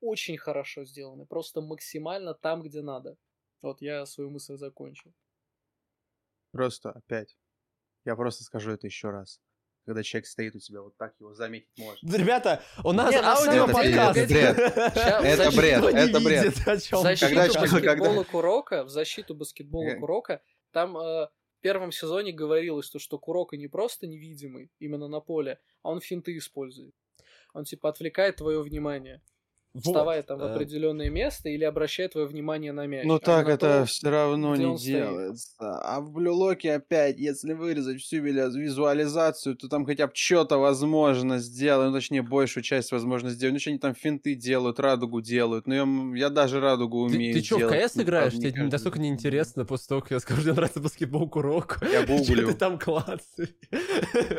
очень 0.00 0.38
хорошо 0.38 0.84
сделаны. 0.84 1.26
Просто 1.26 1.60
максимально 1.60 2.34
там, 2.34 2.62
где 2.62 2.80
надо. 2.80 3.18
Вот 3.60 3.82
я 3.82 4.06
свою 4.06 4.30
мысль 4.30 4.56
закончил. 4.56 5.12
Просто 6.50 6.90
опять. 6.90 7.36
Я 8.04 8.16
просто 8.16 8.44
скажу 8.44 8.72
это 8.72 8.86
еще 8.86 9.10
раз. 9.10 9.40
Когда 9.84 10.02
человек 10.02 10.26
стоит 10.26 10.54
у 10.54 10.58
тебя 10.60 10.80
вот 10.80 10.96
так, 10.96 11.14
его 11.18 11.34
заметить 11.34 11.68
можно. 11.76 12.16
Ребята, 12.16 12.62
у 12.84 12.92
нас 12.92 13.10
Не, 13.12 13.20
на 13.20 13.36
самом 13.36 13.50
деле, 13.50 13.62
аудиоподкаст. 13.62 14.18
это 14.18 14.28
бред. 14.28 14.58
Это 15.24 15.56
бред, 15.56 15.84
это 15.84 16.20
бред. 16.20 16.54
В 16.54 17.02
защиту 17.02 17.34
Когда- 17.34 17.60
баскетбола 17.60 17.80
когда- 17.80 18.24
Курока, 18.24 18.84
в 18.84 18.88
защиту 18.88 19.34
баскетбола 19.34 19.88
Э. 19.88 19.96
Курока, 19.98 20.40
там 20.70 20.96
э, 20.96 21.00
в 21.00 21.30
первом 21.62 21.90
сезоне 21.90 22.32
говорилось, 22.32 22.90
то, 22.90 22.98
что 23.00 23.18
Курока 23.18 23.56
не 23.56 23.66
просто 23.66 24.06
невидимый 24.06 24.70
именно 24.78 25.08
на 25.08 25.20
поле, 25.20 25.58
а 25.82 25.90
он 25.90 26.00
финты 26.00 26.36
использует. 26.36 26.94
Он 27.52 27.64
типа 27.64 27.88
отвлекает 27.88 28.36
твое 28.36 28.62
внимание, 28.62 29.20
Вот, 29.74 29.84
вставая 29.84 30.22
там 30.22 30.38
в 30.38 30.42
э, 30.42 30.52
определенное 30.52 31.08
место 31.08 31.48
или 31.48 31.64
обращает 31.64 32.12
твое 32.12 32.26
внимание 32.26 32.72
на 32.72 32.86
мяч. 32.86 33.04
Ну 33.06 33.14
а 33.14 33.18
так 33.18 33.48
это 33.48 33.80
то, 33.80 33.84
все 33.86 34.10
равно 34.10 34.54
не 34.54 34.76
стоит. 34.76 34.92
делается. 34.92 35.48
А 35.60 36.00
в 36.00 36.10
Блюлоке 36.12 36.74
опять, 36.74 37.18
если 37.18 37.54
вырезать 37.54 38.00
всю 38.02 38.18
визуализацию, 38.18 39.56
то 39.56 39.68
там 39.68 39.86
хотя 39.86 40.06
бы 40.06 40.12
что-то 40.14 40.58
возможно 40.58 41.38
сделать, 41.38 41.88
ну 41.88 41.94
точнее 41.94 42.22
большую 42.22 42.62
часть 42.62 42.92
возможно 42.92 43.30
сделать. 43.30 43.54
Ну 43.54 43.60
что 43.60 43.70
они 43.70 43.78
там 43.78 43.94
финты 43.94 44.34
делают, 44.34 44.78
радугу 44.78 45.22
делают. 45.22 45.66
Ну 45.66 46.14
я, 46.14 46.26
я 46.26 46.28
даже 46.28 46.60
радугу 46.60 47.08
Ты, 47.08 47.16
умею 47.16 47.34
ты 47.34 47.40
чё, 47.40 47.56
в 47.56 47.58
делать, 47.60 47.84
КС 47.86 47.96
играешь? 47.96 48.34
Тебе 48.34 48.52
каждый 48.52 48.72
настолько 48.72 48.98
неинтересно 49.00 49.64
после 49.64 49.88
того, 49.88 50.00
как 50.02 50.10
я 50.10 50.20
скажу, 50.20 50.42
мне 50.42 50.52
нравится 50.52 50.80
баскетбол 50.80 51.28
Курок. 51.30 51.80
Я 51.90 52.04
гуглю. 52.06 52.48
ты 52.48 52.54
там 52.54 52.78
классы. 52.78 53.54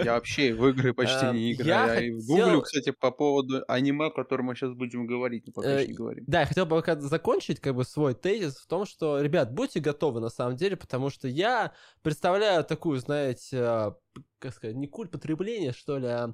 Я 0.04 0.14
вообще 0.14 0.54
в 0.54 0.68
игры 0.68 0.94
почти 0.94 1.26
Эм, 1.26 1.36
не 1.36 1.54
играю. 1.54 2.18
Я 2.18 2.18
хотел- 2.22 2.36
гуглю, 2.36 2.62
кстати, 2.62 2.92
по 2.92 3.10
поводу 3.10 3.64
аниме, 3.68 4.06
о 4.06 4.10
котором 4.12 4.46
мы 4.46 4.56
сейчас 4.56 4.74
будем 4.74 5.08
говорить, 5.08 5.23
но 5.30 5.54
пока 5.54 5.70
Э, 5.70 5.80
еще 5.80 5.88
не 5.88 5.94
говорим. 5.94 6.24
Да, 6.28 6.42
я 6.42 6.46
хотел 6.46 6.66
бы 6.66 6.76
пока 6.76 7.00
закончить 7.00 7.60
как 7.60 7.76
бы 7.76 7.84
свой 7.84 8.14
тезис 8.14 8.58
в 8.58 8.68
том, 8.68 8.86
что, 8.86 9.22
ребят, 9.22 9.54
будьте 9.54 9.80
готовы 9.80 10.20
на 10.20 10.30
самом 10.30 10.56
деле, 10.56 10.76
потому 10.76 11.10
что 11.10 11.28
я 11.28 11.74
представляю 12.02 12.64
такую, 12.64 13.00
знаете, 13.00 13.58
а, 13.60 13.98
как 14.40 14.54
сказать, 14.54 14.76
не 14.76 14.88
культ 14.88 15.12
потребления, 15.12 15.72
что 15.72 15.98
ли, 15.98 16.08
а 16.08 16.30
э, 16.30 16.34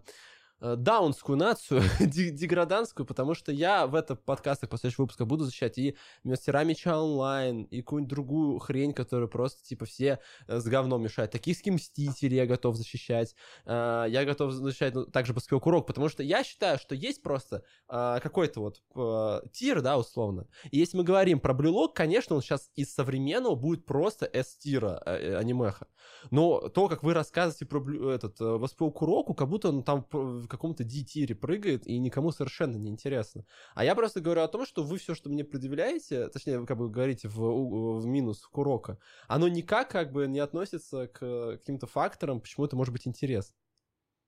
даунскую 0.62 1.38
нацию, 1.38 1.82
де- 2.00 2.32
деграданскую, 2.32 3.06
потому 3.06 3.34
что 3.34 3.52
я 3.52 3.88
в 3.88 3.96
этом 3.96 4.18
подкастах 4.18 4.70
последующих 4.70 5.00
выпусках 5.00 5.28
буду 5.28 5.46
защищать 5.46 5.78
и 5.78 5.96
мастера 6.24 6.64
меча 6.64 7.02
онлайн, 7.02 7.64
и 7.64 7.82
какую-нибудь 7.82 8.10
другую 8.10 8.60
хрень, 8.60 8.94
которую 8.94 9.30
просто, 9.30 9.64
типа, 9.64 9.86
все 9.86 10.20
э, 10.48 10.60
с 10.60 10.66
говном 10.66 11.02
мешают. 11.02 11.32
Токийские 11.32 11.74
мстители 11.74 12.36
я 12.36 12.46
готов 12.46 12.76
защищать. 12.76 13.36
Э, 13.66 14.06
Я 14.10 14.26
готов 14.26 14.52
защищать 14.52 14.94
ну, 14.96 15.06
также 15.06 15.34
баскетбол 15.34 15.62
Курок, 15.62 15.88
потому 15.88 16.10
что 16.10 16.24
я 16.24 16.44
считаю, 16.44 16.78
что 16.78 16.96
есть 16.96 17.22
просто 17.22 17.64
э, 17.88 18.20
какой-то 18.22 18.62
вот 18.62 18.82
э, 18.96 19.48
тир, 19.52 19.82
да, 19.82 19.98
условно. 19.98 20.48
И 20.72 20.78
если 20.78 20.98
мы 20.98 21.04
говорим 21.04 21.40
про 21.40 21.54
Блюлок, 21.54 21.96
конечно, 21.96 22.36
он 22.36 22.42
сейчас 22.42 22.70
из 22.76 22.94
современного 22.94 23.56
будет 23.56 23.86
просто 23.86 24.26
S-тира 24.26 25.02
э, 25.06 25.16
э, 25.16 25.36
анимеха. 25.36 25.88
Но 26.32 26.68
то, 26.70 26.88
как 26.90 27.04
вы 27.04 27.14
рассказываете 27.14 27.66
про 27.66 28.12
этот 28.14 28.40
э, 28.42 28.58
баскетбол 28.58 28.92
Куроку, 28.92 29.34
как 29.34 29.48
будто 29.48 29.70
он 29.70 29.84
там 29.84 30.06
каком-то 30.50 30.84
D-тире 30.84 31.36
прыгает, 31.36 31.88
и 31.88 31.98
никому 32.00 32.32
совершенно 32.32 32.78
не 32.78 32.90
интересно. 32.90 33.46
А 33.76 33.84
я 33.84 33.96
просто 33.96 34.20
говорю 34.22 34.42
о 34.42 34.48
том, 34.48 34.66
что 34.66 34.84
вы 34.84 34.98
все, 34.98 35.16
что 35.16 35.30
мне 35.30 35.44
предъявляете, 35.44 36.28
точнее, 36.30 36.60
вы 36.60 36.66
как 36.66 36.78
бы 36.78 36.90
говорите 36.90 37.28
в, 37.28 38.00
в 38.00 38.06
минус 38.06 38.46
Курока, 38.46 38.98
оно 39.28 39.48
никак 39.48 39.90
как 39.90 40.12
бы 40.12 40.28
не 40.28 40.40
относится 40.40 41.08
к 41.08 41.58
каким-то 41.58 41.88
факторам, 41.88 42.42
почему 42.42 42.66
это 42.66 42.76
может 42.76 42.92
быть 42.94 43.08
интересно. 43.08 43.56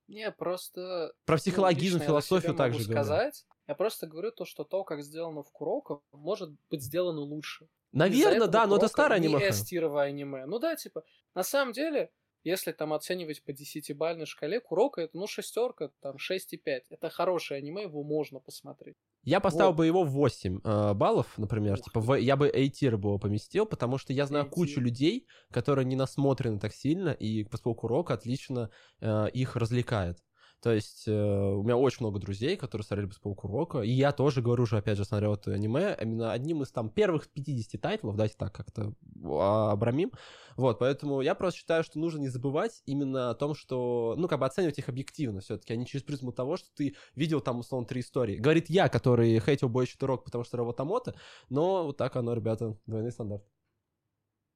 Не, 0.07 0.32
просто... 0.32 1.13
Про 1.26 1.36
ну, 1.36 1.39
психологизм, 1.39 1.99
за 1.99 2.05
философию 2.05 2.53
также 2.53 2.80
могу 2.80 2.91
говорю. 2.91 3.05
сказать. 3.05 3.45
Я 3.67 3.76
просто 3.76 4.07
говорю 4.07 4.32
то, 4.32 4.43
что 4.43 4.63
то, 4.65 4.84
как 4.84 5.01
сделано 5.03 5.43
в 5.43 5.51
Куроко, 5.51 6.01
может 6.11 6.51
быть 6.69 6.84
сделано 6.84 7.22
лучше. 7.22 7.69
Наверное, 7.93 8.47
да, 8.47 8.67
но 8.67 8.78
это 8.78 8.88
старое 8.88 9.19
не 9.19 9.28
аниме. 9.28 9.47
S-тировое 9.47 10.07
аниме. 10.07 10.45
Ну 10.45 10.59
да, 10.59 10.76
типа, 10.76 11.03
на 11.34 11.43
самом 11.43 11.74
деле, 11.74 12.11
если 12.44 12.72
там 12.72 12.94
оценивать 12.94 13.44
по 13.44 13.54
десятибальной 13.54 14.26
шкале, 14.26 14.60
Куроко 14.60 15.02
это, 15.02 15.18
ну, 15.18 15.28
шестерка, 15.28 15.92
там, 16.02 16.16
6,5. 16.18 16.84
Это 16.89 17.10
хорошее 17.10 17.60
аниме, 17.60 17.84
его 17.84 18.04
можно 18.04 18.39
посмотреть. 18.39 18.96
Я 19.24 19.39
поставил 19.39 19.72
Вот. 19.72 19.78
бы 19.78 19.86
его 19.86 20.04
в 20.04 20.12
8 20.12 20.60
э, 20.64 20.94
баллов, 20.94 21.38
например. 21.38 21.74
Ух 21.78 21.86
Типа, 21.86 22.00
в- 22.00 22.16
я 22.20 22.36
бы 22.36 22.48
A-tier 22.49 22.97
бы 22.98 23.10
его 23.10 23.20
поместил, 23.20 23.66
потому 23.66 23.98
что 24.00 24.14
я 24.14 24.26
знаю 24.26 24.46
A-tier. 24.45 24.54
кучу 24.54 24.80
людей, 24.82 25.28
которые 25.52 25.86
не 25.86 25.96
насмотрены 25.96 26.60
так 26.60 26.74
сильно, 26.74 27.10
и 27.10 27.44
баскетбол 27.43 27.86
Куроко 27.88 28.10
отлично 28.12 28.70
э, 29.00 29.30
их 29.34 29.56
развлекает. 29.56 30.18
То 30.62 30.72
есть 30.72 31.07
э, 31.07 31.12
у 31.12 31.64
меня 31.64 31.76
очень 31.76 31.97
много 32.01 32.20
друзей, 32.20 32.55
которые 32.55 32.86
смотрели 32.86 33.07
«Баскетбол 33.07 33.34
Куроко», 33.34 33.82
и 33.82 33.89
я 33.89 34.12
тоже, 34.12 34.43
говорю 34.43 34.68
же, 34.68 34.78
опять 34.78 34.97
же, 34.97 35.05
смотрел 35.05 35.34
это 35.34 35.51
аниме, 35.51 35.97
именно 35.99 36.32
одним 36.32 36.62
из 36.62 36.72
там 36.72 36.89
первых 36.89 37.30
50 37.30 37.82
тайтлов, 37.82 38.16
давайте 38.16 38.36
так 38.38 38.53
как-то 38.53 38.93
а, 39.24 39.72
обрамим. 39.72 40.12
Вот, 40.57 40.78
поэтому 40.78 41.22
я 41.22 41.34
просто 41.34 41.59
считаю, 41.59 41.84
что 41.84 41.97
нужно 41.97 42.20
не 42.20 42.30
забывать 42.30 42.84
именно 42.86 43.32
о 43.32 43.34
том, 43.34 43.55
что, 43.55 44.14
ну, 44.18 44.28
как 44.28 44.39
бы 44.39 44.45
оценивать 44.45 44.78
их 44.78 44.88
объективно 44.88 45.41
все-таки, 45.41 45.74
а 45.74 45.76
не 45.76 45.88
через 45.88 46.03
призму 46.03 46.32
того, 46.32 46.57
что 46.57 46.68
ты 46.76 46.95
видел 47.16 47.41
там, 47.41 47.59
условно, 47.59 47.88
три 47.88 48.01
истории. 48.01 48.38
Говорит 48.38 48.70
я, 48.70 48.88
который 48.88 49.39
хейтил 49.39 49.68
Бойчи 49.68 49.97
Турок, 49.97 50.24
потому 50.26 50.43
что 50.43 50.57
Равотамото, 50.57 51.16
но 51.49 51.86
вот 51.86 51.97
так 51.97 52.16
оно, 52.16 52.34
ребята, 52.34 52.78
двойной 52.86 53.12
стандарт. 53.12 53.43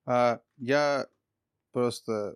А, 0.06 0.40
я 0.58 1.08
просто, 1.72 2.36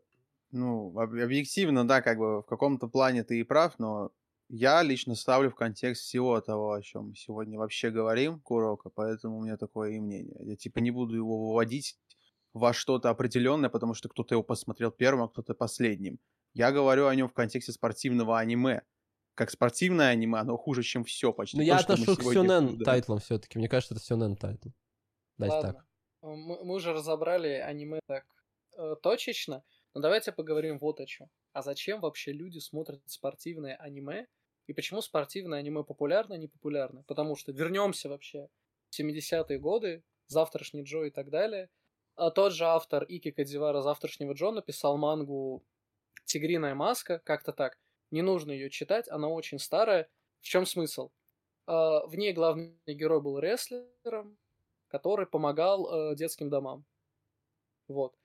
ну, 0.52 0.97
об- 0.97 1.14
объективно, 1.14 1.88
да, 1.88 2.02
как 2.02 2.18
бы 2.18 2.41
в 2.41 2.45
каком-то 2.45 2.88
плане 2.88 3.24
ты 3.24 3.39
и 3.39 3.43
прав, 3.43 3.78
но 3.80 4.12
я 4.50 4.82
лично 4.82 5.16
ставлю 5.16 5.52
в 5.52 5.56
контекст 5.56 6.04
всего 6.04 6.41
того, 6.41 6.74
о 6.74 6.82
чем 6.82 7.10
мы 7.10 7.16
сегодня 7.16 7.58
вообще 7.60 7.91
говорим, 7.91 8.39
Курока, 8.39 8.89
поэтому 8.89 9.38
у 9.38 9.43
меня 9.43 9.58
такое 9.58 9.91
и 9.91 10.00
мнение. 10.00 10.38
Я 10.39 10.56
типа 10.56 10.80
не 10.80 10.91
буду 10.91 11.16
его 11.16 11.50
выводить 11.50 11.97
во 12.54 12.74
что-то 12.74 13.10
определенное, 13.10 13.70
потому 13.70 13.93
что 13.93 14.10
кто-то 14.10 14.34
его 14.34 14.43
посмотрел 14.43 14.91
первым, 14.91 15.24
а 15.26 15.30
кто-то 15.30 15.54
последним. 15.54 16.20
Я 16.54 16.72
говорю 16.72 17.06
о 17.06 17.16
нем 17.16 17.30
в 17.30 17.34
контексте 17.34 17.72
спортивного 17.72 18.39
аниме, 18.39 18.82
как 19.36 19.52
спортивное 19.52 20.10
аниме, 20.10 20.39
оно 20.39 20.58
хуже, 20.58 20.82
чем 20.82 21.04
все 21.04 21.32
почти. 21.32 21.58
Ну, 21.58 21.62
то, 21.62 21.68
я 21.68 21.78
отношу 21.78 22.16
к 22.16 22.20
обсуждали. 22.20 22.84
тайтлам 22.84 23.20
все-таки. 23.20 23.60
Мне 23.60 23.70
кажется, 23.70 23.93
это 23.93 24.04
сёнэн 24.04 24.36
тайтл. 24.36 24.70
Давайте 25.38 25.68
Ладно. 25.68 25.74
так. 25.74 25.86
Мы, 26.22 26.66
мы 26.66 26.76
уже 26.76 26.91
разобрали 26.91 27.50
аниме 27.50 28.00
так 28.08 28.26
э, 28.78 28.95
точечно, 29.02 29.64
но 29.94 30.02
давайте 30.02 30.32
поговорим 30.32 30.78
вот 30.78 31.00
о 31.00 31.06
чем. 31.06 31.30
А 31.54 31.62
зачем 31.62 32.02
вообще 32.02 32.32
люди 32.32 32.60
смотрят 32.60 33.02
спортивное 33.06 33.76
аниме? 33.76 34.28
И 34.68 34.74
почему 34.74 35.02
спортивное 35.02 35.60
аниме 35.60 35.84
популярно, 35.84 36.36
не 36.36 36.48
популярно? 36.48 37.04
Потому 37.08 37.36
что 37.36 37.52
вернемся 37.52 38.08
вообще 38.08 38.50
в 38.90 39.00
70-е 39.00 39.58
годы, 39.58 40.04
завтрашний 40.28 40.84
Джо 40.84 41.04
и 41.06 41.10
так 41.10 41.30
далее. 41.30 41.70
А 42.16 42.32
тот 42.32 42.54
же 42.54 42.66
автор 42.66 43.04
Ики 43.04 43.32
Кадзивара 43.32 43.82
завтрашнего 43.82 44.34
Джо 44.34 44.52
написал 44.52 44.98
мангу 44.98 45.64
«Тигриная 46.26 46.76
маска», 46.76 47.20
как-то 47.20 47.52
так. 47.52 47.80
Не 48.12 48.22
нужно 48.22 48.52
ее 48.52 48.70
читать, 48.70 49.08
она 49.10 49.28
очень 49.28 49.58
старая. 49.58 50.10
В 50.42 50.46
чем 50.46 50.66
смысл? 50.66 51.12
А, 51.66 52.06
В 52.06 52.16
ней 52.16 52.34
главный 52.34 52.76
герой 52.86 53.22
был 53.22 53.40
рестлером, 53.40 54.38
который 54.88 55.28
помогал 55.28 56.12
э, 56.12 56.16
детским 56.16 56.50
домам. 56.50 56.86
Вот. 57.88 58.16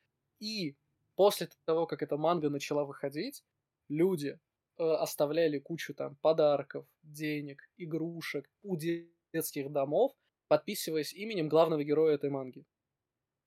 И 0.41 0.77
после 1.17 1.49
того, 1.65 1.87
как 1.87 2.03
эта 2.03 2.17
манга 2.17 2.51
начала 2.51 2.85
выходить, 2.85 3.45
люди 3.89 4.39
э, 4.79 4.83
оставляли 4.83 5.59
кучу 5.59 5.95
там 5.95 6.17
подарков, 6.17 6.87
денег, 7.03 7.69
игрушек 7.77 8.51
у 8.63 8.77
де- 8.77 9.09
детских 9.33 9.71
домов, 9.71 10.13
подписываясь 10.49 11.13
именем 11.13 11.49
главного 11.49 11.83
героя 11.85 12.15
этой 12.15 12.31
манги. 12.31 12.65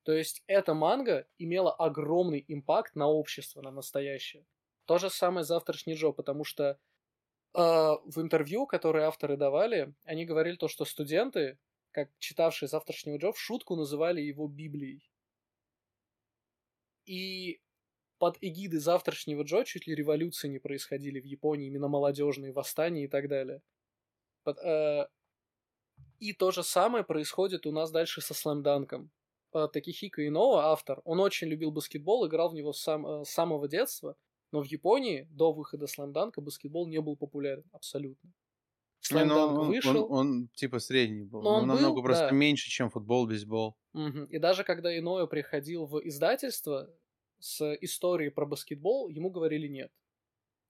То 0.03 0.13
есть 0.13 0.41
эта 0.47 0.73
манга 0.73 1.27
имела 1.37 1.73
огромный 1.73 2.43
импакт 2.47 2.95
на 2.95 3.07
общество, 3.07 3.61
на 3.61 3.71
настоящее. 3.71 4.45
То 4.85 4.97
же 4.97 5.09
самое 5.09 5.43
завтрашний 5.43 5.95
Джо, 5.95 6.11
потому 6.11 6.45
что 6.45 6.63
э, 6.69 6.77
в 7.55 8.21
интервью, 8.21 8.67
которые 8.67 9.05
авторы 9.05 9.35
давали, 9.37 9.93
они 10.05 10.25
говорили 10.25 10.55
то, 10.55 10.69
что 10.69 10.85
студенты, 10.85 11.59
как 11.91 12.09
читавшие 12.19 12.69
завтрашнего 12.69 13.17
Джо, 13.17 13.33
в 13.33 13.39
шутку 13.39 13.75
называли 13.75 14.21
его 14.21 14.47
Библией. 14.47 15.09
И 17.07 17.59
под 18.19 18.37
эгидой 18.41 18.79
завтрашнего 18.79 19.43
Джо 19.43 19.63
чуть 19.65 19.87
ли 19.87 19.95
революции 19.95 20.47
не 20.49 20.59
происходили 20.59 21.19
в 21.19 21.25
Японии, 21.25 21.67
именно 21.67 21.87
молодежные 21.87 22.53
восстания 22.53 23.05
и 23.05 23.07
так 23.07 23.29
далее. 23.29 23.61
Под- 24.43 24.59
э, 24.59 25.07
И 26.19 26.33
то 26.33 26.51
же 26.51 26.63
самое 26.63 27.03
происходит 27.03 27.65
у 27.65 27.71
нас 27.71 27.91
дальше 27.91 28.21
со 28.21 28.33
слэмданком. 28.33 29.11
Э, 29.53 29.67
Такихико 29.71 30.25
Иноа, 30.27 30.71
автор, 30.71 31.01
он 31.05 31.19
очень 31.19 31.47
любил 31.47 31.71
баскетбол, 31.71 32.27
играл 32.27 32.49
в 32.49 32.53
него 32.53 32.73
сам- 32.73 33.05
э, 33.07 33.25
с 33.25 33.29
самого 33.29 33.67
детства, 33.67 34.15
но 34.51 34.61
в 34.61 34.65
Японии 34.65 35.27
до 35.31 35.53
выхода 35.53 35.87
слэмданка 35.87 36.41
баскетбол 36.41 36.87
не 36.87 37.01
был 37.01 37.15
популярен 37.17 37.65
абсолютно. 37.71 38.31
Не, 39.11 39.23
ну, 39.23 39.27
Слэмданк 39.27 39.59
он, 39.59 39.67
вышел, 39.67 40.03
он- 40.05 40.11
он 40.27 40.49
типа 40.55 40.79
средний 40.79 41.23
был. 41.23 41.41
Но 41.41 41.51
но 41.51 41.57
он 41.61 41.67
намного 41.67 41.95
был, 41.95 42.03
просто 42.03 42.29
да. 42.29 42.31
меньше, 42.31 42.69
чем 42.69 42.89
футбол, 42.89 43.27
бейсбол. 43.27 43.77
Мгм. 43.93 44.25
И 44.25 44.37
даже 44.39 44.63
когда 44.63 44.95
Иноя 44.97 45.25
приходил 45.27 45.85
в 45.85 45.99
издательство 46.07 46.89
с 47.39 47.75
историей 47.81 48.29
про 48.29 48.45
баскетбол, 48.45 49.09
ему 49.09 49.29
говорили 49.29 49.67
нет. 49.67 49.91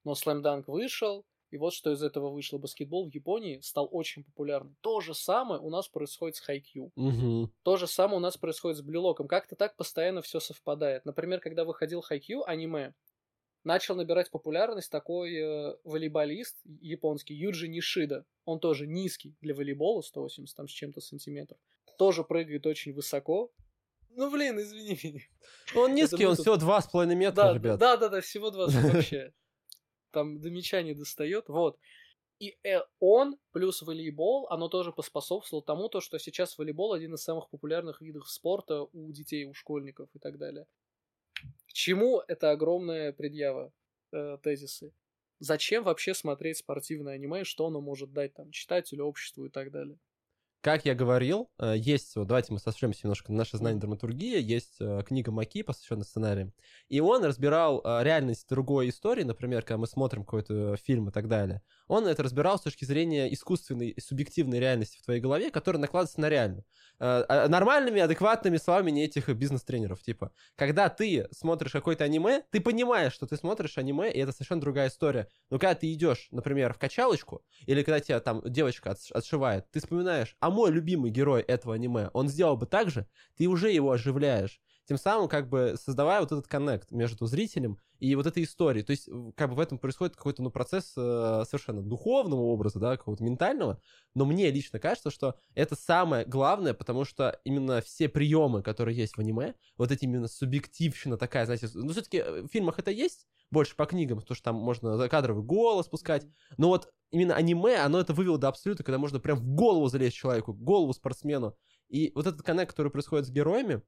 Но 0.03 0.13
Dunk 0.13 0.65
вышел, 0.67 1.25
и 1.49 1.57
вот 1.57 1.73
что 1.73 1.91
из 1.91 2.03
этого 2.03 2.29
вышло. 2.29 2.57
Баскетбол 2.57 3.09
в 3.09 3.13
Японии 3.13 3.59
стал 3.61 3.87
очень 3.91 4.23
популярным. 4.23 4.75
То 4.81 4.99
же 5.01 5.13
самое 5.13 5.61
у 5.61 5.69
нас 5.69 5.87
происходит 5.87 6.35
с 6.35 6.39
Хайкью. 6.39 6.91
Мгм. 6.95 7.51
То 7.63 7.77
же 7.77 7.87
самое 7.87 8.17
у 8.17 8.21
нас 8.21 8.37
происходит 8.37 8.77
с 8.77 8.81
Блюлоком. 8.81 9.27
Как-то 9.27 9.55
так 9.55 9.75
постоянно 9.77 10.21
все 10.21 10.39
совпадает. 10.39 11.05
Например, 11.05 11.39
когда 11.39 11.63
выходил 11.63 12.01
Хайкью 12.01 12.47
аниме, 12.47 12.93
начал 13.63 13.95
набирать 13.95 14.31
популярность 14.31 14.91
такой 14.91 15.35
э, 15.35 15.75
волейболист 15.83 16.57
японский 16.81 17.33
Юджи 17.35 17.67
Нишида. 17.67 18.25
Он 18.45 18.59
тоже 18.59 18.87
низкий 18.87 19.35
для 19.41 19.53
волейбола, 19.53 20.01
180 20.01 20.55
там 20.55 20.67
с 20.67 20.71
чем-то 20.71 21.01
сантиметров. 21.01 21.59
Тоже 21.97 22.23
прыгает 22.23 22.65
очень 22.65 22.93
высоко. 22.93 23.51
Ну, 24.09 24.31
блин, 24.31 24.59
извини 24.59 24.97
меня. 25.03 25.21
Он 25.75 25.93
низкий, 25.95 26.25
он 26.25 26.35
тут- 26.35 26.43
всего 26.45 26.57
два 26.57 26.81
с 26.81 26.87
половиной 26.87 27.15
метра, 27.15 27.43
Да, 27.43 27.53
ребят. 27.53 27.79
да, 27.79 27.97
да, 27.97 28.09
да, 28.09 28.21
всего 28.21 28.49
20 28.51 28.75
вообще. 28.93 29.33
Там 30.11 30.39
до 30.39 30.49
мяча 30.49 30.81
не 30.81 30.93
достает. 30.93 31.49
Вот. 31.49 31.77
И 32.39 32.55
э, 32.63 32.81
он 32.99 33.37
плюс 33.51 33.81
волейбол, 33.81 34.47
оно 34.49 34.69
тоже 34.69 34.91
поспособствовало 34.91 35.65
тому, 35.65 35.89
то, 35.89 36.01
что 36.01 36.19
сейчас 36.19 36.57
волейбол 36.57 36.93
один 36.93 37.15
из 37.15 37.23
самых 37.23 37.49
популярных 37.49 37.99
видов 38.01 38.29
спорта 38.29 38.83
у 38.83 39.11
детей, 39.11 39.45
у 39.45 39.53
школьников 39.53 40.07
и 40.13 40.19
так 40.19 40.37
далее. 40.37 40.67
Чему 41.77 42.23
это 42.27 42.49
огромная 42.49 43.13
предъява, 43.13 43.71
э, 44.11 44.39
тезисы? 44.41 44.95
Зачем 45.37 45.83
вообще 45.83 46.15
смотреть 46.15 46.57
спортивное 46.57 47.13
аниме, 47.13 47.43
что 47.43 47.67
оно 47.67 47.81
может 47.81 48.11
дать 48.13 48.33
там 48.33 48.49
читателю, 48.49 49.05
обществу 49.05 49.45
и 49.45 49.49
так 49.51 49.69
далее? 49.69 49.99
Как 50.61 50.85
я 50.85 50.95
говорил, 50.95 51.49
э, 51.59 51.75
есть, 51.77 52.15
вот 52.15 52.27
давайте 52.27 52.51
мы 52.51 52.59
сошлемся 52.59 53.01
немножко 53.03 53.31
на 53.31 53.37
наше 53.37 53.57
знание 53.57 53.79
драматургии, 53.79 54.41
есть 54.41 54.77
э, 54.81 55.01
книга 55.07 55.31
Маки, 55.31 55.61
посвященная 55.61 56.03
сценариям, 56.03 56.51
и 56.89 56.99
он 56.99 57.23
разбирал 57.23 57.79
э, 57.85 58.03
реальность 58.03 58.49
другой 58.49 58.89
истории, 58.89 59.23
например, 59.23 59.61
когда 59.61 59.77
мы 59.77 59.87
смотрим 59.87 60.25
какой-то 60.25 60.75
фильм 60.75 61.09
и 61.09 61.11
так 61.11 61.27
далее, 61.29 61.61
он 61.87 62.07
это 62.07 62.23
разбирал 62.23 62.57
с 62.57 62.63
точки 62.63 62.85
зрения 62.85 63.31
искусственной 63.31 63.95
субъективной 63.99 64.59
реальности 64.59 64.97
в 64.97 65.03
твоей 65.05 65.21
голове, 65.21 65.51
которая 65.51 65.79
накладывается 65.79 66.19
на 66.19 66.27
реальную. 66.27 66.65
А- 66.99 67.47
Нормальными, 67.47 68.01
адекватными 68.01 68.57
словами 68.57 68.91
не 68.91 69.05
этих 69.05 69.29
бизнес-тренеров, 69.29 70.01
типа, 70.01 70.31
когда 70.55 70.89
ты 70.89 71.27
смотришь 71.31 71.71
какое-то 71.71 72.03
аниме, 72.03 72.43
ты 72.51 72.59
понимаешь, 72.59 73.13
что 73.13 73.27
ты 73.27 73.37
смотришь 73.37 73.77
аниме, 73.77 74.11
и 74.11 74.19
это 74.19 74.31
совершенно 74.31 74.61
другая 74.61 74.89
история. 74.89 75.27
Но 75.49 75.59
когда 75.59 75.75
ты 75.75 75.93
идешь, 75.93 76.27
например, 76.31 76.73
в 76.73 76.77
качалочку, 76.79 77.43
или 77.65 77.83
когда 77.83 77.99
тебя 77.99 78.19
там 78.19 78.41
девочка 78.43 78.89
отш- 78.89 79.11
отшивает, 79.13 79.69
ты 79.71 79.79
вспоминаешь, 79.79 80.35
а 80.39 80.46
мой 80.49 80.71
любимый 80.71 81.11
герой 81.11 81.41
этого 81.41 81.75
аниме, 81.75 82.09
он 82.13 82.27
сделал 82.27 82.57
бы 82.57 82.65
так 82.65 82.89
же, 82.89 83.07
ты 83.37 83.47
уже 83.47 83.71
его 83.71 83.91
оживляешь. 83.91 84.61
Тем 84.87 84.97
самым, 84.97 85.27
как 85.27 85.49
бы, 85.49 85.75
создавая 85.77 86.21
вот 86.21 86.31
этот 86.31 86.47
коннект 86.47 86.91
между 86.91 87.25
зрителем 87.25 87.77
и 87.99 88.15
вот 88.15 88.25
этой 88.25 88.43
историей. 88.43 88.83
То 88.83 88.91
есть, 88.91 89.09
как 89.35 89.49
бы 89.49 89.55
в 89.55 89.59
этом 89.59 89.79
происходит 89.79 90.15
какой-то, 90.15 90.41
ну, 90.41 90.49
процесс 90.49 90.93
э, 90.95 91.43
совершенно 91.45 91.81
духовного 91.81 92.41
образа, 92.41 92.79
да, 92.79 92.95
какого-то 92.95 93.21
ментального. 93.21 93.81
Но 94.15 94.23
мне 94.23 94.49
лично 94.49 94.79
кажется, 94.79 95.11
что 95.11 95.35
это 95.55 95.75
самое 95.75 96.25
главное, 96.25 96.73
потому 96.73 97.03
что 97.03 97.37
именно 97.43 97.81
все 97.81 98.07
приемы, 98.07 98.63
которые 98.63 98.95
есть 98.95 99.17
в 99.17 99.19
аниме, 99.19 99.55
вот 99.75 99.91
эти 99.91 100.05
именно 100.05 100.29
субъективщина 100.29 101.17
такая, 101.17 101.45
знаете, 101.45 101.67
ну, 101.73 101.89
все-таки 101.89 102.21
в 102.21 102.47
фильмах 102.47 102.79
это 102.79 102.91
есть, 102.91 103.27
больше 103.51 103.75
по 103.75 103.85
книгам, 103.85 104.19
потому 104.19 104.35
что 104.35 104.45
там 104.45 104.55
можно 104.55 104.95
закадровый 104.95 105.43
голос 105.43 105.87
пускать, 105.87 106.25
но 106.57 106.69
вот 106.69 106.89
именно 107.11 107.35
аниме, 107.35 107.77
оно 107.77 107.99
это 107.99 108.13
вывело 108.13 108.37
до 108.37 108.47
абсолюта, 108.47 108.83
когда 108.83 108.99
можно 108.99 109.19
прям 109.19 109.37
в 109.37 109.45
голову 109.45 109.89
залезть 109.89 110.15
человеку, 110.15 110.53
в 110.53 110.61
голову 110.61 110.93
спортсмену. 110.93 111.57
И 111.89 112.11
вот 112.15 112.27
этот 112.27 112.41
коннект, 112.41 112.71
который 112.71 112.91
происходит 112.91 113.27
с 113.27 113.29
героями, 113.29 113.81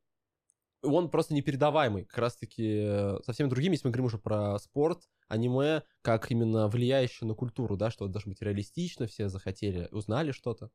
он 0.82 1.09
просто 1.11 1.34
непередаваемый. 1.34 2.05
Как 2.05 2.17
раз-таки 2.19 2.82
э, 2.86 3.17
со 3.23 3.34
всеми 3.34 3.49
другими, 3.49 3.73
если 3.73 3.88
мы 3.88 3.91
говорим 3.91 4.05
уже 4.05 4.17
про 4.17 4.57
спорт, 4.59 5.09
аниме, 5.27 5.84
как 6.01 6.32
именно 6.32 6.67
влияющее 6.67 7.27
на 7.27 7.34
культуру, 7.36 7.77
да, 7.77 7.91
что 7.91 8.07
должно 8.07 8.32
быть 8.32 8.41
реалистично, 8.41 9.07
все 9.07 9.30
захотели, 9.30 9.88
узнали 9.91 10.32
что-то. 10.32 10.71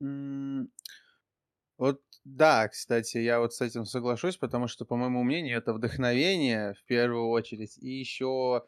М, 0.00 0.70
Вот 1.78 2.02
да, 2.24 2.68
кстати, 2.68 3.18
я 3.18 3.40
вот 3.40 3.54
с 3.54 3.60
этим 3.62 3.86
соглашусь, 3.86 4.36
потому 4.36 4.68
что, 4.68 4.84
по 4.84 4.96
моему 4.96 5.22
мнению, 5.22 5.56
это 5.58 5.72
вдохновение 5.72 6.74
в 6.74 6.84
первую 6.84 7.28
очередь. 7.28 7.78
И 7.78 7.88
еще 7.88 8.66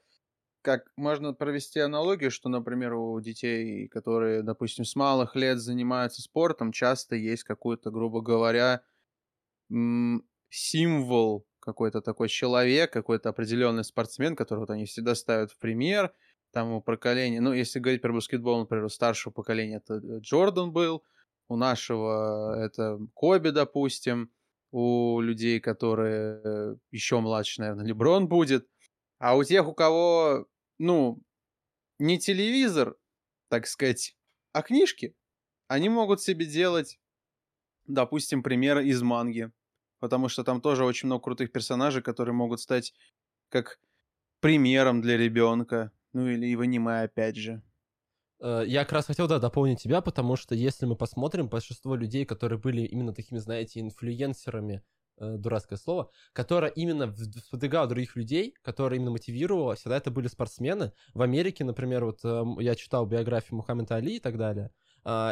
как 0.63 0.93
можно 0.97 1.35
провести 1.35 1.81
аналогию, 1.81 2.31
что, 2.31 2.49
например, 2.51 2.95
у 2.95 3.21
детей, 3.21 3.89
которые, 3.89 4.43
допустим, 4.43 4.85
с 4.85 4.97
малых 4.97 5.37
лет 5.37 5.59
занимаются 5.61 6.23
спортом, 6.23 6.73
часто 6.73 7.17
есть 7.17 7.45
какой-то, 7.45 7.91
грубо 7.93 8.23
говоря, 8.23 8.83
символ, 10.49 11.47
какой-то 11.61 12.01
такой 12.01 12.29
человек, 12.29 12.93
какой-то 12.93 13.31
определенный 13.31 13.85
спортсмен, 13.85 14.37
которого 14.37 14.73
они 14.75 14.85
всегда 14.85 15.15
ставят 15.15 15.53
в 15.53 15.59
пример, 15.59 16.13
там 16.53 16.73
у 16.73 16.83
поколения, 16.83 17.41
ну, 17.41 17.53
если 17.53 17.79
говорить 17.79 18.03
про 18.03 18.13
баскетбол, 18.13 18.61
например, 18.61 18.85
у 18.85 18.89
старшего 18.91 19.33
поколения 19.33 19.77
это 19.77 19.95
э, 19.95 20.21
Джордан 20.21 20.73
был, 20.73 21.03
у 21.49 21.57
нашего 21.57 22.57
это 22.63 22.99
Коби, 23.15 23.51
допустим, 23.51 24.31
у 24.71 25.21
людей, 25.21 25.61
которые 25.61 26.79
еще 26.91 27.21
младше, 27.21 27.61
наверное, 27.61 27.87
Леброн 27.87 28.29
будет, 28.29 28.69
а 29.19 29.37
у 29.37 29.45
тех, 29.45 29.67
у 29.67 29.75
кого, 29.75 30.47
ну, 30.79 31.23
не 31.99 32.19
телевизор, 32.19 32.97
так 33.49 33.67
сказать, 33.67 34.17
а 34.53 34.63
книжки, 34.63 35.15
они 35.69 35.89
могут 35.89 36.21
себе 36.21 36.45
делать, 36.45 37.01
допустим, 37.87 38.43
примеры 38.43 38.87
из 38.87 39.03
манги, 39.03 39.53
потому 40.03 40.29
что 40.29 40.43
там 40.43 40.61
тоже 40.61 40.85
очень 40.85 41.07
много 41.07 41.23
крутых 41.23 41.53
персонажей, 41.53 42.03
которые 42.03 42.35
могут 42.35 42.61
стать 42.61 42.93
как 43.49 43.79
примером 44.41 45.01
для 45.01 45.17
ребенка, 45.17 45.93
ну 46.13 46.27
или 46.27 46.57
в 46.57 46.61
аниме 46.61 47.03
опять 47.03 47.37
же. 47.37 47.63
Э, 48.41 48.65
Я 48.67 48.83
как 48.83 48.95
раз 48.95 49.07
хотел, 49.07 49.29
да, 49.29 49.39
дополнить 49.39 49.81
тебя, 49.81 50.01
потому 50.01 50.35
что 50.35 50.57
если 50.57 50.87
мы 50.87 50.97
посмотрим, 50.97 51.49
большинство 51.49 51.95
людей, 51.95 52.25
которые 52.25 52.59
были 52.59 52.83
именно 52.83 53.15
такими, 53.15 53.39
знаете, 53.39 53.79
инфлюенсерами 53.79 54.83
э, 55.19 55.37
дурацкое 55.37 55.79
слово, 55.79 56.11
которая 56.33 56.73
именно 56.73 57.15
сподвигала 57.15 57.87
других 57.87 58.17
людей, 58.17 58.57
которая 58.63 58.99
именно 58.99 59.13
мотивировала, 59.13 59.77
всегда 59.77 59.99
это 59.99 60.11
были 60.11 60.27
спортсмены. 60.27 60.95
В 61.15 61.23
Америке, 61.23 61.65
например, 61.65 62.05
вот 62.05 62.25
эм, 62.25 62.59
я 62.59 62.75
читал 62.75 63.07
биографию 63.07 63.57
Мухаммеда 63.59 63.95
Али 63.95 64.17
и 64.17 64.21
так 64.21 64.37
далее, 64.37 64.73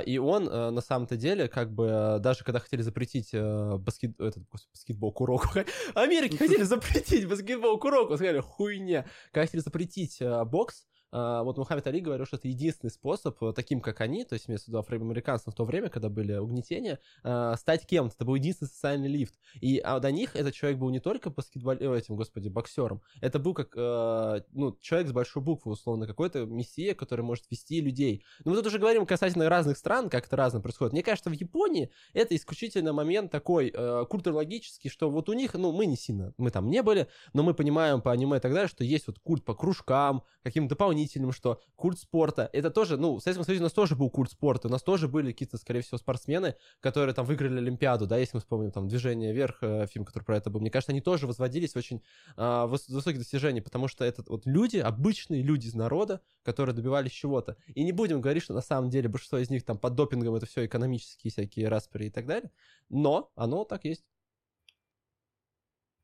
и 0.04 0.18
он 0.18 0.48
э, 0.48 0.70
на 0.70 0.80
самом-то 0.80 1.16
деле, 1.16 1.48
как 1.48 1.72
бы, 1.72 1.86
э, 1.86 2.18
даже 2.18 2.42
когда 2.42 2.58
хотели 2.58 2.82
запретить 2.82 3.30
э, 3.32 3.76
баскет... 3.76 4.18
этот, 4.20 4.42
баскетбол 4.72 5.12
Куроку, 5.12 5.48
Америки 5.94 6.36
хотели 6.36 6.62
запретить 6.62 7.28
баскетбол 7.28 7.78
Куроку, 7.78 8.16
сказали, 8.16 8.40
хуйня. 8.40 9.06
Когда 9.32 9.46
хотели 9.46 9.60
запретить 9.60 10.18
бокс, 10.46 10.84
а, 10.84 10.89
вот 11.12 11.58
Мухаммед 11.58 11.86
Али 11.86 12.00
говорил, 12.00 12.26
что 12.26 12.36
это 12.36 12.48
единственный 12.48 12.90
способ, 12.90 13.42
э, 13.42 13.52
таким 13.54 13.80
как 13.80 14.00
они, 14.00 14.24
то 14.24 14.34
есть 14.34 14.48
имеется 14.48 14.66
в 14.66 14.68
виду 14.68 14.78
афроамериканцам 14.78 15.52
в 15.52 15.56
то 15.56 15.64
время, 15.64 15.88
когда 15.88 16.08
были 16.08 16.34
угнетения, 16.34 17.00
а, 17.22 17.56
стать 17.56 17.86
кем-то. 17.86 18.14
Это 18.14 18.24
был 18.24 18.34
единственный 18.36 18.68
социальный 18.68 19.08
лифт. 19.08 19.34
И 19.60 19.78
а 19.78 19.98
до 19.98 20.12
них 20.12 20.36
этот 20.36 20.54
человек 20.54 20.78
был 20.78 20.90
не 20.90 21.00
только 21.00 21.30
баскетбол... 21.30 21.74
э, 21.74 21.98
этим, 21.98 22.16
господи, 22.16 22.48
боксером. 22.48 23.02
Это 23.20 23.38
был 23.38 23.54
как, 23.54 23.72
э, 23.76 24.42
ну, 24.52 24.76
человек 24.80 25.08
с 25.08 25.12
большой 25.12 25.42
буквы, 25.42 25.72
условно, 25.72 26.06
какой-то 26.06 26.46
мессия, 26.46 26.94
который 26.94 27.22
может 27.22 27.50
вести 27.50 27.80
людей. 27.80 28.24
Но 28.44 28.52
мы 28.52 28.56
тут 28.58 28.66
уже 28.66 28.78
говорим 28.78 29.06
касательно 29.06 29.48
разных 29.48 29.78
стран, 29.78 30.10
как 30.10 30.26
это 30.26 30.36
разно 30.36 30.60
происходит. 30.60 30.92
Мне 30.92 31.02
кажется, 31.02 31.30
в 31.30 31.34
Японии 31.34 31.90
это 32.12 32.36
исключительно 32.36 32.92
момент 32.92 33.30
такой 33.30 33.72
культурологический, 34.08 34.90
что 34.90 35.10
вот 35.10 35.28
у 35.28 35.32
них, 35.32 35.54
ну, 35.54 35.72
мы 35.72 35.86
не 35.86 35.96
сильно, 35.96 36.32
мы 36.38 36.50
там 36.50 36.68
не 36.68 36.82
были, 36.82 37.08
но 37.32 37.42
мы 37.42 37.54
понимаем 37.54 38.00
по 38.00 38.12
аниме 38.12 38.36
и 38.36 38.40
так 38.40 38.52
далее, 38.52 38.68
что 38.68 38.84
есть 38.84 39.06
вот 39.06 39.18
культ 39.18 39.44
по 39.44 39.54
кружкам, 39.54 40.22
каким-то 40.42 40.70
дополнительным, 40.70 40.99
что 41.32 41.60
культ 41.76 41.98
спорта, 41.98 42.48
это 42.52 42.70
тоже, 42.70 42.96
ну, 42.96 43.16
в 43.16 43.22
Советском 43.22 43.44
Союзе 43.44 43.62
у 43.62 43.64
нас 43.64 43.72
тоже 43.72 43.96
был 43.96 44.10
культ 44.10 44.30
спорта, 44.30 44.68
у 44.68 44.70
нас 44.70 44.82
тоже 44.82 45.08
были 45.08 45.32
какие-то, 45.32 45.56
скорее 45.58 45.82
всего, 45.82 45.98
спортсмены, 45.98 46.56
которые 46.80 47.14
там 47.14 47.26
выиграли 47.26 47.58
Олимпиаду, 47.58 48.06
да, 48.06 48.18
если 48.18 48.36
мы 48.36 48.40
вспомним 48.40 48.70
там 48.70 48.88
«Движение 48.88 49.32
вверх», 49.32 49.58
э, 49.62 49.86
фильм, 49.86 50.04
который 50.04 50.24
про 50.24 50.36
это 50.36 50.50
был, 50.50 50.60
мне 50.60 50.70
кажется, 50.70 50.92
они 50.92 51.00
тоже 51.00 51.26
возводились 51.26 51.74
в 51.74 51.76
очень 51.76 52.02
э, 52.36 52.40
выс- 52.40 52.92
высокие 52.92 53.18
достижения, 53.18 53.62
потому 53.62 53.88
что 53.88 54.04
это 54.04 54.24
вот 54.26 54.46
люди, 54.46 54.78
обычные 54.78 55.42
люди 55.42 55.66
из 55.66 55.74
народа, 55.74 56.20
которые 56.42 56.74
добивались 56.74 57.12
чего-то. 57.12 57.56
И 57.66 57.82
не 57.82 57.92
будем 57.92 58.20
говорить, 58.20 58.42
что 58.42 58.54
на 58.54 58.60
самом 58.60 58.90
деле 58.90 59.08
большинство 59.08 59.38
из 59.38 59.50
них 59.50 59.64
там 59.64 59.78
под 59.78 59.94
допингом 59.94 60.34
это 60.34 60.46
все 60.46 60.66
экономические 60.66 61.30
всякие 61.30 61.68
распри 61.68 62.06
и 62.06 62.10
так 62.10 62.26
далее, 62.26 62.50
но 62.88 63.30
оно 63.34 63.64
так 63.64 63.84
есть. 63.84 64.04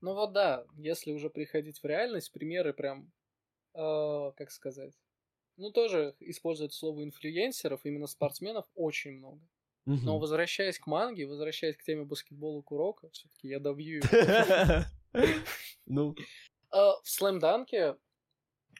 Ну 0.01 0.15
вот 0.15 0.33
да, 0.33 0.65
если 0.77 1.13
уже 1.13 1.31
приходить 1.31 1.81
в 1.81 1.85
реальность, 1.85 2.33
примеры 2.33 2.73
прям, 2.73 3.11
э, 3.77 4.33
как 4.37 4.51
сказать, 4.51 4.93
ну 5.57 5.71
тоже 5.71 6.15
используют 6.21 6.73
слово 6.75 7.05
инфлюенсеров, 7.05 7.85
именно 7.85 8.07
спортсменов 8.07 8.67
очень 8.75 9.13
много. 9.13 9.41
Но 10.05 10.19
возвращаясь 10.19 10.81
к 10.81 10.87
манге, 10.89 11.27
возвращаясь 11.27 11.77
к 11.77 11.83
теме 11.85 12.05
баскетбола 12.05 12.61
Курока, 12.63 13.09
все-таки 13.11 13.49
я 13.49 13.61
добью. 13.61 14.03
Ну, 15.87 16.15
Э, 16.73 16.93
В 17.03 17.09
Слэмданке 17.09 17.97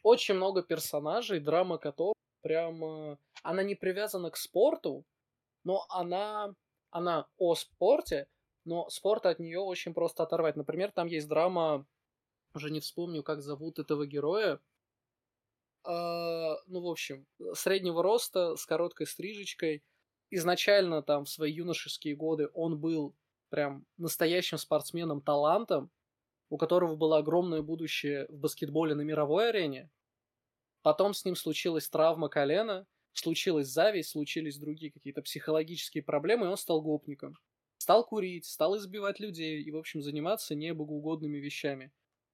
очень 0.03 0.35
много 0.35 0.63
персонажей, 0.63 1.41
драма 1.41 1.79
которых 1.79 2.15
прям... 2.43 3.19
Она 3.43 3.63
не 3.63 3.75
привязана 3.75 4.31
к 4.31 4.37
спорту, 4.37 5.05
но 5.65 5.87
она, 5.89 6.55
она 6.91 7.29
о 7.39 7.55
спорте, 7.55 8.27
но 8.65 8.89
спорт 8.91 9.27
от 9.27 9.39
нее 9.39 9.61
очень 9.61 9.95
просто 9.95 10.25
оторвать. 10.25 10.57
Например, 10.57 10.91
там 10.91 11.07
есть 11.07 11.29
драма, 11.29 11.87
уже 12.55 12.71
не 12.71 12.81
вспомню, 12.81 13.23
как 13.23 13.43
зовут 13.43 13.79
этого 13.79 14.07
героя. 14.07 14.61
Э, 15.87 16.57
ну, 16.67 16.81
в 16.81 16.89
общем, 16.89 17.27
среднего 17.55 18.03
роста, 18.03 18.57
с 18.57 18.67
короткой 18.67 19.07
стрижечкой. 19.07 19.85
Изначально 20.31 21.03
там 21.03 21.25
в 21.25 21.29
свои 21.29 21.53
юношеские 21.53 22.17
годы 22.17 22.49
он 22.53 22.79
был 22.79 23.15
прям 23.49 23.87
настоящим 23.97 24.59
спортсменом, 24.59 25.23
талантом, 25.23 25.91
у 26.51 26.59
которого 26.59 26.97
было 26.97 27.19
огромное 27.19 27.63
будущее 27.63 28.27
в 28.29 28.39
баскетболе 28.39 28.95
на 28.95 29.03
мировой 29.03 29.51
арене. 29.51 29.89
Потом 30.83 31.15
с 31.15 31.25
ним 31.25 31.37
случилась 31.37 31.89
травма 31.89 32.29
колена, 32.29 32.87
случилась 33.13 33.69
зависть, 33.69 34.11
случились 34.11 34.59
другие 34.59 34.93
какие-то 34.93 35.23
психологические 35.23 36.03
проблемы, 36.03 36.47
и 36.47 36.49
он 36.49 36.57
стал 36.57 36.83
гопником. 36.83 37.37
Стал 37.79 38.05
курить, 38.05 38.47
стал 38.47 38.77
избивать 38.77 39.21
людей 39.21 39.63
и, 39.63 39.71
в 39.71 39.77
общем, 39.77 40.03
заниматься 40.03 40.57
небогоугодными 40.57 41.39
вещами. 41.39 41.93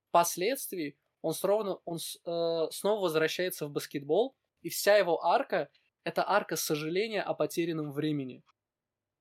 Впоследствии 0.09 0.97
он, 1.23 1.35
снова, 1.35 1.81
он 1.85 1.97
э, 1.99 2.67
снова 2.71 3.03
возвращается 3.03 3.67
в 3.67 3.71
баскетбол, 3.71 4.35
и 4.61 4.69
вся 4.69 4.97
его 4.97 5.25
арка– 5.25 5.71
это 6.05 6.29
арка 6.29 6.57
сожаления 6.57 7.23
о 7.23 7.33
потерянном 7.33 7.93
времени. 7.93 8.43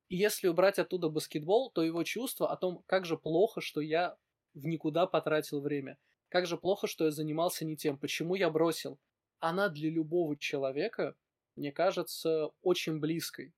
И 0.09 0.17
если 0.17 0.47
убрать 0.47 0.79
оттуда 0.79 1.09
баскетбол, 1.09 1.71
то 1.71 1.83
его 1.83 2.03
чувство 2.03 2.51
о 2.51 2.57
том, 2.57 2.83
как 2.87 3.05
же 3.05 3.17
плохо, 3.17 3.61
что 3.61 3.79
я 3.81 4.17
в 4.53 4.65
никуда 4.65 5.07
потратил 5.07 5.61
время. 5.61 5.97
Как 6.27 6.47
же 6.47 6.57
плохо, 6.57 6.87
что 6.87 7.05
я 7.05 7.11
занимался 7.11 7.65
не 7.65 7.77
тем. 7.77 7.97
Почему 7.97 8.35
я 8.35 8.49
бросил? 8.49 8.99
Она 9.39 9.69
для 9.69 9.89
любого 9.89 10.35
человека, 10.37 11.15
мне 11.55 11.71
кажется, 11.71 12.51
очень 12.61 12.99
близкой. 12.99 13.53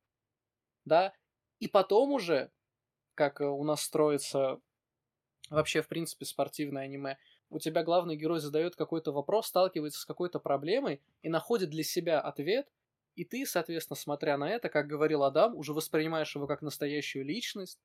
Да? 0.86 1.14
И 1.60 1.68
потом 1.68 2.12
уже, 2.12 2.52
как 3.16 3.42
э, 3.42 3.46
у 3.46 3.64
нас 3.64 3.82
строится 3.82 4.60
вообще, 5.50 5.82
в 5.82 5.88
принципе, 5.88 6.26
спортивное 6.26 6.84
аниме, 6.84 7.18
у 7.54 7.60
тебя 7.60 7.84
главный 7.84 8.16
герой 8.16 8.40
задает 8.40 8.76
какой-то 8.76 9.12
вопрос, 9.12 9.48
сталкивается 9.48 10.02
с 10.02 10.06
какой-то 10.06 10.40
проблемой 10.40 11.02
и 11.22 11.30
находит 11.30 11.70
для 11.70 11.84
себя 11.84 12.20
ответ, 12.20 12.68
и 13.16 13.24
ты, 13.24 13.46
соответственно, 13.46 13.96
смотря 13.96 14.38
на 14.38 14.50
это, 14.50 14.70
как 14.70 14.88
говорил 14.88 15.24
Адам, 15.24 15.56
уже 15.56 15.74
воспринимаешь 15.74 16.36
его 16.36 16.48
как 16.48 16.62
настоящую 16.62 17.26
личность, 17.26 17.80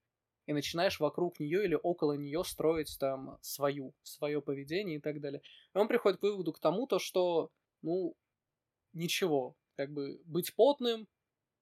и 0.46 0.54
начинаешь 0.54 0.98
вокруг 0.98 1.38
нее 1.38 1.64
или 1.64 1.78
около 1.82 2.14
нее 2.14 2.42
строить 2.42 2.96
там 2.98 3.36
свою, 3.42 3.92
свое 4.02 4.40
поведение 4.40 4.96
и 4.96 5.00
так 5.00 5.20
далее. 5.20 5.42
И 5.74 5.78
он 5.78 5.88
приходит 5.88 6.20
к 6.20 6.22
выводу 6.22 6.54
к 6.54 6.58
тому, 6.58 6.86
то, 6.86 6.98
что, 6.98 7.50
ну, 7.82 8.16
ничего, 8.94 9.54
как 9.76 9.92
бы 9.92 10.22
быть 10.24 10.54
потным, 10.54 11.06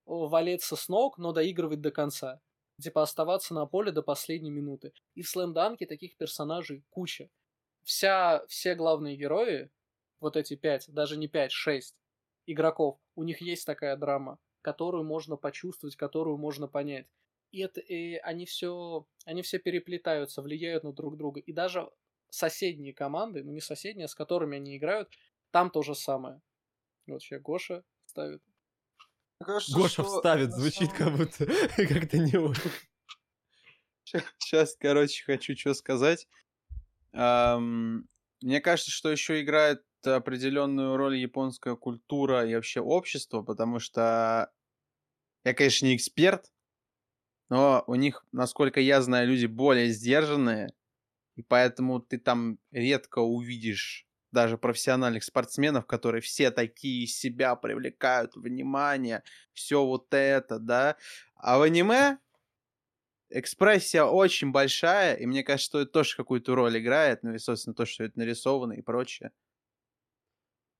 о, 0.04 0.28
валиться 0.28 0.76
с 0.76 0.88
ног, 0.88 1.18
но 1.18 1.32
доигрывать 1.32 1.80
до 1.80 1.90
конца. 1.90 2.40
Типа 2.80 3.02
оставаться 3.02 3.54
на 3.54 3.66
поле 3.66 3.90
до 3.90 4.02
последней 4.02 4.50
минуты. 4.50 4.92
И 5.16 5.22
в 5.22 5.28
слэмданке 5.28 5.84
таких 5.86 6.16
персонажей 6.16 6.84
куча. 6.90 7.28
Вся, 7.86 8.44
все 8.48 8.74
главные 8.74 9.16
герои, 9.16 9.70
вот 10.18 10.36
эти 10.36 10.56
пять, 10.56 10.86
даже 10.88 11.16
не 11.16 11.28
пять, 11.28 11.52
шесть 11.52 11.96
игроков, 12.44 12.98
у 13.14 13.22
них 13.22 13.40
есть 13.40 13.64
такая 13.64 13.96
драма, 13.96 14.40
которую 14.60 15.04
можно 15.04 15.36
почувствовать, 15.36 15.94
которую 15.94 16.36
можно 16.36 16.66
понять. 16.66 17.06
И, 17.52 17.60
это, 17.60 17.80
и 17.80 18.16
они 18.16 18.44
все 18.44 19.06
они 19.24 19.42
все 19.42 19.60
переплетаются, 19.60 20.42
влияют 20.42 20.82
на 20.82 20.92
друг 20.92 21.16
друга. 21.16 21.38
И 21.38 21.52
даже 21.52 21.88
соседние 22.28 22.92
команды, 22.92 23.44
ну 23.44 23.52
не 23.52 23.60
соседние, 23.60 24.06
а 24.06 24.08
с 24.08 24.16
которыми 24.16 24.56
они 24.56 24.76
играют, 24.76 25.08
там 25.52 25.70
то 25.70 25.82
же 25.82 25.94
самое. 25.94 26.42
Вот 27.06 27.22
сейчас 27.22 27.40
Гоша 27.40 27.84
ставит. 28.06 28.42
Кажется, 29.38 29.76
Гоша 29.76 30.02
что 30.02 30.02
вставит, 30.02 30.52
звучит 30.52 30.92
как 30.92 31.16
будто 31.16 31.46
как-то 31.76 32.18
не 32.18 32.36
очень. 32.36 32.70
Сейчас, 34.38 34.74
короче, 34.76 35.22
хочу 35.24 35.56
что 35.56 35.74
сказать. 35.74 36.26
Мне 37.16 38.60
кажется, 38.60 38.90
что 38.90 39.10
еще 39.10 39.40
играет 39.42 39.82
определенную 40.04 40.96
роль 40.96 41.16
японская 41.16 41.74
культура 41.74 42.46
и 42.46 42.54
вообще 42.54 42.80
общество, 42.80 43.42
потому 43.42 43.80
что 43.80 44.50
я, 45.44 45.54
конечно, 45.54 45.86
не 45.86 45.96
эксперт, 45.96 46.52
но 47.48 47.84
у 47.86 47.94
них, 47.94 48.24
насколько 48.32 48.80
я 48.80 49.00
знаю, 49.02 49.28
люди 49.28 49.46
более 49.46 49.88
сдержанные, 49.88 50.74
и 51.36 51.42
поэтому 51.42 52.00
ты 52.00 52.18
там 52.18 52.58
редко 52.72 53.20
увидишь 53.20 54.06
даже 54.32 54.58
профессиональных 54.58 55.24
спортсменов, 55.24 55.86
которые 55.86 56.22
все 56.22 56.50
такие 56.50 57.04
из 57.04 57.16
себя 57.18 57.56
привлекают 57.56 58.36
внимание, 58.36 59.22
все 59.52 59.84
вот 59.84 60.12
это, 60.12 60.58
да. 60.58 60.96
А 61.36 61.58
в 61.58 61.62
аниме 61.62 62.18
экспрессия 63.30 64.04
очень 64.04 64.52
большая, 64.52 65.14
и 65.14 65.26
мне 65.26 65.42
кажется, 65.42 65.66
что 65.70 65.80
это 65.80 65.92
тоже 65.92 66.16
какую-то 66.16 66.54
роль 66.54 66.78
играет, 66.78 67.22
ну 67.22 67.34
и, 67.34 67.38
собственно, 67.38 67.74
то, 67.74 67.84
что 67.86 68.04
это 68.04 68.18
нарисовано 68.18 68.74
и 68.74 68.82
прочее. 68.82 69.32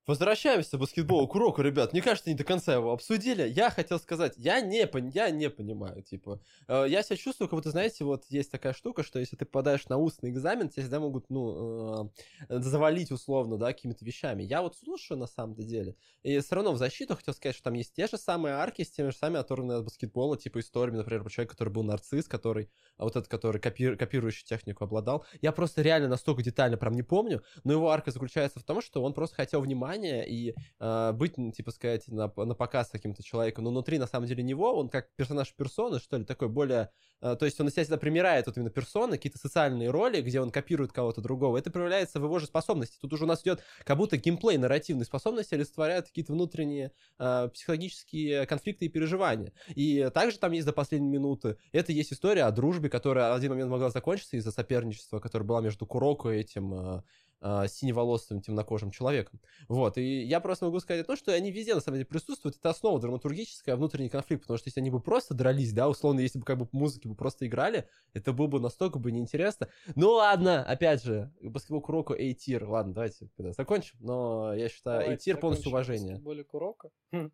Возвращаемся 0.07 0.77
к 0.77 0.79
баскетболу, 0.79 1.27
к 1.27 1.35
уроку, 1.35 1.61
ребят. 1.61 1.91
Мне 1.91 2.01
кажется, 2.01 2.29
не 2.29 2.35
до 2.37 2.45
конца 2.45 2.73
его 2.73 2.93
обсудили. 2.93 3.45
Я 3.45 3.69
хотел 3.69 3.99
сказать, 3.99 4.35
я 4.37 4.61
не, 4.61 4.85
пон- 4.85 5.11
я 5.13 5.29
не 5.31 5.49
понимаю, 5.49 6.01
типа. 6.01 6.39
э, 6.69 6.85
я 6.87 7.03
себя 7.03 7.17
чувствую, 7.17 7.49
как 7.49 7.57
будто, 7.59 7.71
знаете, 7.71 8.05
вот 8.05 8.23
есть 8.29 8.49
такая 8.49 8.71
штука, 8.71 9.03
что 9.03 9.19
если 9.19 9.35
ты 9.35 9.43
попадаешь 9.43 9.85
на 9.89 9.97
устный 9.97 10.29
экзамен, 10.29 10.69
тебя 10.69 10.83
всегда 10.83 11.01
могут, 11.01 11.29
ну, 11.29 12.09
э, 12.47 12.59
завалить 12.59 13.11
условно, 13.11 13.57
да, 13.57 13.73
какими-то 13.73 14.05
вещами. 14.05 14.43
Я 14.43 14.61
вот 14.61 14.77
слушаю 14.77 15.17
на 15.17 15.27
самом-то 15.27 15.63
деле. 15.63 15.97
И 16.23 16.39
все 16.39 16.55
равно 16.55 16.71
в 16.71 16.77
защиту 16.77 17.17
хотел 17.17 17.33
сказать, 17.33 17.55
что 17.55 17.65
там 17.65 17.73
есть 17.73 17.93
те 17.93 18.07
же 18.07 18.17
самые 18.17 18.55
арки 18.55 18.83
с 18.83 18.89
теми 18.91 19.09
же 19.09 19.17
самыми 19.17 19.41
оторванными 19.41 19.79
от 19.79 19.83
баскетбола, 19.83 20.37
типа 20.37 20.61
историями, 20.61 20.99
например, 20.99 21.23
про 21.23 21.29
человека, 21.29 21.51
который 21.53 21.73
был 21.73 21.83
нарцисс, 21.83 22.29
который, 22.29 22.69
а 22.95 23.03
вот 23.03 23.17
этот, 23.17 23.27
который 23.27 23.59
копи- 23.59 23.97
копирующий 23.97 24.45
технику 24.45 24.85
обладал. 24.85 25.25
Я 25.41 25.51
просто 25.51 25.81
реально 25.81 26.07
настолько 26.07 26.43
детально 26.43 26.77
прям 26.77 26.93
не 26.93 27.03
помню, 27.03 27.43
но 27.65 27.73
его 27.73 27.89
арка 27.89 28.11
заключается 28.11 28.61
в 28.61 28.63
том, 28.63 28.81
что 28.81 29.03
он 29.03 29.13
просто 29.13 29.35
хотел 29.35 29.59
внимания, 29.59 29.96
переживания 29.97 30.23
и 30.23 30.53
э, 30.79 31.11
быть, 31.13 31.35
типа 31.55 31.71
сказать, 31.71 32.07
на, 32.07 32.31
на 32.35 32.55
показ 32.55 32.89
каким-то 32.89 33.23
человеком, 33.23 33.63
но 33.63 33.69
внутри 33.71 33.97
на 33.97 34.07
самом 34.07 34.27
деле 34.27 34.43
него 34.43 34.73
он 34.73 34.89
как 34.89 35.09
персонаж 35.15 35.53
персоны, 35.53 35.99
что 35.99 36.17
ли, 36.17 36.25
такой 36.25 36.49
более... 36.49 36.89
Э, 37.21 37.35
то 37.37 37.45
есть 37.45 37.59
он 37.59 37.67
из 37.67 37.73
себя 37.73 37.83
всегда 37.83 37.97
примирает 37.97 38.45
вот 38.47 38.57
именно 38.57 38.69
персоны, 38.69 39.13
какие-то 39.13 39.39
социальные 39.39 39.89
роли, 39.89 40.21
где 40.21 40.41
он 40.41 40.51
копирует 40.51 40.91
кого-то 40.91 41.21
другого. 41.21 41.57
Это 41.57 41.71
проявляется 41.71 42.19
в 42.19 42.23
его 42.23 42.39
же 42.39 42.45
способности. 42.45 42.97
Тут 42.99 43.13
уже 43.13 43.23
у 43.23 43.27
нас 43.27 43.41
идет 43.41 43.61
как 43.83 43.97
будто 43.97 44.17
геймплей 44.17 44.57
нарративной 44.57 45.05
способности 45.05 45.55
олицетворяет 45.55 46.07
какие-то 46.07 46.33
внутренние 46.33 46.91
э, 47.19 47.49
психологические 47.53 48.45
конфликты 48.45 48.85
и 48.85 48.89
переживания. 48.89 49.53
И 49.75 50.09
также 50.13 50.37
там 50.37 50.51
есть 50.51 50.65
до 50.65 50.73
последней 50.73 51.09
минуты. 51.09 51.57
Это 51.71 51.91
есть 51.91 52.13
история 52.13 52.43
о 52.43 52.51
дружбе, 52.51 52.89
которая 52.89 53.31
в 53.31 53.35
один 53.35 53.51
момент 53.51 53.71
могла 53.71 53.89
закончиться 53.89 54.37
из-за 54.37 54.51
соперничества, 54.51 55.19
которое 55.19 55.45
было 55.45 55.61
между 55.61 55.85
Куроко 55.85 56.29
и 56.29 56.39
этим 56.39 56.73
э, 56.73 57.01
э, 57.41 57.67
синеволосым 57.67 58.41
темнокожим 58.41 58.91
человеком. 58.91 59.39
Вот, 59.67 59.97
и 59.97 60.23
я 60.23 60.39
просто 60.39 60.65
могу 60.65 60.79
сказать 60.79 61.05
то, 61.05 61.15
что 61.15 61.33
они 61.33 61.51
везде, 61.51 61.75
на 61.75 61.81
самом 61.81 61.97
деле, 61.97 62.05
присутствуют. 62.05 62.57
Это 62.57 62.69
основа 62.69 62.99
драматургическая, 62.99 63.75
внутренний 63.75 64.09
конфликт, 64.09 64.43
потому 64.43 64.57
что 64.57 64.67
если 64.67 64.79
они 64.79 64.89
бы 64.89 64.99
просто 64.99 65.33
дрались, 65.33 65.73
да, 65.73 65.89
условно, 65.89 66.19
если 66.19 66.39
бы 66.39 66.45
как 66.45 66.57
бы 66.57 66.67
музыки 66.71 67.07
бы 67.07 67.15
просто 67.15 67.47
играли, 67.47 67.87
это 68.13 68.33
было 68.33 68.47
бы 68.47 68.59
настолько 68.59 68.99
бы 68.99 69.11
неинтересно. 69.11 69.67
Ну 69.95 70.11
ладно, 70.11 70.63
опять 70.63 71.03
же, 71.03 71.31
баскетбол 71.41 71.81
Куроко 71.81 72.13
A-тир, 72.13 72.67
ладно, 72.67 72.93
давайте 72.93 73.29
когда 73.35 73.51
закончим, 73.51 73.97
но 73.99 74.53
я 74.53 74.69
считаю, 74.69 75.13
A-тир 75.13 75.37
полностью 75.37 75.71
уважение. 75.71 76.17
Более 76.17 76.43
Куроко. 76.43 76.89
Хм. 77.11 77.31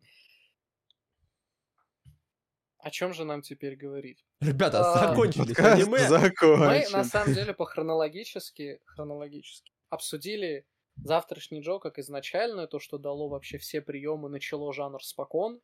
О 2.78 2.90
чем 2.90 3.14
же 3.14 3.24
нам 3.24 3.40
теперь 3.40 3.76
говорить? 3.76 4.26
Ребята, 4.40 4.80
А, 4.80 5.12
аниме. 5.12 5.86
Мы, 6.58 6.86
на 6.92 7.04
самом 7.04 7.32
деле, 7.32 7.54
по 7.54 7.64
хронологически, 7.64 8.78
хронологически 8.84 9.73
обсудили 9.94 10.66
завтрашний 10.96 11.60
Джо 11.60 11.78
как 11.78 11.98
изначально, 11.98 12.66
то, 12.66 12.78
что 12.78 12.98
дало 12.98 13.28
вообще 13.28 13.58
все 13.58 13.80
приемы, 13.80 14.28
начало 14.28 14.72
жанр 14.72 15.02
спокон. 15.02 15.60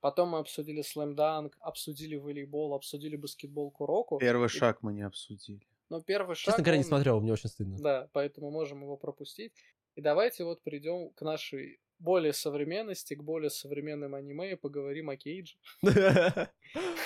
Потом 0.00 0.30
мы 0.30 0.38
обсудили 0.38 0.82
слэмданк, 0.82 1.56
обсудили 1.60 2.16
волейбол, 2.16 2.74
обсудили 2.74 3.16
баскетбол 3.16 3.70
Куроку. 3.70 4.18
Первый 4.18 4.48
шаг 4.48 4.82
мы 4.82 4.92
не 4.92 5.02
обсудили. 5.02 5.66
Но 5.88 6.00
первый 6.00 6.34
шаг... 6.36 6.46
Честно 6.54 6.64
говоря, 6.64 6.78
не 6.78 6.84
он- 6.84 6.88
смотрел, 6.88 7.20
мне 7.20 7.32
очень 7.32 7.48
стыдно. 7.48 7.78
Да, 7.78 8.08
поэтому 8.12 8.50
можем 8.50 8.82
его 8.82 8.96
пропустить. 8.96 9.52
И 9.94 10.00
давайте 10.00 10.44
вот 10.44 10.62
придем 10.62 11.10
к 11.10 11.22
нашей 11.22 11.80
более 11.98 12.32
современности, 12.34 13.14
к 13.14 13.22
более 13.22 13.50
современным 13.50 14.14
аниме 14.14 14.52
и 14.52 14.54
поговорим 14.56 15.08
о 15.08 15.16
Кейдже. 15.16 15.56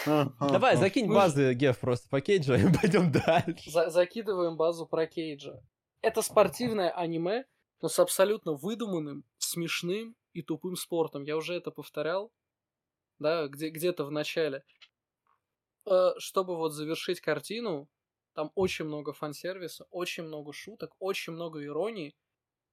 Давай, 0.07 0.77
закинь 0.77 1.09
базы, 1.09 1.55
Геф, 1.55 1.79
просто 1.79 2.09
по 2.09 2.21
кейджу, 2.21 2.55
и 2.57 2.73
пойдем 2.73 3.13
дальше. 3.13 3.71
За- 3.71 3.91
закидываем 3.91 4.57
базу 4.57 4.87
про 4.87 5.07
Кейджа. 5.07 5.63
Это 6.03 6.23
спортивное 6.23 6.91
аниме, 6.91 7.45
но 7.83 7.89
с 7.89 7.99
абсолютно 7.99 8.53
выдуманным, 8.55 9.25
смешным 9.39 10.17
и 10.33 10.43
тупым 10.43 10.77
спортом. 10.77 11.25
Я 11.25 11.37
уже 11.37 11.55
это 11.55 11.71
повторял, 11.71 12.33
да, 13.19 13.49
где- 13.49 13.71
где-то 13.71 14.05
в 14.05 14.11
начале. 14.11 14.65
Э, 15.87 16.13
Чтобы 16.19 16.57
вот 16.57 16.73
завершить 16.73 17.21
картину, 17.21 17.89
там 18.35 18.53
очень 18.55 18.85
много 18.85 19.13
фан-сервиса, 19.13 19.87
очень 19.91 20.25
много 20.25 20.53
шуток, 20.53 20.95
очень 20.99 21.33
много 21.33 21.65
иронии. 21.65 22.15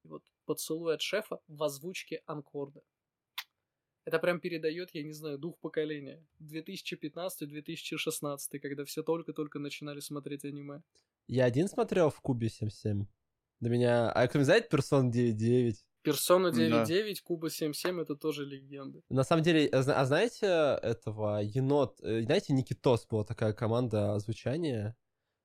И 0.04 0.08
вот 0.08 0.24
поцелуй 0.46 0.94
от 0.94 1.02
шефа 1.02 1.40
в 1.48 1.64
озвучке 1.64 2.22
Анкорда. 2.26 2.82
Это 4.06 4.20
прям 4.20 4.40
передает, 4.40 4.92
я 4.94 5.04
не 5.04 5.12
знаю, 5.12 5.38
дух 5.38 5.58
поколения. 5.60 6.26
2015-2016, 6.40 8.60
когда 8.60 8.86
все 8.86 9.04
только-только 9.04 9.60
начинали 9.60 10.00
смотреть 10.00 10.46
аниме. 10.46 10.82
Я 11.28 11.44
один 11.44 11.68
смотрел 11.68 12.10
в 12.10 12.22
Кубе 12.22 12.48
7.7. 12.48 13.06
До 13.60 13.70
меня... 13.70 14.12
А 14.12 14.28
кто 14.28 14.44
знает 14.44 14.70
Персон 14.70 15.12
9.9? 15.12 15.76
Персона 16.04 16.52
Да. 16.52 16.84
9.9, 16.84 17.16
Куба 17.24 17.48
7.7 17.48 18.02
это 18.02 18.16
тоже 18.16 18.46
легенды. 18.46 19.02
На 19.10 19.24
самом 19.24 19.44
деле, 19.44 19.68
а 19.68 19.80
а 19.80 20.06
знаете 20.06 20.46
этого 20.82 21.42
енот... 21.42 22.00
э, 22.02 22.22
Знаете, 22.22 22.54
Никитос 22.54 23.06
была 23.08 23.26
такая 23.26 23.52
команда 23.54 24.14
озвучания? 24.14 24.96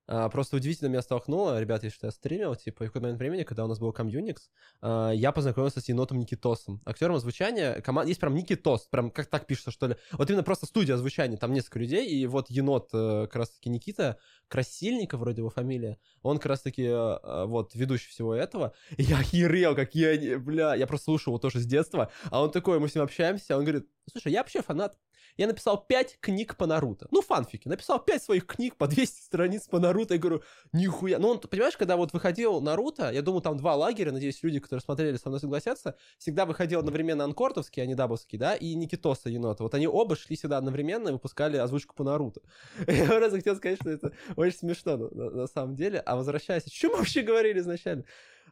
А, 0.09 0.29
просто 0.29 0.57
удивительно 0.57 0.89
меня 0.89 1.03
столкнуло, 1.03 1.61
ребята, 1.61 1.87
если 1.87 1.97
что 1.97 2.07
я 2.07 2.11
стримил, 2.11 2.57
типа, 2.57 2.85
и 2.85 2.87
в 2.87 2.91
какой-то 2.91 3.05
момент 3.05 3.21
времени, 3.21 3.45
когда 3.45 3.65
у 3.65 3.69
нас 3.69 3.79
был 3.79 3.93
комьюникс, 3.93 4.51
а, 4.81 5.11
я 5.11 5.31
познакомился 5.33 5.81
с 5.81 5.89
енотом 5.89 6.19
Никитосом. 6.19 6.81
Актером 6.85 7.17
озвучания, 7.17 7.81
команда, 7.81 8.09
есть 8.09 8.21
прям 8.21 8.35
Никитос, 8.35 8.89
прям 8.89 9.11
как 9.11 9.27
так 9.27 9.47
пишется, 9.47 9.71
что 9.71 9.87
ли. 9.87 9.97
Вот 10.13 10.29
именно 10.29 10.43
просто 10.43 10.67
студия 10.67 10.97
озвучания, 10.97 11.37
там 11.37 11.53
несколько 11.53 11.79
людей, 11.79 12.09
и 12.09 12.27
вот 12.27 12.51
енот, 12.51 12.91
э, 12.93 13.27
как 13.27 13.37
раз-таки 13.37 13.71
Никита, 13.71 14.19
Красильников 14.49 15.21
вроде 15.21 15.41
его 15.41 15.51
фамилия, 15.51 15.99
он 16.23 16.39
как 16.39 16.47
раз-таки, 16.47 16.83
э, 16.83 16.89
э, 16.91 17.45
вот, 17.47 17.75
ведущий 17.75 18.11
всего 18.11 18.35
этого. 18.35 18.75
И 18.97 19.05
я 19.05 19.19
охерел, 19.19 19.77
как 19.77 19.95
я, 19.95 20.39
бля, 20.39 20.75
я 20.75 20.87
просто 20.87 21.05
слушал 21.05 21.33
его 21.33 21.39
тоже 21.39 21.61
с 21.61 21.67
детства, 21.67 22.11
а 22.31 22.43
он 22.43 22.51
такой, 22.51 22.81
мы 22.81 22.89
с 22.89 22.95
ним 22.95 23.05
общаемся, 23.05 23.57
он 23.57 23.63
говорит, 23.63 23.89
слушай, 24.11 24.33
я 24.33 24.41
вообще 24.41 24.63
фанат. 24.63 24.99
Я 25.37 25.47
написал 25.47 25.83
5 25.83 26.19
книг 26.21 26.57
по 26.57 26.67
Наруто. 26.67 27.09
Ну, 27.11 27.23
фанфики. 27.23 27.67
Написал 27.69 27.99
5 28.05 28.23
своих 28.23 28.47
книг 28.47 28.77
по 28.77 28.87
200 28.87 29.23
страниц 29.23 29.67
по 29.67 29.79
Наруто. 29.79 30.15
Я 30.15 30.21
говорю, 30.21 30.43
нихуя. 30.73 31.19
Ну, 31.19 31.29
он, 31.29 31.39
понимаешь, 31.41 31.77
когда 31.77 31.97
вот 31.97 32.13
выходил 32.13 32.61
Наруто, 32.61 33.11
я 33.11 33.23
думаю, 33.23 33.41
там 33.41 33.57
два 33.57 33.75
лагеря, 33.75 34.13
надеюсь, 34.13 34.43
люди, 34.43 34.61
которые 34.61 34.83
смотрели, 34.83 35.17
со 35.17 35.29
мной 35.29 35.41
согласятся, 35.41 35.97
всегда 36.19 36.45
выходил 36.45 36.81
одновременно 36.81 37.25
Анкортовский, 37.25 37.83
а 37.83 37.87
не 37.87 37.95
Дабовский, 37.95 38.39
да, 38.39 38.55
и 38.55 38.75
Никитоса 38.75 39.31
Енота. 39.31 39.63
Вот 39.63 39.75
они 39.75 39.87
оба 39.87 40.17
шли 40.17 40.37
сюда 40.37 40.59
одновременно 40.59 41.09
и 41.09 41.13
выпускали 41.13 41.57
озвучку 41.57 41.95
по 41.95 42.05
Наруто. 42.05 42.43
Я 42.87 43.07
просто 43.07 43.37
хотел 43.37 43.57
сказать, 43.57 43.79
что 43.81 43.91
это 43.91 44.13
очень 44.37 44.59
смешно 44.59 44.97
на, 44.97 45.31
на- 45.31 45.47
самом 45.47 45.77
деле. 45.77 45.99
А 46.01 46.17
возвращаясь, 46.17 46.67
о 46.67 46.71
чем 46.71 46.93
мы 46.93 46.99
вообще 46.99 47.23
говорили 47.23 47.59
изначально? 47.61 48.05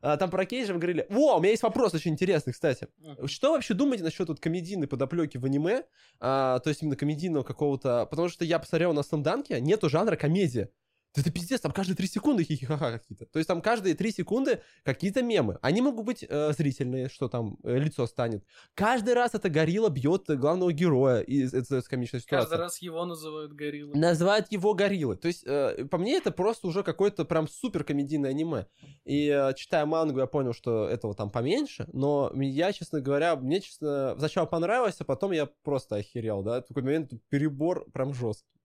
А, 0.03 0.16
там 0.16 0.30
про 0.30 0.46
Кейджа 0.46 0.72
мы 0.72 0.78
говорили. 0.78 1.07
Во, 1.11 1.36
у 1.36 1.40
меня 1.40 1.51
есть 1.51 1.62
вопрос 1.62 1.94
очень 1.94 2.12
интересный, 2.12 2.53
кстати. 2.53 2.88
Что 3.26 3.53
вообще 3.53 3.74
думаете 3.74 4.05
насчет 4.05 4.28
вот 4.28 4.40
комедийной 4.40 4.86
подоплеки 4.86 5.36
в 5.36 5.44
аниме? 5.44 5.84
А, 6.20 6.59
то 6.61 6.68
есть 6.68 6.82
именно 6.82 6.96
комедийного 6.96 7.42
какого-то... 7.42 8.07
Потому 8.07 8.28
что 8.28 8.44
я 8.44 8.59
посмотрел 8.59 8.92
на 8.92 9.03
Слэмданке, 9.03 9.61
нету 9.61 9.88
жанра 9.88 10.16
комедия. 10.16 10.70
Это 11.16 11.32
пиздец, 11.32 11.61
там 11.61 11.72
каждые 11.72 11.96
три 11.96 12.06
секунды 12.06 12.44
хихихаха 12.44 12.98
какие-то. 12.98 13.26
То 13.26 13.40
есть 13.40 13.48
там 13.48 13.61
каждые 13.61 13.96
три 13.96 14.12
секунды 14.12 14.62
какие-то 14.84 15.22
мемы. 15.22 15.58
Они 15.61 15.82
могут 15.82 16.06
быть 16.06 16.24
э, 16.28 16.52
зрительные, 16.52 17.08
что 17.08 17.28
там 17.28 17.58
э, 17.64 17.78
лицо 17.78 18.06
станет. 18.06 18.44
Каждый 18.74 19.14
раз 19.14 19.34
эта 19.34 19.50
горилла 19.50 19.88
бьет 19.88 20.26
главного 20.28 20.72
героя 20.72 21.20
из 21.20 21.52
этой 21.52 21.82
комичной 21.82 22.20
ситуации. 22.20 22.48
Каждый 22.48 22.62
раз 22.62 22.80
его 22.80 23.04
называют 23.04 23.52
гориллой. 23.54 23.98
Называют 23.98 24.52
его 24.52 24.72
гориллой. 24.74 25.16
То 25.16 25.26
есть, 25.26 25.42
э, 25.44 25.84
по 25.90 25.98
мне, 25.98 26.16
это 26.16 26.30
просто 26.30 26.68
уже 26.68 26.84
какое-то 26.84 27.24
прям 27.24 27.48
супер 27.48 27.82
комедийное 27.82 28.30
аниме. 28.30 28.66
И 29.04 29.28
э, 29.28 29.52
читая 29.54 29.86
мангу, 29.86 30.20
я 30.20 30.26
понял, 30.26 30.52
что 30.52 30.88
этого 30.88 31.16
там 31.16 31.30
поменьше. 31.30 31.88
Но 31.92 32.30
я, 32.36 32.72
честно 32.72 33.00
говоря, 33.00 33.34
мне, 33.34 33.61
честно, 33.61 34.14
сначала 34.16 34.46
понравилось, 34.46 34.96
а 35.00 35.04
потом 35.04 35.32
я 35.32 35.46
просто 35.64 35.96
охерел, 35.96 36.44
да. 36.44 36.62
В 36.62 36.66
такой 36.66 36.84
момент 36.84 37.11
перебор 37.30 37.90
прям 37.90 38.14
жесткий. 38.14 38.61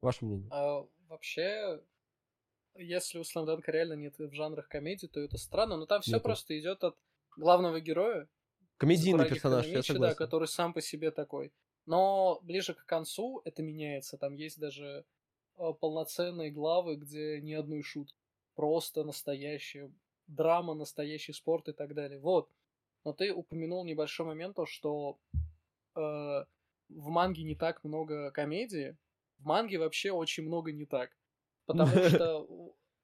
Ваше 0.00 0.24
мнение? 0.24 0.48
А, 0.52 0.84
вообще, 1.08 1.80
если 2.74 3.18
у 3.18 3.24
Сламданка 3.24 3.72
реально 3.72 3.94
нет 3.94 4.18
в 4.18 4.32
жанрах 4.32 4.68
комедии, 4.68 5.06
то 5.06 5.20
это 5.20 5.38
странно, 5.38 5.76
но 5.76 5.86
там 5.86 6.02
все 6.02 6.12
Нету. 6.12 6.24
просто 6.24 6.58
идет 6.58 6.84
от 6.84 6.96
главного 7.36 7.80
героя, 7.80 8.28
Комедийный 8.78 9.28
персонаж, 9.28 9.66
я 9.66 9.70
Ханамичи, 9.72 9.88
да, 9.88 9.94
согласен. 9.94 10.16
который 10.16 10.48
сам 10.48 10.72
по 10.72 10.80
себе 10.80 11.10
такой. 11.10 11.52
Но 11.84 12.38
ближе 12.42 12.74
к 12.74 12.84
концу 12.86 13.42
это 13.44 13.60
меняется. 13.60 14.16
Там 14.16 14.34
есть 14.34 14.60
даже 14.60 15.04
э, 15.56 15.72
полноценные 15.80 16.52
главы, 16.52 16.94
где 16.94 17.40
ни 17.40 17.54
одной 17.54 17.82
шутки. 17.82 18.16
Просто 18.54 19.02
настоящая 19.02 19.92
драма, 20.28 20.74
настоящий 20.74 21.32
спорт 21.32 21.68
и 21.68 21.72
так 21.72 21.94
далее. 21.94 22.20
Вот. 22.20 22.48
Но 23.04 23.12
ты 23.12 23.32
упомянул 23.34 23.84
небольшой 23.84 24.26
момент, 24.26 24.54
то, 24.54 24.64
что 24.64 25.18
э, 25.96 26.00
в 26.00 27.08
манге 27.08 27.42
не 27.42 27.56
так 27.56 27.82
много 27.82 28.30
комедии. 28.30 28.96
В 29.38 29.44
манге 29.46 29.78
вообще 29.78 30.10
очень 30.12 30.44
много 30.44 30.72
не 30.72 30.86
так. 30.86 31.16
Потому 31.66 32.02
что 32.02 32.46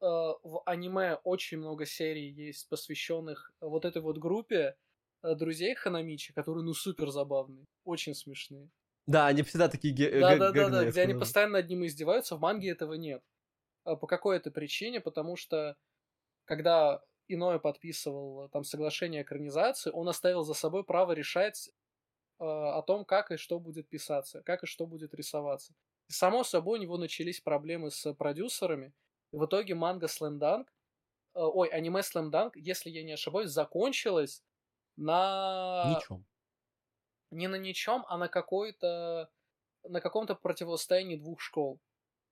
э, 0.01 0.07
в 0.07 0.63
аниме 0.67 1.17
очень 1.25 1.59
много 1.59 1.87
серий 1.87 2.31
есть, 2.31 2.69
посвященных 2.69 3.53
вот 3.61 3.85
этой 3.85 4.03
вот 4.03 4.19
группе 4.19 4.77
э, 5.23 5.35
друзей 5.35 5.75
Ханамичи, 5.75 6.33
которые, 6.33 6.65
ну, 6.65 6.75
супер 6.75 7.11
забавные, 7.11 7.67
очень 7.85 8.15
смешные. 8.15 8.71
Да, 9.07 9.27
они 9.27 9.43
всегда 9.43 9.69
такие 9.69 9.95
ге- 9.95 10.11
Да, 10.19 10.37
гэ- 10.39 10.39
да, 10.39 10.53
да, 10.53 10.71
да, 10.71 10.85
гэгные, 10.85 10.87
где 10.87 11.03
они 11.03 11.15
постоянно 11.15 11.55
над 11.55 11.69
ним 11.69 11.85
издеваются, 11.87 12.37
в 12.37 12.41
манге 12.41 12.71
этого 12.71 12.95
нет. 12.95 13.23
А 13.85 13.97
По 13.97 14.07
какой-то 14.07 14.51
причине, 14.51 15.01
потому 15.01 15.37
что 15.37 15.77
когда 16.47 17.03
Иное 17.29 17.59
подписывал 17.61 18.47
э, 18.47 18.51
там 18.51 18.65
соглашение 18.65 19.23
экранизации, 19.23 19.91
он 19.93 20.09
оставил 20.09 20.45
за 20.45 20.55
собой 20.55 20.85
право 20.85 21.13
решать 21.13 21.71
э, 22.41 22.45
о 22.45 22.83
том, 22.83 23.05
как 23.05 23.33
и 23.33 23.39
что 23.39 23.61
будет 23.61 23.89
писаться, 23.89 24.43
как 24.45 24.65
и 24.65 24.67
что 24.67 24.87
будет 24.87 25.15
рисоваться. 25.15 25.75
И 26.09 26.13
само 26.13 26.45
собой 26.45 26.79
у 26.79 26.83
него 26.83 26.99
начались 26.99 27.41
проблемы 27.41 27.91
с 27.91 28.13
продюсерами. 28.15 28.93
И 29.33 29.37
в 29.37 29.47
итоге 29.47 29.75
манга 29.75 30.07
Slam 30.07 30.39
Dunk, 30.39 30.67
э, 31.35 31.41
ой, 31.41 31.69
аниме 31.69 32.01
Slam 32.01 32.31
Dunk, 32.31 32.53
если 32.55 32.91
я 32.91 33.03
не 33.03 33.13
ошибаюсь, 33.13 33.51
закончилось 33.51 34.43
на 34.97 35.97
Ничем. 35.97 36.25
не 37.31 37.49
на 37.49 37.57
ничем, 37.57 38.05
а 38.09 38.17
на 38.17 38.29
какой-то 38.29 39.31
на 39.83 40.01
каком-то 40.01 40.35
противостоянии 40.35 41.17
двух 41.17 41.41
школ. 41.41 41.81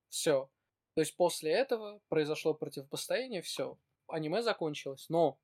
Все. 0.08 0.50
То 0.94 1.00
есть 1.00 1.16
после 1.16 1.52
этого 1.52 2.00
произошло 2.08 2.54
противопостояние, 2.54 3.42
все. 3.42 3.78
Аниме 4.06 4.42
закончилось. 4.42 5.06
Но 5.08 5.38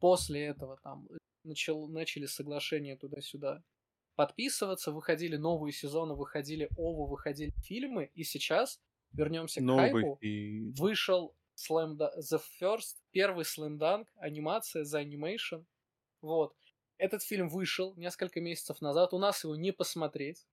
после 0.00 0.46
этого 0.46 0.78
там 0.82 1.06
начал, 1.44 1.88
начали 1.88 2.26
соглашения 2.26 2.96
туда-сюда 2.96 3.62
подписываться, 4.16 4.92
выходили 4.92 5.36
новые 5.36 5.72
сезоны, 5.72 6.14
выходили 6.14 6.68
ОВА, 6.76 7.06
выходили 7.06 7.52
фильмы, 7.62 8.10
и 8.14 8.24
сейчас, 8.24 8.80
вернемся 9.12 9.60
к 9.60 9.64
Новый 9.64 9.90
хайпу, 9.90 10.18
фильм. 10.20 10.72
вышел 10.72 11.34
Slam 11.56 11.96
The 11.98 12.40
First, 12.60 12.96
первый 13.10 13.44
Slam 13.44 13.78
Dunk, 13.78 14.06
анимация, 14.16 14.84
The 14.84 15.04
Animation. 15.04 15.64
Вот. 16.20 16.54
Этот 16.96 17.22
фильм 17.22 17.48
вышел 17.48 17.94
несколько 17.96 18.40
месяцев 18.40 18.80
назад, 18.80 19.12
у 19.12 19.18
нас 19.18 19.44
его 19.44 19.56
не 19.56 19.72
посмотреть, 19.72 20.46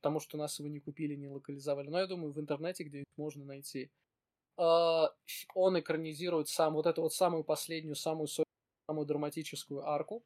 потому 0.00 0.20
что 0.20 0.36
у 0.36 0.40
нас 0.40 0.58
его 0.58 0.68
не 0.68 0.80
купили, 0.80 1.14
не 1.14 1.28
локализовали, 1.28 1.88
но 1.88 1.98
я 1.98 2.06
думаю, 2.06 2.32
в 2.32 2.40
интернете 2.40 2.84
где-нибудь 2.84 3.16
можно 3.16 3.44
найти. 3.44 3.90
А, 4.56 5.14
Он 5.54 5.78
экранизирует 5.78 6.48
сам 6.48 6.74
вот 6.74 6.86
эту 6.86 7.02
вот 7.02 7.14
самую 7.14 7.44
последнюю, 7.44 7.94
самую, 7.94 8.28
самую 8.28 9.06
драматическую 9.06 9.86
арку. 9.86 10.24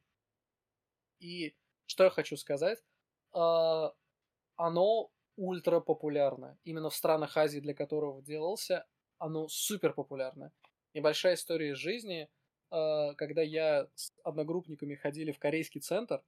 И 1.19 1.55
что 1.85 2.05
я 2.05 2.09
хочу 2.09 2.37
сказать? 2.37 2.83
А, 3.33 3.93
Оно 4.55 5.11
ультра 5.37 5.79
популярно. 5.81 6.57
Именно 6.63 6.89
в 6.89 6.95
странах 6.95 7.37
Азии, 7.37 7.59
для 7.59 7.73
которого 7.73 8.21
делался, 8.21 8.85
оно 9.17 9.47
супер 9.47 9.93
популярно. 9.93 10.53
Небольшая 10.93 11.35
история 11.35 11.71
из 11.71 11.77
жизни. 11.77 12.29
а, 12.71 13.13
Когда 13.15 13.41
я 13.41 13.89
с 13.95 14.13
одногруппниками 14.23 14.95
ходили 14.95 15.31
в 15.31 15.39
корейский 15.39 15.81
центр, 15.81 16.23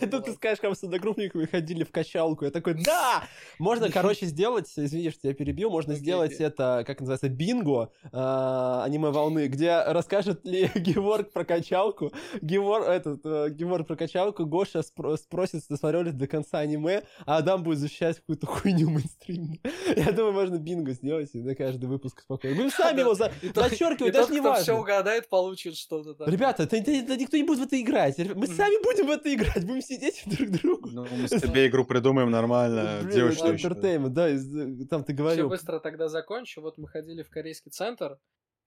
Это 0.00 0.20
ты 0.20 0.32
скажешь, 0.32 0.60
как 0.60 0.70
мы 0.70 0.76
с 0.76 0.82
одногруппниками 0.82 1.46
ходили 1.46 1.84
в 1.84 1.90
качалку. 1.90 2.44
Я 2.44 2.50
такой, 2.50 2.74
да! 2.74 3.24
Можно, 3.58 3.90
короче, 3.92 4.26
сделать, 4.26 4.70
извини, 4.76 5.10
что 5.10 5.28
я 5.28 5.34
перебью, 5.34 5.70
можно 5.70 5.94
сделать 5.94 6.32
это, 6.32 6.84
как 6.86 7.00
называется, 7.00 7.28
бинго 7.28 7.90
а, 8.12 8.84
аниме 8.84 9.10
волны, 9.10 9.46
где 9.48 9.82
расскажет 9.82 10.44
ли 10.44 10.70
Геворг 10.74 11.32
про 11.32 11.44
качалку. 11.44 12.12
Геворг, 12.40 12.86
этот, 12.86 13.20
э, 13.24 13.50
Геворг 13.50 13.86
про 13.86 13.96
качалку, 13.96 14.46
Гоша 14.46 14.80
спро- 14.80 15.16
спросит, 15.16 15.62
досмотрел 15.68 16.02
ли 16.02 16.12
до 16.12 16.26
конца 16.26 16.58
аниме, 16.58 17.02
а 17.26 17.38
Адам 17.38 17.62
будет 17.62 17.78
защищать 17.78 18.16
какую-то 18.16 18.46
хуйню 18.46 18.90
мейнстримную. 18.90 19.58
Я 19.96 20.12
думаю, 20.12 20.32
можно 20.32 20.56
бинго 20.56 20.92
сделать 20.92 21.32
на 21.34 21.54
каждый 21.54 21.86
выпуск 21.86 22.20
спокойно. 22.20 22.56
Будем 22.56 22.70
сами 22.70 23.00
его 23.00 23.14
зачеркивать, 23.14 24.12
даже 24.12 24.32
не 24.32 24.40
кто 24.40 24.54
все 24.54 24.72
важно. 24.72 24.80
угадает, 24.80 25.28
получит 25.28 25.76
что-то. 25.76 26.30
Ребята, 26.30 26.64
никто 26.64 27.36
не 27.36 27.42
будет 27.44 27.60
в 27.60 27.62
это 27.62 27.80
играть. 27.80 28.18
Мы 28.18 28.46
сами 28.46 28.82
будем 28.82 29.06
в 29.06 29.10
это 29.10 29.32
играть, 29.32 29.59
будем 29.64 29.82
сидеть 29.82 30.22
друг 30.26 30.50
другу. 30.50 30.88
Ну, 30.90 31.06
мы 31.10 31.28
себе 31.28 31.66
игру 31.68 31.84
придумаем 31.84 32.30
нормально. 32.30 33.00
Блин, 33.02 33.26
это 33.26 33.36
точно. 33.42 33.68
entertainment, 33.68 34.08
да, 34.10 34.30
из- 34.30 34.88
там 34.88 35.02
ты 35.04 35.12
Все 35.12 35.18
говорил. 35.22 35.48
быстро 35.48 35.78
тогда 35.80 36.08
закончу. 36.08 36.60
Вот 36.60 36.78
мы 36.78 36.88
ходили 36.88 37.22
в 37.22 37.30
корейский 37.30 37.70
центр, 37.70 38.18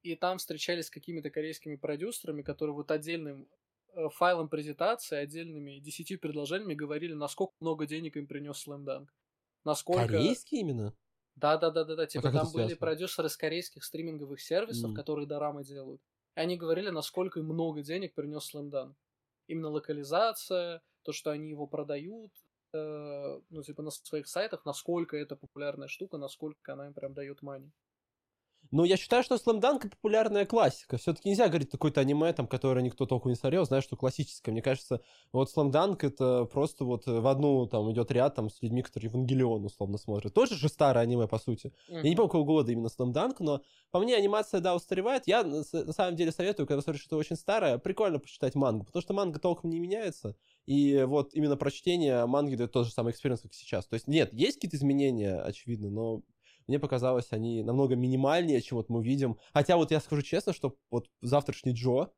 и 0.01 0.15
там 0.15 0.37
встречались 0.37 0.87
с 0.87 0.89
какими-то 0.89 1.29
корейскими 1.29 1.75
продюсерами, 1.75 2.41
которые 2.41 2.73
вот 2.75 2.91
отдельным 2.91 3.47
э, 3.95 4.09
файлом 4.09 4.49
презентации, 4.49 5.17
отдельными 5.17 5.79
десятью 5.79 6.19
предложениями 6.19 6.73
говорили, 6.73 7.13
насколько 7.13 7.53
много 7.59 7.85
денег 7.85 8.17
им 8.17 8.27
принес 8.27 8.67
Slam 8.67 8.83
Dunk. 8.83 9.07
Насколько... 9.63 10.07
Корейский 10.07 10.59
именно? 10.59 10.93
Да, 11.35 11.57
да, 11.57 11.71
да, 11.71 11.83
да, 11.83 11.95
да. 11.95 12.05
Типа 12.05 12.27
это 12.27 12.37
там 12.39 12.47
были 12.51 12.67
связано? 12.67 12.77
продюсеры 12.79 13.29
с 13.29 13.37
корейских 13.37 13.83
стриминговых 13.83 14.39
сервисов, 14.41 14.89
М. 14.89 14.93
которые 14.95 15.25
дорамы 15.25 15.63
делают. 15.63 16.01
И 16.35 16.39
они 16.39 16.57
говорили, 16.57 16.89
насколько 16.89 17.41
много 17.41 17.81
денег 17.81 18.13
принес 18.13 18.53
Slam 18.53 18.69
Dunk. 18.69 18.93
Именно 19.47 19.69
локализация, 19.69 20.81
то, 21.03 21.11
что 21.13 21.31
они 21.31 21.49
его 21.49 21.67
продают, 21.67 22.31
э, 22.73 23.41
ну, 23.49 23.63
типа, 23.63 23.83
на 23.83 23.91
своих 23.91 24.27
сайтах, 24.27 24.65
насколько 24.65 25.17
это 25.17 25.35
популярная 25.35 25.87
штука, 25.87 26.17
насколько 26.17 26.73
она 26.73 26.87
им 26.87 26.93
прям 26.93 27.13
дает 27.13 27.41
мани. 27.41 27.71
Ну, 28.73 28.85
я 28.85 28.97
считаю, 28.97 29.23
что 29.23 29.35
Dunk 29.35 29.87
популярная 29.87 30.47
классика. 30.47 30.97
Все-таки 30.97 31.29
нельзя 31.29 31.47
говорить 31.47 31.69
какое-то 31.69 32.01
аниме, 32.01 32.33
там, 32.33 32.47
которое 32.47 32.81
никто 32.81 33.05
толком 33.05 33.29
не 33.29 33.35
смотрел, 33.35 33.65
знаешь, 33.65 33.83
что 33.83 33.95
классическое. 33.95 34.51
Мне 34.51 34.63
кажется, 34.63 35.01
вот 35.31 35.47
Dunk 35.55 35.97
это 36.01 36.45
просто 36.45 36.83
вот 36.83 37.05
в 37.05 37.27
одну 37.27 37.67
там 37.67 37.91
идет 37.91 38.09
ряд 38.09 38.33
там 38.33 38.49
с 38.49 38.63
людьми, 38.63 38.81
которые 38.81 39.11
Евангелион 39.11 39.63
условно 39.63 39.99
смотрят. 39.99 40.33
Тоже 40.33 40.55
же 40.55 40.69
старое 40.69 41.03
аниме, 41.03 41.27
по 41.27 41.37
сути. 41.37 41.71
Я 41.87 42.01
не 42.01 42.15
помню, 42.15 42.29
какого 42.29 42.45
года 42.45 42.71
именно 42.71 42.87
Dunk, 42.87 43.35
но 43.41 43.61
по 43.91 43.99
мне 43.99 44.15
анимация, 44.15 44.59
да, 44.59 44.73
устаревает. 44.75 45.27
Я 45.27 45.43
на 45.43 45.63
самом 45.63 46.15
деле 46.15 46.31
советую, 46.31 46.65
когда 46.65 46.81
смотришь 46.81 47.01
что-то 47.01 47.17
очень 47.17 47.35
старое, 47.35 47.77
прикольно 47.77 48.17
почитать 48.17 48.55
мангу, 48.55 48.85
потому 48.85 49.03
что 49.03 49.13
манга 49.13 49.39
толком 49.39 49.69
не 49.69 49.79
меняется. 49.79 50.35
И 50.65 51.03
вот 51.03 51.35
именно 51.35 51.57
прочтение 51.57 52.25
манги 52.25 52.55
дает 52.55 52.71
тот 52.71 52.87
же 52.87 52.91
самый 52.91 53.11
experience, 53.11 53.41
как 53.41 53.53
сейчас. 53.53 53.85
То 53.85 53.93
есть 53.93 54.07
нет, 54.07 54.33
есть 54.33 54.55
какие-то 54.55 54.77
изменения, 54.77 55.35
очевидно, 55.35 55.91
но 55.91 56.23
мне 56.67 56.79
показалось, 56.79 57.27
они 57.31 57.63
намного 57.63 57.95
минимальнее, 57.95 58.61
чем 58.61 58.77
вот 58.77 58.89
мы 58.89 59.03
видим. 59.03 59.37
Хотя 59.53 59.77
вот 59.77 59.91
я 59.91 59.99
скажу 59.99 60.21
честно, 60.21 60.53
что 60.53 60.75
вот 60.89 61.09
завтрашний 61.21 61.73
Джо, 61.73 62.09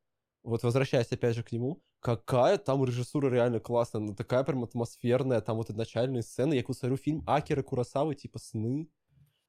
вот 0.44 0.64
возвращаясь 0.64 1.12
опять 1.12 1.36
же 1.36 1.44
к 1.44 1.52
нему, 1.52 1.82
какая 2.00 2.58
там 2.58 2.84
режиссура 2.86 3.30
реально 3.30 3.60
классная, 3.60 4.02
она 4.02 4.14
такая 4.14 4.44
прям 4.44 4.64
атмосферная, 4.64 5.42
там 5.42 5.58
вот 5.58 5.70
начальные 5.70 6.22
сцены, 6.22 6.54
я 6.54 6.64
смотрю 6.64 6.98
фильм 6.98 7.24
Акиры 7.26 7.64
Куросавы, 7.64 8.16
типа 8.16 8.40
«Сны», 8.40 8.90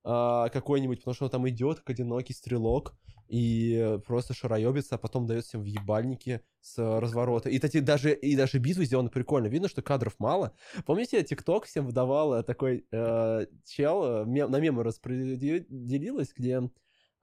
а, 0.09 0.49
какой-нибудь, 0.51 0.99
потому 1.01 1.15
что 1.15 1.25
он 1.25 1.31
там 1.33 1.49
идет, 1.49 1.79
как 1.79 1.91
одинокий 1.91 2.33
стрелок, 2.33 2.95
и 3.29 3.99
просто 4.07 4.35
шароебится, 4.35 4.95
а 4.95 4.99
потом 4.99 5.27
дает 5.27 5.45
всем 5.45 5.63
в 5.63 5.67
ебальники 5.67 6.43
с 6.61 6.79
разворота. 6.79 7.51
И, 7.51 7.57
кстати, 7.57 7.81
даже, 7.81 8.15
и 8.15 8.37
даже 8.37 8.59
битвы 8.59 8.85
сделаны 8.85 9.11
прикольно. 9.11 9.49
Видно, 9.49 9.69
что 9.69 9.83
кадров 9.83 10.15
мало. 10.21 10.55
Помните, 10.85 11.25
ТикТок 11.25 11.65
всем 11.65 11.87
выдавал 11.87 12.35
э, 12.35 12.43
такой 12.45 12.87
э, 12.93 13.47
чел, 13.65 14.05
э, 14.05 14.25
мем- 14.27 14.49
на 14.49 14.61
мемы 14.61 14.85
распределилось, 14.85 16.33
где 16.37 16.63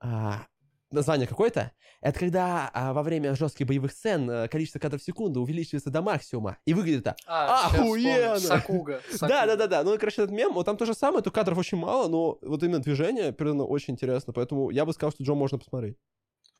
а, 0.00 0.46
название 0.94 1.26
какое-то. 1.26 1.72
Это 2.00 2.18
когда 2.18 2.70
а, 2.72 2.92
во 2.92 3.02
время 3.02 3.34
жестких 3.34 3.66
боевых 3.66 3.92
сцен 3.92 4.30
э, 4.30 4.48
количество 4.48 4.78
кадров 4.78 5.00
в 5.00 5.04
секунду 5.04 5.40
увеличивается 5.40 5.90
до 5.90 6.02
максимума. 6.02 6.58
И 6.66 6.74
выглядит 6.74 7.00
это 7.00 7.16
А, 7.26 7.70
щас 7.70 7.80
Охуенно! 7.80 8.38
Сакуга. 8.38 9.00
да, 9.20 9.46
да, 9.46 9.56
да, 9.56 9.66
да. 9.66 9.84
Ну, 9.84 9.98
короче, 9.98 10.22
этот 10.22 10.34
мем, 10.34 10.52
вот 10.52 10.66
там 10.66 10.76
то 10.76 10.86
же 10.86 10.94
самое, 10.94 11.22
то 11.22 11.30
кадров 11.30 11.58
очень 11.58 11.78
мало, 11.78 12.08
но 12.08 12.38
вот 12.42 12.62
именно 12.62 12.80
движение 12.80 13.32
передано 13.32 13.66
очень 13.66 13.94
интересно. 13.94 14.32
Поэтому 14.32 14.70
я 14.70 14.84
бы 14.84 14.92
сказал, 14.92 15.12
что 15.12 15.24
Джо 15.24 15.34
можно 15.34 15.58
посмотреть. 15.58 15.96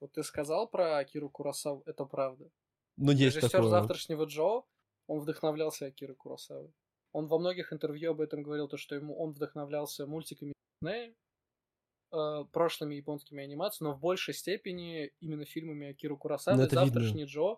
Вот 0.00 0.12
ты 0.12 0.22
сказал 0.22 0.68
про 0.68 0.98
Акиру 0.98 1.30
Курасаву, 1.30 1.82
это 1.86 2.04
правда. 2.04 2.50
Но 2.96 3.12
есть 3.12 3.36
Режиссер 3.36 3.50
такое. 3.50 3.70
завтрашнего 3.70 4.24
Джо, 4.24 4.62
он 5.06 5.20
вдохновлялся 5.20 5.86
Акирой 5.86 6.16
Курасавой. 6.16 6.72
Он 7.12 7.26
во 7.26 7.38
многих 7.38 7.72
интервью 7.72 8.10
об 8.10 8.20
этом 8.20 8.42
говорил, 8.42 8.68
то, 8.68 8.76
что 8.76 8.94
ему 8.94 9.16
он 9.16 9.32
вдохновлялся 9.32 10.06
мультиками 10.06 10.52
Диснея, 10.82 11.14
э, 12.14 12.44
прошлыми 12.52 12.94
японскими 12.94 13.42
анимациями, 13.42 13.90
но 13.90 13.96
в 13.96 14.00
большей 14.00 14.34
степени 14.34 15.12
именно 15.20 15.44
фильмами 15.44 15.88
Акиру 15.88 16.16
Курасавы. 16.16 16.58
Ну, 16.58 16.62
это 16.64 16.76
видно. 16.76 16.86
Завтрашний 16.86 17.24
Джо, 17.24 17.56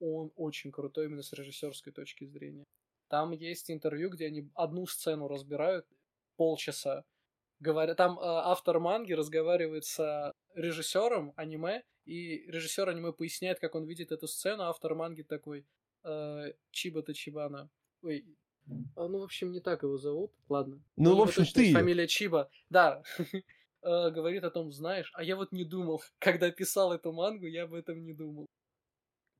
он 0.00 0.32
очень 0.36 0.72
крутой 0.72 1.06
именно 1.06 1.22
с 1.22 1.32
режиссерской 1.32 1.92
точки 1.92 2.24
зрения. 2.24 2.64
Там 3.08 3.32
есть 3.32 3.70
интервью, 3.70 4.10
где 4.10 4.26
они 4.26 4.48
одну 4.54 4.86
сцену 4.86 5.28
разбирают 5.28 5.86
полчаса. 6.36 7.04
Говоря, 7.58 7.94
там 7.94 8.18
э, 8.18 8.22
автор 8.22 8.80
манги 8.80 9.12
разговаривает 9.12 9.84
с 9.84 10.32
режиссером 10.54 11.32
аниме, 11.36 11.82
и 12.06 12.50
режиссер 12.50 12.88
аниме 12.88 13.12
поясняет, 13.12 13.60
как 13.60 13.74
он 13.74 13.84
видит 13.84 14.12
эту 14.12 14.26
сцену, 14.26 14.62
а 14.64 14.70
автор 14.70 14.94
манги 14.94 15.22
такой 15.22 15.66
э, 16.04 16.52
Чиба 16.70 17.02
Чибана. 17.12 17.68
Ой, 18.02 18.24
а, 18.96 19.08
ну, 19.08 19.18
в 19.18 19.24
общем, 19.24 19.52
не 19.52 19.60
так 19.60 19.82
его 19.82 19.98
зовут. 19.98 20.32
Ладно. 20.48 20.82
Ну, 20.96 21.10
в 21.10 21.14
него 21.14 21.22
общем, 21.24 21.44
ты. 21.44 21.72
Фамилия 21.72 22.06
Чиба. 22.06 22.50
Да. 22.68 23.02
Э, 23.82 24.10
Говорит 24.10 24.44
о 24.44 24.50
том, 24.50 24.72
знаешь, 24.72 25.10
а 25.14 25.22
я 25.22 25.36
вот 25.36 25.52
не 25.52 25.64
думал. 25.64 26.02
Когда 26.18 26.50
писал 26.50 26.92
эту 26.92 27.12
мангу, 27.12 27.46
я 27.46 27.64
об 27.64 27.74
этом 27.74 28.02
не 28.04 28.12
думал. 28.14 28.46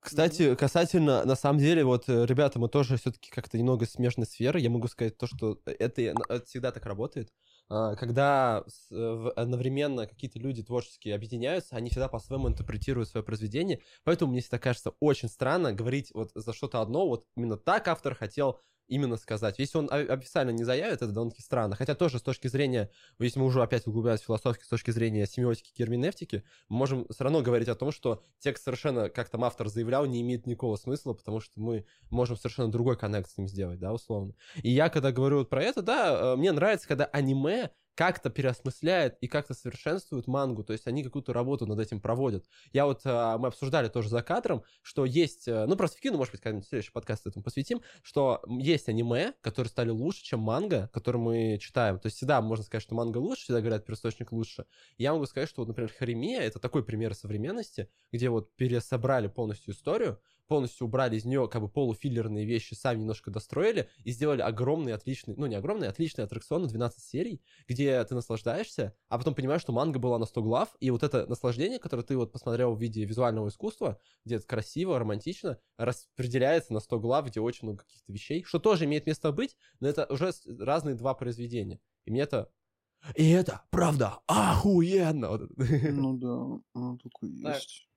Кстати, 0.03 0.55
касательно, 0.55 1.27
на 1.27 1.37
самом 1.37 1.59
деле, 1.59 1.85
вот, 1.85 2.09
э, 2.09 2.25
ребята, 2.25 2.59
мы 2.59 2.71
тоже 2.71 2.97
все-таки 2.97 3.31
как-то 3.31 3.59
немного 3.59 3.85
смежной 3.85 4.27
сферы. 4.27 4.59
Я 4.59 4.71
могу 4.71 4.89
сказать 4.89 5.19
то, 5.19 5.27
что 5.27 5.61
это, 5.67 6.01
это 6.01 6.43
всегда 6.47 6.73
так 6.73 6.87
работает. 6.87 7.31
А, 7.69 7.95
Когда 7.97 8.65
в- 8.89 9.31
одновременно 9.33 10.07
какие-то 10.07 10.39
люди 10.39 10.63
творческие 10.63 11.15
объединяются, 11.15 11.77
они 11.77 11.91
всегда 11.91 12.09
по-своему 12.09 12.49
интерпретируют 12.49 13.11
свое 13.11 13.23
произведение. 13.23 13.83
Поэтому 14.03 14.33
мне 14.33 14.41
всегда 14.41 14.59
кажется 14.59 14.95
очень 15.01 15.29
странно 15.29 15.73
говорить 15.75 16.11
вот 16.15 16.31
за 16.35 16.55
что-то 16.55 16.81
одно, 16.81 17.07
вот 17.07 17.27
именно 17.37 17.59
так 17.59 17.87
автор 17.87 18.15
хотел 18.15 18.59
именно 18.91 19.17
сказать. 19.17 19.59
Если 19.59 19.79
он 19.79 19.89
официально 19.91 20.51
не 20.51 20.65
заявит, 20.65 20.97
это 20.97 21.09
довольно-таки 21.09 21.43
странно. 21.43 21.77
Хотя 21.77 21.95
тоже 21.95 22.19
с 22.19 22.23
точки 22.23 22.49
зрения, 22.49 22.91
если 23.19 23.39
мы 23.39 23.47
уже 23.47 23.63
опять 23.63 23.87
углубляемся 23.87 24.25
философски, 24.25 24.65
с 24.65 24.69
точки 24.69 24.91
зрения 24.91 25.27
семиотики, 25.27 25.73
герменевтики, 25.77 26.43
мы 26.69 26.79
можем 26.79 27.07
все 27.09 27.25
равно 27.25 27.41
говорить 27.41 27.69
о 27.69 27.75
том, 27.75 27.93
что 27.93 28.23
текст 28.41 28.65
совершенно, 28.65 29.09
как 29.09 29.29
там 29.29 29.45
автор 29.45 29.69
заявлял, 29.69 30.07
не 30.07 30.21
имеет 30.23 30.47
никакого 30.47 30.77
смысла, 30.77 31.15
потому 31.15 31.41
что 31.41 31.61
мы 31.61 31.87
можем 32.11 32.37
совершенно 32.37 32.71
другой 32.71 32.99
коннект 32.99 33.31
с 33.31 33.39
ним 33.39 33.47
сделать, 33.47 33.79
да, 33.79 33.93
условно. 33.93 34.35
И 34.63 34.71
я, 34.71 34.89
когда 34.89 35.13
говорю 35.13 35.39
вот 35.39 35.49
про 35.49 35.63
это, 35.63 35.83
да, 35.83 36.35
э, 36.35 36.37
мне 36.37 36.53
нравится, 36.53 36.89
когда 36.89 37.05
аниме 37.07 37.71
как-то 37.95 38.31
переосмысляет 38.31 39.17
и 39.21 39.29
как-то 39.29 39.55
совершенствует 39.55 40.27
мангу, 40.27 40.65
то 40.65 40.73
есть 40.73 40.87
они 40.87 41.03
какую-то 41.05 41.33
работу 41.33 41.67
над 41.67 41.79
этим 41.79 42.01
проводят. 42.01 42.47
Я 42.73 42.87
вот, 42.87 43.03
а, 43.05 43.39
мы 43.39 43.49
обсуждали 43.49 43.89
тоже 43.89 44.09
за 44.09 44.23
кадром, 44.23 44.65
что 44.83 45.05
есть, 45.05 45.49
э, 45.49 45.67
ну 45.67 45.77
просто 45.77 45.99
в 45.99 46.01
кино, 46.01 46.17
может 46.17 46.33
быть, 46.33 46.41
когда-нибудь 46.41 46.69
следующий 46.69 46.93
подкаст 46.93 47.27
этому 47.27 47.43
посвятим, 47.43 47.83
что 48.03 48.43
есть 48.47 48.89
аниме, 48.89 49.35
которые 49.41 49.71
стали 49.71 49.91
лучше, 49.91 50.23
чем 50.23 50.41
манга, 50.41 50.89
которые 50.93 51.21
мы 51.21 51.59
читаем. 51.61 51.99
То 51.99 52.07
есть 52.07 52.17
всегда 52.17 52.41
можно 52.41 52.65
сказать, 52.65 52.83
что 52.83 52.95
манга 52.95 53.19
лучше, 53.19 53.45
всегда 53.45 53.61
говорят, 53.61 53.85
первоисточник 53.85 54.33
лучше. 54.33 54.67
Я 54.97 55.13
могу 55.13 55.27
сказать, 55.27 55.49
что 55.49 55.63
вот, 55.63 55.69
например, 55.69 55.93
Харемия— 55.93 56.41
это 56.43 56.59
такой 56.59 56.85
пример 56.85 57.15
современности, 57.15 57.91
где 58.13 58.31
вот 58.31 58.55
пересобрали 58.57 59.29
полностью 59.29 59.75
историю, 59.75 60.21
полностью 60.51 60.89
убрали 60.89 61.15
из 61.15 61.25
нее 61.25 61.49
как 61.49 61.63
бы 61.63 61.69
полуфиллерные 61.69 62.45
вещи, 62.45 62.75
сами 62.75 62.99
немножко 62.99 63.31
достроили 63.31 63.89
и 64.03 64.11
сделали 64.11 64.43
огромный, 64.43 64.93
отличный, 64.93 65.37
ну 65.37 65.47
не 65.47 65.55
огромный, 65.55 65.87
отличный 65.87 66.25
аттракцион 66.25 66.63
на 66.63 66.69
12 66.69 67.05
серий, 67.05 67.41
где 67.69 68.03
ты 68.03 68.17
наслаждаешься, 68.17 68.97
а 69.09 69.17
потом 69.17 69.37
понимаешь, 69.37 69.61
что 69.61 69.71
манга 69.71 70.01
была 70.01 70.19
на 70.19 70.27
100 70.27 70.43
глав, 70.43 70.75
и 70.81 70.91
вот 70.91 71.05
это 71.05 71.25
наслаждение, 71.29 71.79
которое 71.79 72.03
ты 72.03 72.17
вот 72.17 72.33
посмотрел 72.33 72.75
в 72.75 72.81
виде 72.81 73.05
визуального 73.05 73.47
искусства, 73.47 74.01
где 74.25 74.35
это 74.37 74.47
красиво, 74.49 74.99
романтично, 74.99 75.61
распределяется 75.79 76.73
на 76.73 76.81
100 76.81 76.99
глав, 76.99 77.29
где 77.29 77.39
очень 77.39 77.69
много 77.69 77.85
каких-то 77.85 78.13
вещей, 78.13 78.43
что 78.43 78.59
тоже 78.59 78.87
имеет 78.87 79.07
место 79.07 79.31
быть, 79.31 79.57
но 79.79 79.87
это 79.87 80.05
уже 80.07 80.33
разные 80.59 80.97
два 80.97 81.15
произведения. 81.15 81.79
И 82.07 82.11
мне 82.11 82.23
это 82.23 82.51
и 83.15 83.31
это, 83.31 83.63
правда, 83.71 84.19
охуенно. 84.27 85.39
Ну 85.39 86.19
да, 86.19 86.61
ну 86.75 86.99
такой 86.99 87.31
есть. 87.31 87.90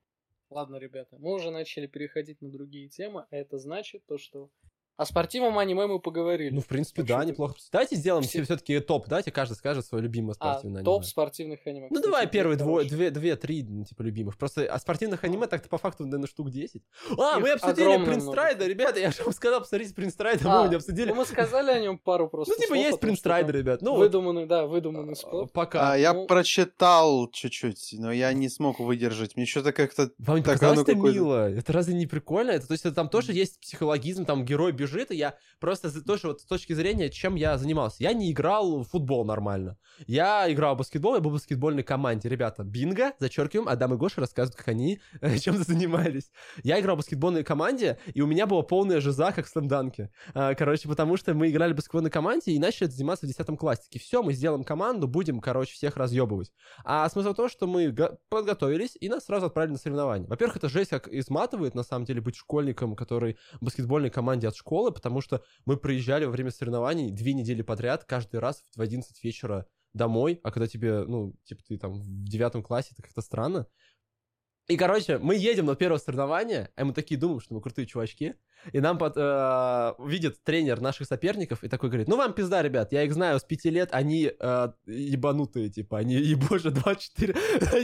Ладно, 0.54 0.76
ребята, 0.76 1.18
мы 1.18 1.34
уже 1.34 1.50
начали 1.50 1.88
переходить 1.88 2.40
на 2.44 2.52
другие 2.52 2.88
темы, 2.88 3.26
а 3.32 3.36
это 3.36 3.58
значит 3.58 4.06
то, 4.06 4.20
что 4.20 4.52
о 4.96 5.06
спортивном 5.06 5.58
аниме 5.58 5.88
мы 5.88 6.00
поговорили. 6.00 6.54
Ну, 6.54 6.62
в 6.62 6.68
принципе, 6.68 7.02
так 7.02 7.20
да, 7.20 7.26
неплохо. 7.26 7.56
Давайте 7.72 7.96
сделаем 7.96 8.24
все... 8.24 8.44
все-таки 8.44 8.80
топ, 8.80 9.08
давайте 9.08 9.32
каждый 9.32 9.56
скажет 9.56 9.86
свое 9.86 10.04
любимое 10.04 10.34
а, 10.34 10.36
спортивное 10.36 10.80
а, 10.80 10.82
аниме. 10.82 10.86
топ 10.86 11.06
спортивных 11.06 11.66
аниме. 11.66 11.88
Ну, 11.90 12.02
давай 12.02 12.28
первые 12.28 12.58
двое, 12.58 12.88
две, 12.88 13.10
две, 13.10 13.36
три, 13.36 13.64
ну, 13.64 13.86
типа, 13.86 14.04
любимых. 14.04 14.38
Просто 14.38 14.66
о 14.66 14.78
спортивных 14.78 15.24
аниме 15.24 15.48
так-то 15.48 15.68
по 15.68 15.80
факту, 15.80 16.04
наверное, 16.04 16.28
штук 16.28 16.52
10. 16.52 16.82
А, 17.18 17.38
Их 17.38 17.44
мы 17.44 17.52
обсудили 17.52 18.06
Принц 18.06 18.28
Райда, 18.28 18.68
ребята, 18.68 19.00
я 19.00 19.12
же 19.12 19.24
вам 19.24 19.34
сказал, 19.34 19.62
посмотрите 19.62 19.96
Принц 19.96 20.20
Райда, 20.20 20.42
а, 20.46 20.64
мы 20.64 20.70
не 20.70 20.76
обсудили. 20.76 21.10
Ну, 21.10 21.16
мы 21.16 21.26
сказали 21.26 21.72
о 21.72 21.80
нем 21.80 21.98
пару 21.98 22.30
просто 22.30 22.54
Ну, 22.56 22.62
типа, 22.62 22.76
есть 22.76 23.00
Принц 23.00 23.26
Райда, 23.26 23.52
ребят. 23.52 23.82
Ну, 23.82 23.96
выдуманный, 23.96 24.46
да, 24.46 24.68
выдуманный 24.68 25.16
спорт. 25.16 25.52
Пока. 25.54 25.94
А, 25.94 25.98
я 25.98 26.14
ну 26.14 26.28
прочитал 26.28 27.30
чуть-чуть, 27.32 27.96
но 27.98 28.12
я 28.12 28.32
не 28.34 28.48
смог 28.48 28.80
выдержать. 28.80 29.36
Мне 29.36 29.46
что-то 29.48 29.72
как-то... 29.72 30.12
Вам 30.20 30.38
не 30.38 30.44
показалось 30.44 30.82
это 30.82 30.94
мило? 30.94 31.50
Это 31.50 31.74
разве 31.74 31.96
не 31.96 32.06
прикольно? 32.06 32.52
Это, 32.52 32.68
то 32.68 32.74
есть, 32.74 32.94
там 32.94 33.10
тоже 33.10 33.34
есть 33.34 33.60
психологизм, 33.60 34.26
там 34.26 34.46
герой 34.46 34.72
бежит, 34.84 35.12
и 35.12 35.16
я 35.16 35.38
Просто 35.64 36.04
тоже 36.04 36.28
вот 36.28 36.42
с 36.42 36.44
точки 36.44 36.74
зрения, 36.74 37.10
чем 37.10 37.36
я 37.36 37.58
занимался. 37.58 38.04
Я 38.04 38.12
не 38.12 38.34
играл 38.34 38.80
в 38.80 38.84
футбол 38.84 39.24
нормально. 39.24 39.78
Я 40.08 40.52
играл 40.52 40.76
в 40.76 40.80
баскетбол, 40.80 41.16
я 41.16 41.22
был 41.22 41.30
в 41.30 41.36
баскетбольной 41.36 41.84
команде. 41.84 42.28
Ребята, 42.28 42.66
бинго, 42.66 43.14
зачеркиваем, 43.18 43.70
Адам 43.70 43.94
и 43.94 43.98
Гоша 43.98 44.20
рассказывают, 44.20 44.58
как 44.58 44.68
они 44.68 45.00
э, 45.22 45.38
чем 45.38 45.56
занимались. 45.56 46.34
Я 46.64 46.82
играл 46.82 46.98
в 46.98 47.00
баскетбольной 47.00 47.46
команде, 47.46 47.98
и 48.14 48.20
у 48.20 48.28
меня 48.28 48.46
была 48.46 48.62
полная 48.64 49.00
жиза, 49.00 49.32
как 49.32 49.46
в 49.46 49.50
слэмданке. 49.50 50.12
А, 50.34 50.54
короче, 50.54 50.90
потому 50.90 51.16
что 51.16 51.34
мы 51.34 51.50
играли 51.50 51.72
в 51.72 51.78
баскетбольной 51.78 52.12
команде 52.12 52.52
и 52.52 52.60
начали 52.60 52.90
заниматься 52.90 53.26
в 53.26 53.30
10 53.30 53.58
классе. 53.58 53.84
Все, 53.98 54.22
мы 54.22 54.34
сделаем 54.34 54.66
команду, 54.66 55.08
будем, 55.08 55.40
короче, 55.40 55.72
всех 55.76 55.96
разъебывать. 55.96 56.52
А 56.84 57.08
смысл 57.08 57.30
в 57.30 57.36
том, 57.36 57.48
что 57.48 57.68
мы 57.68 57.96
подготовились, 58.28 58.98
и 59.00 59.08
нас 59.08 59.28
сразу 59.28 59.46
отправили 59.46 59.72
на 59.72 59.78
соревнования. 59.78 60.28
Во-первых, 60.28 60.58
это 60.58 60.68
жесть 60.68 60.90
как 60.90 61.08
изматывает, 61.08 61.74
на 61.74 61.84
самом 61.84 62.04
деле, 62.04 62.20
быть 62.20 62.36
школьником, 62.36 62.98
который 62.98 63.38
в 63.62 63.64
баскетбольной 63.64 64.10
команде 64.10 64.50
от 64.50 64.58
школы, 64.58 64.73
потому 64.92 65.22
что 65.22 65.44
мы 65.66 65.78
приезжали 65.78 66.26
во 66.26 66.32
время 66.32 66.52
соревнований 66.52 67.12
две 67.12 67.34
недели 67.34 67.62
подряд, 67.62 68.04
каждый 68.06 68.40
раз 68.40 68.64
в 68.76 68.82
11 68.82 69.24
вечера 69.24 69.68
домой, 69.94 70.40
а 70.44 70.52
когда 70.52 70.68
тебе, 70.68 71.04
ну, 71.04 71.36
типа 71.44 71.62
ты 71.68 71.78
там 71.78 71.94
в 71.94 72.24
девятом 72.26 72.64
классе, 72.64 72.90
это 72.94 73.04
как-то 73.04 73.22
странно. 73.22 73.68
И, 74.68 74.78
короче, 74.78 75.18
мы 75.18 75.36
едем 75.36 75.66
на 75.66 75.76
первое 75.76 76.00
соревнование, 76.00 76.70
а 76.78 76.86
мы 76.86 76.94
такие 76.94 77.20
думаем, 77.20 77.42
что 77.42 77.54
мы 77.54 77.62
крутые 77.62 77.86
чувачки, 77.86 78.36
и 78.72 78.80
нам 78.80 78.98
под, 78.98 79.16
э, 79.18 79.94
видит 80.00 80.42
тренер 80.44 80.80
наших 80.80 81.06
соперников 81.06 81.66
и 81.66 81.68
такой 81.68 81.90
говорит, 81.90 82.08
ну 82.08 82.16
вам 82.16 82.32
пизда, 82.34 82.62
ребят, 82.62 82.94
я 82.94 83.04
их 83.04 83.14
знаю 83.14 83.40
с 83.40 83.44
пяти 83.44 83.70
лет, 83.70 83.90
они 83.92 84.32
э, 84.40 84.68
ебанутые, 84.86 85.70
типа, 85.70 85.98
они, 85.98 86.16
и 86.16 86.34
боже, 86.36 86.72
24, 86.72 87.36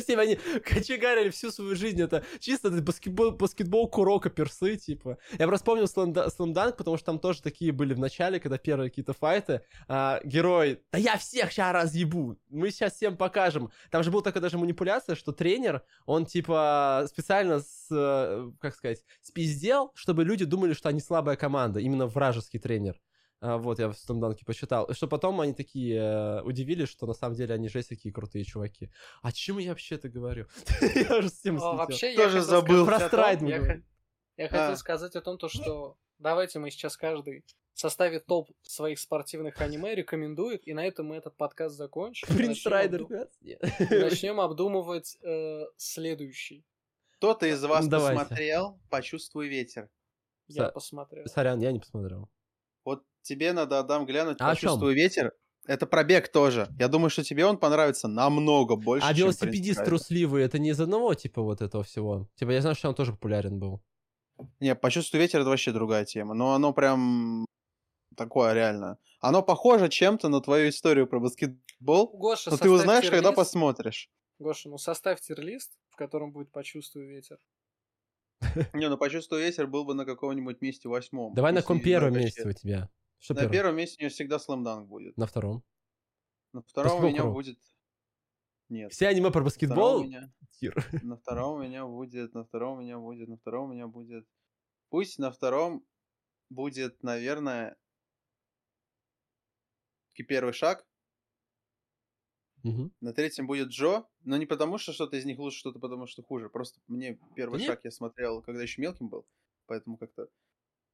7, 0.02 0.20
они 0.22 0.36
кочегарили 0.64 1.32
всю 1.32 1.52
свою 1.52 1.76
жизнь, 1.76 2.02
это 2.02 2.24
чисто 2.40 2.70
баскетбол, 2.70 3.32
баскетбол 3.32 3.90
курока 3.90 4.30
персы, 4.30 4.78
типа. 4.78 5.18
Я 5.38 5.48
просто 5.48 5.66
помню 5.66 5.86
Слэмданк, 5.86 6.78
потому 6.78 6.96
что 6.96 7.08
там 7.08 7.20
тоже 7.20 7.42
такие 7.42 7.74
были 7.74 7.94
в 7.94 8.00
начале, 8.00 8.40
когда 8.40 8.58
первые 8.58 8.90
какие-то 8.90 9.12
файты, 9.12 9.64
э, 9.90 10.20
герой, 10.24 10.82
да 10.94 10.98
я 10.98 11.18
всех 11.18 11.52
сейчас 11.52 11.74
разъебу, 11.74 12.38
мы 12.50 12.72
сейчас 12.72 12.94
всем 12.94 13.18
покажем. 13.18 13.70
Там 13.92 14.02
же 14.02 14.12
была 14.12 14.22
такая 14.22 14.42
даже 14.42 14.58
манипуляция, 14.58 15.16
что 15.16 15.34
тренер, 15.34 15.84
он, 16.06 16.26
типа, 16.26 16.69
специально 17.08 17.60
с, 17.60 17.88
э, 17.92 18.52
как 18.60 18.76
сказать, 18.76 19.04
спиздел, 19.22 19.92
чтобы 19.96 20.24
люди 20.24 20.46
думали, 20.46 20.74
что 20.74 20.90
они 20.90 21.00
слабая 21.00 21.36
команда, 21.36 21.80
именно 21.80 22.08
вражеский 22.08 22.60
тренер. 22.60 23.00
А, 23.42 23.58
вот, 23.58 23.80
я 23.80 23.90
в 23.90 23.98
Стомданке 23.98 24.44
посчитал. 24.46 24.92
Что 24.94 25.08
потом 25.08 25.40
они 25.40 25.54
такие 25.54 25.98
э, 25.98 26.42
удивились, 26.42 26.90
что 26.90 27.08
на 27.08 27.14
самом 27.14 27.36
деле 27.36 27.56
они 27.56 27.70
жесть 27.70 27.90
какие 27.90 28.12
крутые 28.12 28.44
чуваки. 28.44 28.92
А 29.22 29.32
чем 29.32 29.60
я 29.60 29.70
вообще 29.70 29.96
это 29.96 30.10
говорю? 30.10 30.48
Я 30.96 31.18
уже 31.18 31.30
с 31.30 31.40
тем 31.40 31.58
Вообще, 31.58 32.14
я 32.14 32.18
тоже 32.18 32.42
забыл. 32.42 32.86
Про 32.86 33.00
страйд 33.00 33.42
Я 33.42 34.48
хотел 34.50 34.74
а. 34.74 34.76
сказать 34.76 35.16
о 35.16 35.22
том, 35.22 35.38
что 35.48 35.98
давайте 36.18 36.60
мы 36.60 36.70
сейчас 36.70 36.98
каждый 36.98 37.46
составит 37.74 38.26
топ 38.26 38.50
своих 38.62 39.00
спортивных 39.00 39.62
аниме, 39.62 39.96
рекомендует, 39.96 40.68
и 40.68 40.74
на 40.74 40.86
этом 40.86 41.08
мы 41.08 41.16
этот 41.16 41.36
подкаст 41.38 41.76
закончим. 41.76 42.28
Принц 42.36 42.66
Райдер, 42.66 43.08
Начнем 43.90 44.40
обдумывать 44.40 45.18
э, 45.22 45.66
следующий. 45.78 46.66
Кто-то 47.18 47.48
из 47.48 47.64
вас 47.64 47.88
посмотрел 47.88 48.80
«Почувствуй 48.90 49.48
ветер». 49.48 49.90
Я 50.48 50.70
посмотрел. 50.70 51.26
Сорян, 51.28 51.60
я 51.60 51.72
не 51.72 51.80
посмотрел. 51.80 52.30
Вот 52.84 53.04
тебе 53.22 53.54
надо, 53.54 53.80
Адам, 53.80 54.06
глянуть 54.06 54.38
а 54.40 54.50
«Почувствуй 54.50 54.96
ветер». 54.96 55.34
Это 55.68 55.86
пробег 55.86 56.32
тоже. 56.32 56.68
Я 56.80 56.88
думаю, 56.88 57.10
что 57.10 57.24
тебе 57.24 57.46
он 57.46 57.58
понравится 57.58 58.08
намного 58.08 58.76
больше, 58.76 59.06
А 59.06 59.14
велосипедист 59.14 59.84
трусливый, 59.84 60.44
это 60.44 60.58
не 60.58 60.70
из 60.70 60.80
одного 60.80 61.14
типа 61.14 61.42
вот 61.42 61.62
этого 61.62 61.84
всего? 61.84 62.28
Типа 62.36 62.52
я 62.52 62.62
знаю, 62.62 62.76
что 62.76 62.90
он 62.90 62.96
тоже 62.96 63.12
популярен 63.12 63.60
был. 63.60 63.84
Не, 64.60 64.74
«Почувствуй 64.74 65.20
ветер»— 65.20 65.40
это 65.42 65.50
вообще 65.50 65.72
другая 65.72 66.06
тема. 66.06 66.34
Но 66.34 66.54
оно 66.54 66.74
прям 66.74 67.46
такое 68.16 68.54
реально. 68.54 68.98
Оно 69.20 69.44
похоже 69.44 69.90
чем-то 69.90 70.30
на 70.30 70.42
твою 70.42 70.70
историю 70.70 71.08
про 71.08 71.20
баскетбол, 71.20 72.18
Гоша, 72.18 72.52
но 72.52 72.58
ты 72.58 72.70
узнаешь, 72.70 73.10
когда 73.10 73.32
посмотришь. 73.32 74.10
Гоша, 74.40 74.70
ну 74.70 74.78
составь 74.78 75.20
тирлист, 75.22 75.78
в 75.90 75.96
котором 75.96 76.32
будет 76.32 76.52
«Почувствуй 76.52 77.06
ветер». 77.06 77.38
Не, 78.74 78.88
ну 78.88 78.98
почувствую 78.98 79.42
ветер 79.42 79.68
был 79.68 79.84
бы 79.84 79.94
на 79.94 80.06
каком-нибудь 80.06 80.62
месте 80.62 80.88
восьмом. 80.88 81.34
Давай 81.34 81.52
на 81.52 81.62
каком 81.62 81.82
первом 81.82 82.14
месте 82.14 82.48
у 82.48 82.54
тебя? 82.54 82.90
Что 83.20 83.34
на 83.34 83.50
первом 83.50 83.76
месте 83.76 83.98
у 84.00 84.02
меня 84.02 84.10
всегда 84.10 84.40
слэмданк 84.40 84.88
будет. 84.88 85.18
На 85.18 85.26
втором? 85.26 85.64
На 86.54 86.62
втором 86.62 87.04
у 87.04 87.08
меня 87.10 87.26
будет... 87.26 87.60
Нет. 88.70 88.94
Все 88.94 89.08
аниме 89.08 89.32
про 89.32 89.44
баскетбол? 89.44 90.06
На 91.04 91.16
втором 91.18 91.60
у 91.60 91.64
меня 91.64 91.86
будет, 91.86 92.34
на 92.34 92.44
втором 92.44 92.80
у 92.80 92.82
меня 92.82 92.98
будет, 92.98 93.30
на 93.30 93.38
втором 93.38 93.70
у 93.70 93.74
меня 93.74 93.88
будет... 93.88 94.28
Пусть 94.90 95.18
на 95.18 95.32
втором 95.32 95.86
будет, 96.50 97.02
наверное, 97.02 97.78
первый 100.24 100.54
шаг. 100.54 100.86
Угу. 102.64 102.92
На 103.02 103.14
третьем 103.14 103.48
будет 103.48 103.70
Джо, 103.70 104.06
но 104.24 104.38
не 104.38 104.46
потому, 104.46 104.78
что 104.78 104.92
что-то 104.92 105.16
из 105.18 105.26
них 105.26 105.40
лучше, 105.40 105.60
что-то 105.60 105.80
потому, 105.80 106.08
что 106.08 106.24
хуже. 106.24 106.50
Просто 106.50 106.80
мне 106.88 107.20
первый 107.36 107.60
да 107.60 107.66
шаг 107.66 107.82
я 107.84 107.92
смотрел, 107.92 108.42
когда 108.42 108.62
еще 108.62 108.82
мелким 108.82 109.10
был, 109.10 109.26
поэтому 109.66 109.98
как-то... 109.98 110.28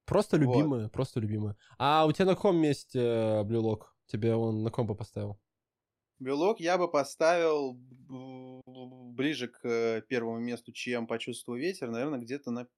Просто 0.04 0.38
вот. 0.38 0.92
просто 0.92 1.18
любимые. 1.18 1.56
А 1.78 2.06
у 2.06 2.12
тебя 2.12 2.26
на 2.26 2.34
каком 2.36 2.56
месте 2.56 3.42
Блюлок? 3.42 3.96
Тебе 4.06 4.36
он 4.36 4.62
на 4.62 4.70
ком 4.70 4.86
бы 4.86 4.94
поставил? 4.94 5.40
Блюлок 6.20 6.60
я 6.60 6.78
бы 6.78 6.88
поставил 6.88 7.74
ближе 9.16 9.48
к 9.48 9.64
э, 9.64 10.02
первому 10.08 10.38
месту, 10.38 10.72
чем 10.72 11.06
«Почувствую 11.06 11.60
ветер», 11.60 11.90
наверное, 11.90 12.20
где-то 12.20 12.50
на 12.50 12.68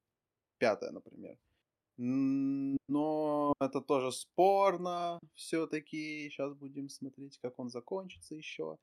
пятое, 0.59 0.91
например. 0.91 1.37
Но 1.99 3.55
это 3.61 3.81
тоже 3.81 4.13
спорно 4.13 5.19
все-таки. 5.35 6.31
Сейчас 6.31 6.55
будем 6.55 6.89
смотреть, 6.89 7.39
как 7.39 7.59
он 7.59 7.69
закончится 7.71 8.37
еще. 8.37 8.77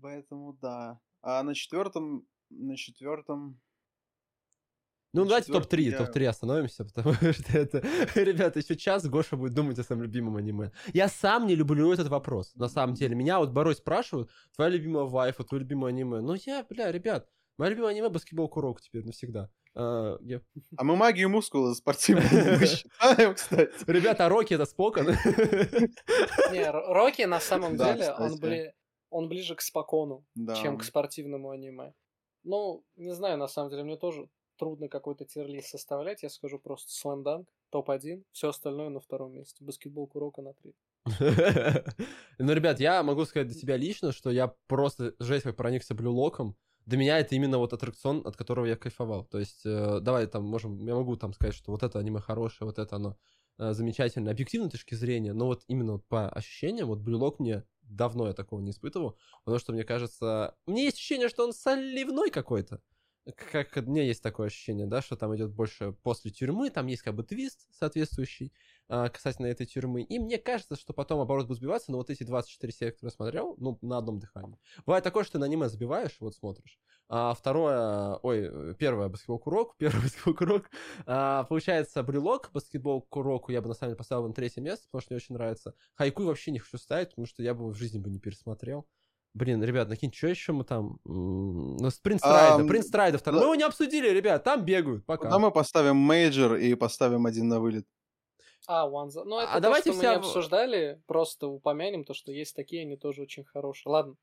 Поэтому 0.00 0.54
да. 0.54 0.98
А 1.20 1.42
на 1.42 1.54
четвертом, 1.54 2.26
на 2.48 2.76
четвертом... 2.76 3.60
Ну, 5.12 5.22
на 5.22 5.28
давайте 5.28 5.52
топ-3, 5.52 5.80
я... 5.80 5.98
топ-3 5.98 6.26
остановимся, 6.26 6.84
потому 6.84 7.14
что 7.32 7.58
это... 7.58 7.78
Ребята, 8.14 8.60
еще 8.60 8.76
час 8.76 9.06
Гоша 9.06 9.36
будет 9.36 9.54
думать 9.54 9.78
о 9.78 9.84
своем 9.84 10.02
любимом 10.02 10.36
аниме. 10.36 10.72
Я 10.94 11.08
сам 11.08 11.46
не 11.46 11.54
люблю 11.54 11.92
этот 11.92 12.08
вопрос, 12.08 12.54
на 12.54 12.68
самом 12.68 12.94
деле. 12.94 13.14
Меня 13.14 13.38
вот 13.38 13.50
Борой 13.50 13.74
спрашивают, 13.74 14.30
твоя 14.54 14.70
любимая 14.70 15.04
вайфа, 15.04 15.44
твое 15.44 15.62
любимое 15.62 15.90
аниме. 15.90 16.20
Ну, 16.20 16.34
я, 16.46 16.64
бля, 16.64 16.92
ребят, 16.92 17.28
Мое 17.58 17.70
любимое 17.70 17.90
аниме 17.92 18.08
баскетбол 18.08 18.48
Курок 18.48 18.80
теперь 18.80 19.04
навсегда. 19.04 19.48
А, 19.74 20.16
я- 20.20 20.40
А 20.76 20.84
мы 20.84 20.96
магию 20.96 21.28
мускула 21.30 21.74
спортивную 21.74 22.66
считаем, 22.66 23.34
кстати. 23.34 23.72
Ребята, 23.86 24.26
а 24.26 24.28
Рокки 24.28 24.54
это 24.54 24.66
Спокон? 24.66 25.06
Не, 26.52 26.70
Рокки 26.70 27.22
на 27.22 27.40
самом 27.40 27.76
деле, 27.76 28.12
он, 28.18 28.38
бли- 28.40 28.72
он 29.10 29.28
ближе 29.28 29.54
к 29.54 29.60
спокону, 29.60 30.24
чем 30.62 30.78
к 30.78 30.84
спортивному 30.84 31.50
аниме. 31.50 31.92
Ну, 32.44 32.84
не 32.96 33.12
знаю, 33.14 33.38
на 33.38 33.48
самом 33.48 33.70
деле, 33.70 33.82
мне 33.84 33.96
тоже 33.96 34.28
трудно 34.58 34.88
какой-то 34.88 35.24
тирлист 35.24 35.68
составлять. 35.68 36.22
Я 36.22 36.28
скажу 36.30 36.58
просто 36.58 36.90
Dunk, 37.24 37.46
топ-1, 37.70 38.22
все 38.32 38.48
остальное 38.50 38.88
на 38.90 39.00
втором 39.00 39.32
месте. 39.32 39.64
Баскетбол 39.64 40.06
Курока 40.06 40.42
на 40.42 40.52
третьем. 40.54 40.80
Ну, 42.38 42.52
ребят, 42.52 42.80
я 42.80 43.02
могу 43.02 43.24
сказать 43.24 43.48
для 43.48 43.56
себя 43.58 43.76
лично, 43.76 44.12
что 44.12 44.30
я 44.30 44.54
просто 44.66 45.14
жесть 45.18 45.44
как 45.44 45.56
проникся 45.56 45.94
блюлоком. 45.94 46.54
Для 46.86 46.98
меня 46.98 47.18
это 47.18 47.34
именно 47.34 47.58
вот 47.58 47.72
аттракцион, 47.72 48.22
от 48.24 48.36
которого 48.36 48.64
я 48.64 48.76
кайфовал. 48.76 49.24
То 49.24 49.38
есть, 49.38 49.66
э, 49.66 49.98
давай 50.00 50.26
там 50.28 50.44
можем, 50.44 50.78
я 50.86 50.94
могу 50.94 51.16
там 51.16 51.32
сказать, 51.32 51.54
что 51.54 51.72
вот 51.72 51.82
это 51.82 51.98
аниме 51.98 52.20
хорошее, 52.20 52.66
вот 52.66 52.78
это 52.78 52.96
оно 52.96 53.16
э, 53.58 53.72
замечательное, 53.72 54.32
объективной 54.32 54.70
точки 54.70 54.94
зрения, 54.94 55.32
но 55.32 55.46
вот 55.46 55.64
именно 55.66 55.94
вот 55.94 56.06
по 56.06 56.28
ощущениям, 56.28 56.86
вот 56.86 57.00
блюлок 57.00 57.40
мне 57.40 57.64
давно 57.82 58.28
я 58.28 58.34
такого 58.34 58.60
не 58.60 58.70
испытывал, 58.70 59.18
потому 59.44 59.58
что 59.58 59.72
мне 59.72 59.84
кажется, 59.84 60.56
мне 60.66 60.84
есть 60.84 60.96
ощущение, 60.96 61.28
что 61.28 61.44
он 61.44 61.52
соливной 61.52 62.30
какой-то. 62.30 62.80
Как 63.34 63.74
меня 63.86 64.04
есть 64.04 64.22
такое 64.22 64.46
ощущение, 64.46 64.86
да, 64.86 65.02
что 65.02 65.16
там 65.16 65.34
идет 65.34 65.52
больше 65.52 65.92
после 66.04 66.30
тюрьмы, 66.30 66.70
там 66.70 66.86
есть 66.86 67.02
как 67.02 67.16
бы 67.16 67.24
твист 67.24 67.66
соответствующий 67.72 68.52
а, 68.88 69.08
касательно 69.08 69.46
этой 69.46 69.66
тюрьмы. 69.66 70.02
И 70.02 70.20
мне 70.20 70.38
кажется, 70.38 70.76
что 70.76 70.92
потом 70.92 71.20
оборот 71.20 71.48
будет 71.48 71.56
сбиваться, 71.58 71.90
но 71.90 71.98
вот 71.98 72.08
эти 72.08 72.22
24 72.22 72.72
серии, 72.72 72.90
которые 72.92 73.10
я 73.10 73.16
смотрел, 73.16 73.56
ну, 73.58 73.78
на 73.82 73.98
одном 73.98 74.20
дыхании. 74.20 74.60
Бывает 74.86 75.02
такое, 75.02 75.24
что 75.24 75.32
ты 75.32 75.38
на 75.40 75.46
аниме 75.46 75.68
забиваешь, 75.68 76.16
вот 76.20 76.36
смотришь, 76.36 76.78
а 77.08 77.34
второе, 77.34 78.14
ой, 78.22 78.74
первое 78.76 79.08
баскетбол 79.08 79.40
курок, 79.40 79.74
первый 79.78 80.02
баскетбол 80.02 80.34
курок, 80.34 80.70
а, 81.06 81.42
получается 81.44 82.04
брелок, 82.04 82.50
баскетбол 82.52 83.02
куроку 83.02 83.50
я 83.50 83.60
бы 83.60 83.68
на 83.68 83.74
самом 83.74 83.90
деле 83.90 83.98
поставил 83.98 84.28
на 84.28 84.34
третье 84.34 84.60
место, 84.60 84.86
потому 84.86 85.02
что 85.02 85.14
мне 85.14 85.16
очень 85.16 85.34
нравится. 85.34 85.74
Хайкуй 85.94 86.26
вообще 86.26 86.52
не 86.52 86.60
хочу 86.60 86.78
ставить, 86.78 87.08
потому 87.08 87.26
что 87.26 87.42
я 87.42 87.54
бы 87.54 87.68
в 87.68 87.74
жизни 87.74 87.98
бы 87.98 88.08
не 88.08 88.20
пересмотрел. 88.20 88.86
Блин, 89.36 89.62
ребят, 89.62 89.88
накиньте, 89.90 90.16
что 90.16 90.28
еще 90.28 90.52
мы 90.52 90.64
там? 90.64 90.98
Ну, 91.04 91.76
Принц 92.02 92.20
Страйда, 92.20 92.54
Ам, 92.54 92.66
Принц 92.68 92.86
Страйда 92.86 93.18
второй. 93.18 93.38
да. 93.40 93.44
Мы 93.46 93.52
его 93.52 93.54
не 93.54 93.64
обсудили, 93.64 94.08
ребят, 94.08 94.42
там 94.44 94.64
бегают, 94.64 95.04
пока. 95.04 95.24
Тогда 95.24 95.38
мы 95.38 95.50
поставим 95.50 95.96
Major 95.96 96.54
и 96.56 96.74
поставим 96.74 97.26
один 97.26 97.48
на 97.48 97.60
вылет. 97.60 97.86
А, 98.66 98.88
One. 98.88 99.10
Ну, 99.26 99.38
это 99.38 99.50
А 99.52 99.54
то, 99.56 99.60
давайте 99.60 99.90
что 99.90 99.92
мы 99.92 99.98
вся 100.00 100.10
не 100.14 100.16
в- 100.16 100.20
обсуждали, 100.20 101.02
просто 101.06 101.48
упомянем 101.48 102.04
то, 102.04 102.14
что 102.14 102.32
есть 102.32 102.56
такие, 102.56 102.80
они 102.82 102.96
тоже 102.96 103.20
очень 103.22 103.44
хорошие. 103.44 103.92
Ладно. 103.92 104.14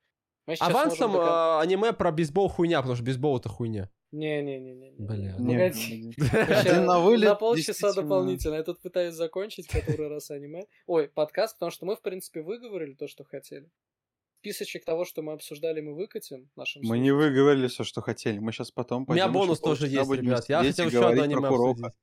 Мы 0.47 0.55
Авансом 0.59 1.11
можем 1.11 1.21
докон- 1.21 1.29
э, 1.29 1.59
аниме 1.61 1.93
про 1.93 2.11
бейсбол 2.11 2.49
хуйня, 2.49 2.79
потому 2.79 2.95
что 2.95 3.05
бейсбол 3.05 3.37
это 3.37 3.49
хуйня. 3.49 3.89
Не-не-не-не. 4.11 4.93
Бля, 4.97 5.35
Не, 5.37 5.53
Погоди. 5.53 6.13
На 6.85 6.99
вылет. 6.99 7.29
На 7.29 7.35
полчаса 7.35 7.93
дополнительно. 7.93 8.55
Я 8.55 8.63
тут 8.63 8.81
пытаюсь 8.81 9.13
закончить 9.15 9.67
который 9.67 10.07
раз 10.09 10.31
аниме. 10.31 10.65
Ой, 10.87 11.07
подкаст, 11.07 11.55
потому 11.55 11.71
что 11.71 11.85
мы, 11.85 11.95
в 11.95 12.01
принципе, 12.01 12.41
выговорили 12.41 12.93
то, 12.95 13.07
что 13.07 13.23
хотели. 13.23 13.69
Списочек 14.43 14.83
того, 14.83 15.05
что 15.05 15.21
мы 15.21 15.31
обсуждали, 15.31 15.79
мы 15.79 15.95
выкатим 15.95 16.49
нашим 16.57 16.81
Мы 16.83 16.99
не 16.99 17.11
выговорили 17.11 17.67
все, 17.67 17.85
что 17.85 18.01
хотели. 18.01 18.39
Мы 18.39 18.51
сейчас 18.51 18.71
потом 18.71 19.05
У 19.07 19.13
меня 19.13 19.27
пойдем 19.27 19.29
еще 19.29 19.39
бонус 19.39 19.59
тоже 19.61 19.87
есть, 19.87 20.11
ребят. 20.11 20.49
Я 20.49 20.63
хотел 20.63 20.87
еще 20.87 20.97
одно 20.97 21.11
говорить 21.15 21.31
про 21.31 21.47
аниме 21.47 21.47
обсудить. 21.47 21.93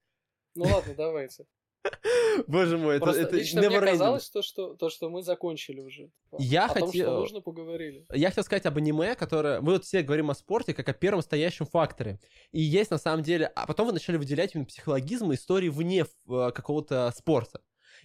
Ну 0.55 0.65
ладно, 0.65 0.95
давайте. 0.97 1.45
Боже 2.47 2.79
мой, 2.79 2.97
это, 2.97 3.11
это 3.11 3.37
лично 3.37 3.61
мне 3.61 3.79
казалось, 3.79 4.31
то 4.31 4.41
что, 4.41 4.75
то, 4.75 4.89
что 4.89 5.11
мы 5.11 5.23
закончили 5.23 5.81
уже. 5.81 6.11
Я 6.39 6.65
о 6.65 6.75
том, 6.75 6.89
хотел- 6.89 7.07
что 7.09 7.19
нужно, 7.19 7.41
поговорили. 7.43 8.07
Я 8.11 8.29
хотел 8.29 8.45
сказать 8.45 8.65
об 8.65 8.79
аниме, 8.79 9.15
которое... 9.17 9.61
Мы 9.61 9.73
вот 9.73 9.85
все 9.85 10.01
говорим 10.01 10.31
о 10.31 10.35
спорте 10.35 10.73
как 10.73 10.89
о 10.89 10.95
первом 10.95 11.21
стоящем 11.21 11.67
факторе. 11.67 12.21
И 12.53 12.61
есть 12.63 12.91
на 12.91 12.99
самом 12.99 13.23
деле... 13.23 13.49
А 13.49 13.67
потом 13.67 13.87
вы 13.89 13.93
начали 13.93 14.17
выделять 14.17 14.55
именно 14.55 14.67
психологизм 14.67 15.31
и 15.31 15.35
истории 15.35 15.69
вне 15.69 16.05
э, 16.05 16.51
какого-то 16.55 17.13
спорта. 17.15 17.61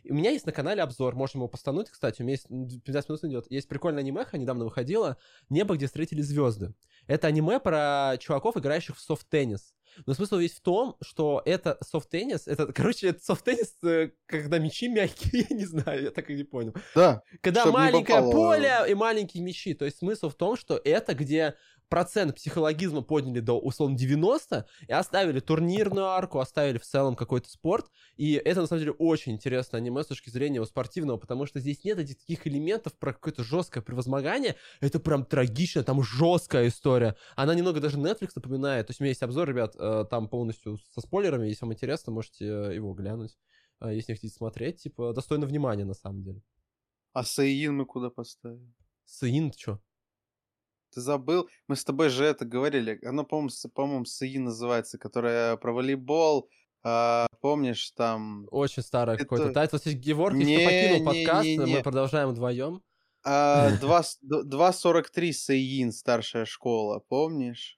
У 0.10 0.14
меня 0.14 0.32
есть 0.32 0.46
на 0.46 0.52
канале 0.52 0.82
обзор, 0.82 1.16
можем 1.16 1.42
его 1.42 1.48
постануть, 1.48 1.90
кстати, 1.90 2.22
у 2.22 2.26
меня 2.26 2.34
есть 2.34 2.50
м, 2.50 2.68
15 2.68 3.10
минут 3.10 3.24
идет. 3.24 3.46
Есть 3.52 3.68
прикольная 3.68 4.02
анимеха, 4.02 4.38
недавно 4.38 4.66
выходила, 4.66 5.18
«Небо, 5.50 5.76
где 5.76 5.88
встретили 5.88 6.22
звезды». 6.22 6.74
Это 7.08 7.28
аниме 7.28 7.60
про 7.60 8.16
чуваков, 8.20 8.58
играющих 8.58 8.98
в 8.98 9.00
софт-теннис. 9.00 9.74
Но 10.06 10.14
смысл 10.14 10.38
весь 10.38 10.54
в 10.54 10.62
том, 10.62 10.98
что 11.02 11.42
это 11.46 11.78
софт-теннис, 11.82 12.48
это, 12.48 12.74
короче, 12.74 13.10
это 13.10 13.24
софт-теннис, 13.24 13.76
э, 13.84 14.12
когда 14.26 14.58
мячи 14.60 14.88
мягкие, 14.90 15.46
я 15.50 15.56
не 15.56 15.66
знаю, 15.66 16.04
я 16.04 16.12
так 16.12 16.30
и 16.30 16.36
не 16.36 16.44
понял. 16.44 16.74
Да, 16.94 17.22
Когда 17.42 17.66
маленькое 17.68 18.18
попало. 18.20 18.32
поле 18.32 18.74
и 18.90 18.94
маленькие 18.94 19.42
мячи. 19.44 19.74
То 19.74 19.86
есть 19.86 20.00
смысл 20.00 20.30
в 20.30 20.36
том, 20.36 20.58
что 20.58 20.80
это 20.84 21.14
где 21.16 21.56
процент 21.90 22.36
психологизма 22.36 23.02
подняли 23.02 23.40
до, 23.40 23.60
условно, 23.60 23.98
90, 23.98 24.66
и 24.88 24.92
оставили 24.92 25.40
турнирную 25.40 26.08
арку, 26.08 26.40
оставили 26.40 26.78
в 26.78 26.84
целом 26.86 27.16
какой-то 27.16 27.50
спорт. 27.50 27.90
И 28.18 28.34
это, 28.34 28.62
на 28.62 28.68
самом 28.68 28.80
деле, 28.82 28.92
очень 28.94 29.34
интересное 29.34 29.80
аниме 29.80 30.04
с 30.04 30.08
точки 30.08 30.30
зрения 30.30 30.56
его 30.56 30.66
спортивного, 30.66 31.18
потому 31.18 31.46
что 31.46 31.60
здесь 31.60 31.84
нет 31.84 32.00
этих 32.00 32.18
таких 32.18 32.48
элементов 32.48 32.94
про 32.98 33.14
какое-то 33.14 33.44
жесткое 33.44 33.84
превозмогание. 33.84 34.56
Это 34.82 35.00
прям 35.00 35.26
трагично, 35.26 35.84
там 35.84 36.04
жесткая 36.04 36.68
история. 36.68 37.16
Она 37.36 37.54
немного 37.56 37.80
даже 37.80 37.98
Netflix 37.98 38.32
напоминает. 38.36 38.88
То 38.88 38.92
есть 38.92 39.02
у 39.02 39.04
меня 39.04 39.10
есть 39.10 39.24
обзор, 39.24 39.48
ребят, 39.50 39.76
э, 39.78 40.06
там 40.10 40.28
полностью 40.28 40.78
со 40.94 41.02
спойлерами. 41.02 41.48
Если 41.48 41.64
вам 41.66 41.74
интересно, 41.74 42.12
можете 42.12 42.46
э, 42.46 42.76
его 42.76 42.94
глянуть. 42.94 43.38
э, 43.82 43.94
Если 43.96 44.12
не 44.12 44.16
хотите 44.18 44.34
смотреть, 44.36 44.82
типа, 44.82 45.14
достойно 45.14 45.46
внимания, 45.46 45.86
на 45.86 45.94
самом 45.94 46.24
деле. 46.24 46.42
а 47.14 47.24
Саиин 47.24 47.76
мы 47.76 47.86
куда 47.86 48.10
поставим? 48.10 48.74
Саин, 49.06 49.52
ты 49.52 49.58
чё? 49.58 49.80
Ты 50.96 51.02
забыл? 51.02 51.50
Мы 51.68 51.76
с 51.76 51.84
тобой 51.84 52.08
же 52.10 52.24
это 52.24 52.46
говорили. 52.46 53.00
Оно, 53.06 53.26
по-моему, 53.26 53.50
по-моему, 53.74 54.06
Саин 54.06 54.46
называется, 54.46 54.98
которая 54.98 55.58
про 55.58 55.74
волейбол. 55.74 56.50
А, 56.84 57.28
помнишь, 57.42 57.92
там... 57.92 58.48
Очень 58.50 58.82
старый 58.84 59.16
Это- 59.16 59.26
какой-то 59.26 59.52
тайтл. 59.52 59.76
Геворг 59.86 60.36
Не, 60.36 60.58
покинул 60.66 61.00
не, 61.00 61.06
подкаст, 61.26 61.46
не, 61.46 61.58
не. 61.58 61.76
мы 61.78 61.84
продолжаем 61.84 62.30
вдвоем. 62.30 62.82
а, 63.26 63.72
два 63.82 64.04
с- 64.04 64.18
д- 64.22 64.44
2.43 64.44 65.32
Сэйин, 65.34 65.92
старшая 65.92 66.46
школа, 66.46 67.02
помнишь? 67.10 67.78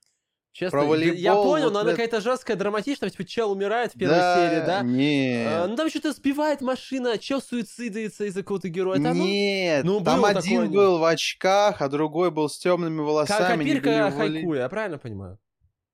Честно, 0.58 0.72
Про 0.80 0.82
я- 0.86 0.90
волейбол 0.90 1.20
я 1.20 1.36
понял, 1.36 1.64
вот 1.66 1.74
но 1.74 1.80
она 1.82 1.92
это- 1.92 1.98
какая-то 2.02 2.20
жесткая, 2.20 2.58
драматичная, 2.58 3.12
типа 3.12 3.26
чел 3.26 3.52
умирает 3.52 3.94
в 3.94 4.00
первой 4.00 4.16
серии, 4.16 4.66
да? 4.66 4.82
Нет. 4.82 5.48
А, 5.52 5.68
ну 5.68 5.76
там 5.76 5.88
что-то 5.88 6.14
сбивает 6.14 6.62
машина, 6.62 7.20
чел 7.20 7.44
суицидается 7.44 8.26
из-за 8.26 8.42
какого-то 8.42 8.68
героя. 8.68 8.98
Оно? 8.98 9.14
Нет, 9.14 9.86
Ну, 9.86 10.02
там 10.02 10.26
один 10.26 10.64
такое. 10.64 10.68
был 10.76 10.98
в 10.98 11.04
очках, 11.06 11.84
а 11.84 11.90
другой 11.90 12.32
был 12.32 12.50
с 12.50 12.58
темными 12.58 13.02
волосами. 13.02 13.64
не 13.66 13.70
Копирка 13.76 14.10
Хайкю, 14.10 14.62
я 14.62 14.70
правильно 14.70 14.98
понимаю? 14.98 15.38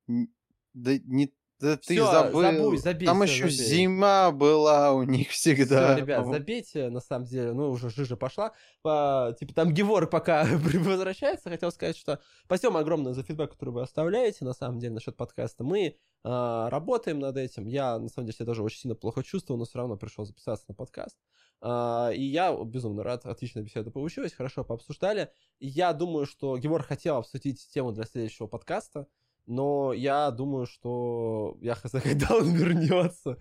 Да, 0.08 0.92
не, 1.04 1.30
да 1.64 1.78
ты 1.78 2.00
забыл. 2.00 2.42
забудь, 2.42 2.82
забей, 2.82 3.06
Там 3.06 3.24
всё, 3.24 3.34
еще 3.34 3.50
забей. 3.50 3.70
зима 3.70 4.32
была 4.32 4.92
у 4.92 5.04
них 5.04 5.30
всегда. 5.30 5.96
Всё, 5.96 6.02
ребят, 6.04 6.26
забейте, 6.28 6.90
на 6.90 7.00
самом 7.00 7.26
деле, 7.26 7.54
ну, 7.54 7.70
уже 7.70 7.90
жижа 7.90 8.18
пошла. 8.18 8.52
По- 8.82 9.36
типа, 9.40 9.54
там 9.54 9.74
Геворг 9.74 10.10
пока 10.10 10.44
возвращается. 10.52 11.50
Хотел 11.50 11.72
сказать, 11.72 11.98
что 11.98 12.20
спасибо 12.46 12.80
огромное 12.80 13.14
за 13.14 13.24
фидбэк, 13.24 13.52
который 13.52 13.70
вы 13.70 13.82
оставляете, 13.82 14.44
на 14.46 14.54
самом 14.54 14.80
деле, 14.80 14.94
насчет 14.94 15.16
подкаста. 15.16 15.64
Мы 15.64 15.96
а, 16.26 16.70
работаем 16.70 17.20
над 17.20 17.38
этим. 17.38 17.66
Я, 17.66 17.98
на 17.98 18.10
самом 18.10 18.28
деле, 18.28 18.36
себя 18.36 18.46
даже 18.46 18.62
очень 18.64 18.80
сильно 18.80 18.96
плохо 18.96 19.24
чувствовал, 19.24 19.58
но 19.58 19.66
все 19.66 19.78
равно 19.80 19.96
пришел 19.98 20.26
записаться 20.26 20.66
на 20.68 20.76
подкаст. 20.76 21.18
А, 21.62 22.12
и 22.14 22.22
я 22.24 22.54
безумно 22.66 23.04
рад, 23.04 23.26
отличная 23.26 23.64
беседа 23.64 23.90
получилась, 23.90 24.34
хорошо 24.34 24.66
пообсуждали. 24.66 25.32
Я 25.60 25.94
думаю, 25.94 26.26
что 26.26 26.58
Геворг 26.58 26.86
хотел 26.86 27.16
обсудить 27.18 27.66
тему 27.74 27.94
для 27.94 28.04
следующего 28.04 28.48
подкаста, 28.48 29.08
но 29.46 29.94
я 29.94 30.32
думаю, 30.32 30.66
что 30.66 31.58
я 31.62 31.76
хз, 31.76 31.92
когда 32.04 32.36
он 32.36 32.54
вернется. 32.54 33.38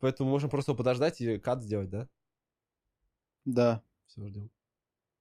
Поэтому 0.00 0.30
можем 0.30 0.50
просто 0.50 0.74
подождать 0.74 1.20
и 1.20 1.38
кат 1.38 1.62
сделать, 1.62 1.90
да? 1.90 2.08
Да. 3.44 3.82
Все, 4.06 4.26
ждем. 4.26 4.50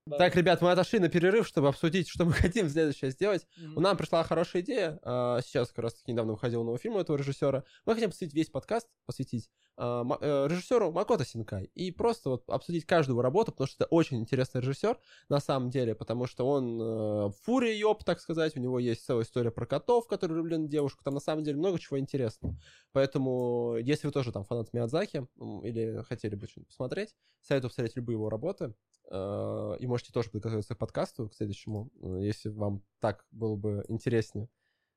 Да. 0.06 0.18
Так, 0.18 0.36
ребят, 0.36 0.62
мы 0.62 0.70
отошли 0.72 1.00
на 1.00 1.08
перерыв, 1.08 1.48
чтобы 1.48 1.70
обсудить, 1.70 2.10
что 2.10 2.26
мы 2.26 2.34
хотим 2.34 2.68
следующее 2.68 3.12
сделать. 3.12 3.48
Мгм. 3.58 3.78
У 3.78 3.80
нас 3.80 3.98
пришла 3.98 4.24
хорошая 4.24 4.62
идея. 4.62 5.00
а, 5.04 5.40
Сейчас 5.42 5.70
как 5.70 5.80
раз 5.80 5.94
таки 5.94 6.12
недавно 6.12 6.34
выходил 6.34 6.64
новый 6.66 6.78
фильм 6.78 6.96
у 6.96 7.00
этого 7.00 7.16
режиссера. 7.16 7.64
Мы 7.86 7.94
хотим 7.94 8.10
посвятить 8.10 8.36
весь 8.36 8.50
подкаст, 8.50 8.90
посвятить 9.06 9.50
а, 9.78 10.04
э, 10.20 10.48
режиссеру 10.50 10.92
Макото 10.92 11.24
Синкай. 11.24 11.72
И 11.74 11.92
просто 11.92 12.32
вот 12.32 12.44
обсудить 12.50 12.86
каждую 12.86 13.22
работу, 13.22 13.54
потому 13.54 13.68
что 13.68 13.86
это 13.86 13.96
очень 13.96 14.20
интересный 14.20 14.60
режиссер 14.60 15.00
на 15.30 15.40
самом 15.40 15.70
деле, 15.70 15.96
потому 15.96 16.28
что 16.28 16.46
он 16.46 16.82
э, 16.82 17.32
фурия 17.44 17.74
ёб, 17.74 18.04
так 18.04 18.20
сказать. 18.20 18.58
У 18.58 18.60
него 18.60 18.80
есть 18.80 19.06
целая 19.06 19.24
история 19.24 19.52
про 19.52 19.66
котов, 19.66 20.08
которые 20.08 20.36
влюблены 20.36 20.66
в 20.66 20.70
девушку. 20.70 21.02
Там 21.06 21.14
на 21.14 21.22
самом 21.22 21.46
деле 21.46 21.58
много 21.58 21.80
чего 21.80 21.98
интересного. 21.98 22.60
Поэтому, 22.92 23.78
если 23.80 24.08
вы 24.08 24.12
тоже 24.12 24.34
там 24.34 24.44
фанат 24.44 24.74
Миядзаки 24.74 25.28
или 25.64 26.04
хотели 26.04 26.36
бы 26.36 26.46
что-нибудь 26.46 26.68
посмотреть, 26.68 27.16
советую 27.42 27.70
посмотреть 27.70 27.96
любые 27.96 28.16
его 28.16 28.30
работы. 28.30 28.74
Э, 29.14 29.78
И 29.80 29.86
можете 29.86 30.12
тоже 30.12 30.30
подготовиться 30.32 30.74
к 30.74 30.78
подкасту, 30.80 31.30
к 31.30 31.36
следующему, 31.36 31.92
э, 32.02 32.24
если 32.24 32.50
вам 32.50 32.84
так 33.00 33.26
было 33.32 33.56
бы 33.56 33.86
интереснее. 33.88 34.50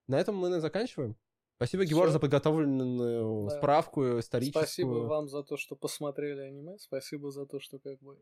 На 0.08 0.18
этом 0.18 0.36
мы 0.36 0.60
заканчиваем. 0.60 1.16
Спасибо, 1.56 1.84
Георг, 1.84 2.06
Всё. 2.08 2.12
за 2.12 2.20
подготовленную 2.20 3.48
Да. 3.48 3.58
справку 3.58 4.18
историческую. 4.18 4.62
Спасибо 4.64 4.88
вам 5.06 5.28
за 5.28 5.42
то, 5.42 5.56
что 5.56 5.76
посмотрели 5.76 6.40
аниме. 6.40 6.78
Спасибо 6.78 7.30
за 7.30 7.46
то, 7.46 7.60
что 7.60 7.78
как 7.78 7.98
бы 8.00 8.18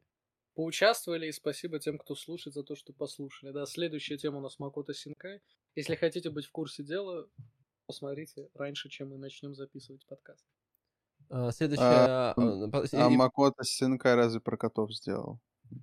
поучаствовали, 0.54 1.26
и 1.28 1.32
спасибо 1.32 1.78
тем, 1.78 1.98
кто 1.98 2.14
слушает, 2.14 2.54
за 2.54 2.62
то, 2.64 2.74
что 2.76 2.92
послушали. 2.92 3.52
Да, 3.52 3.66
следующая 3.66 4.16
тема 4.18 4.38
у 4.38 4.40
нас 4.40 4.58
Макото 4.58 4.94
Синкай. 4.94 5.40
Если 5.76 5.94
хотите 5.96 6.30
быть 6.30 6.46
в 6.46 6.52
курсе 6.52 6.82
дела, 6.84 7.28
посмотрите 7.86 8.48
раньше, 8.54 8.88
чем 8.88 9.10
мы 9.10 9.18
начнем 9.18 9.54
записывать 9.54 10.06
подкаст. 10.06 10.44
А, 11.28 11.50
Следующая... 11.52 11.82
А, 11.84 12.34
а, 12.36 12.84
А 12.92 13.10
Макото 13.10 13.64
Синкай 13.64 14.14
разве 14.14 14.40
про 14.40 14.56
котов 14.56 14.92
сделал? 14.94 15.40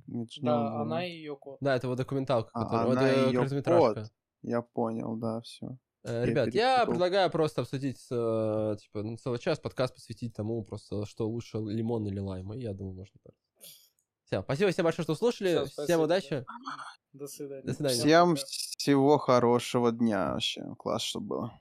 Да, 0.08 0.82
она 0.82 1.06
и 1.06 1.12
ее 1.12 1.36
кот. 1.36 1.58
Да, 1.62 1.76
это 1.76 1.88
вот 1.88 1.98
документалка, 1.98 2.50
А, 2.54 2.64
которая... 2.64 2.86
вот, 2.88 2.98
она 2.98 3.10
э, 3.10 3.30
её 3.30 3.40
короткометражка. 3.40 4.02
кот. 4.02 4.12
Я 4.44 4.62
понял, 4.62 5.16
да, 5.16 5.42
все. 5.42 5.78
Э, 6.04 6.22
Я 6.22 6.26
Ребят, 6.26 6.54
я 6.54 6.86
предлагаю 6.86 7.30
просто 7.30 7.62
обсудить, 7.62 8.00
э, 8.10 8.76
типа, 8.80 9.04
ну, 9.04 9.18
целый 9.18 9.40
час 9.40 9.60
подкаст 9.60 9.94
посвятить 9.96 10.34
тому, 10.34 10.64
просто, 10.64 11.06
что 11.06 11.28
лучше 11.28 11.58
лимон 11.58 12.08
или 12.08 12.20
лайм, 12.20 12.54
и 12.54 12.60
я 12.60 12.74
думаю, 12.74 12.96
можно 12.96 13.14
Все, 14.26 14.42
спасибо 14.42 14.72
всем 14.72 14.86
большое, 14.86 15.04
что 15.04 15.16
слушали, 15.16 15.66
всем 15.66 15.68
спасибо, 15.68 16.02
удачи. 16.02 16.46
До 17.14 17.28
свидания. 17.28 17.64
До 17.64 17.74
свидания. 17.74 18.00
Всем 18.00 18.36
всего 18.36 19.18
хорошего 19.18 19.92
дня 19.92 20.34
вообще. 20.34 20.64
Класс, 20.78 21.02
что 21.02 21.20
было. 21.20 21.60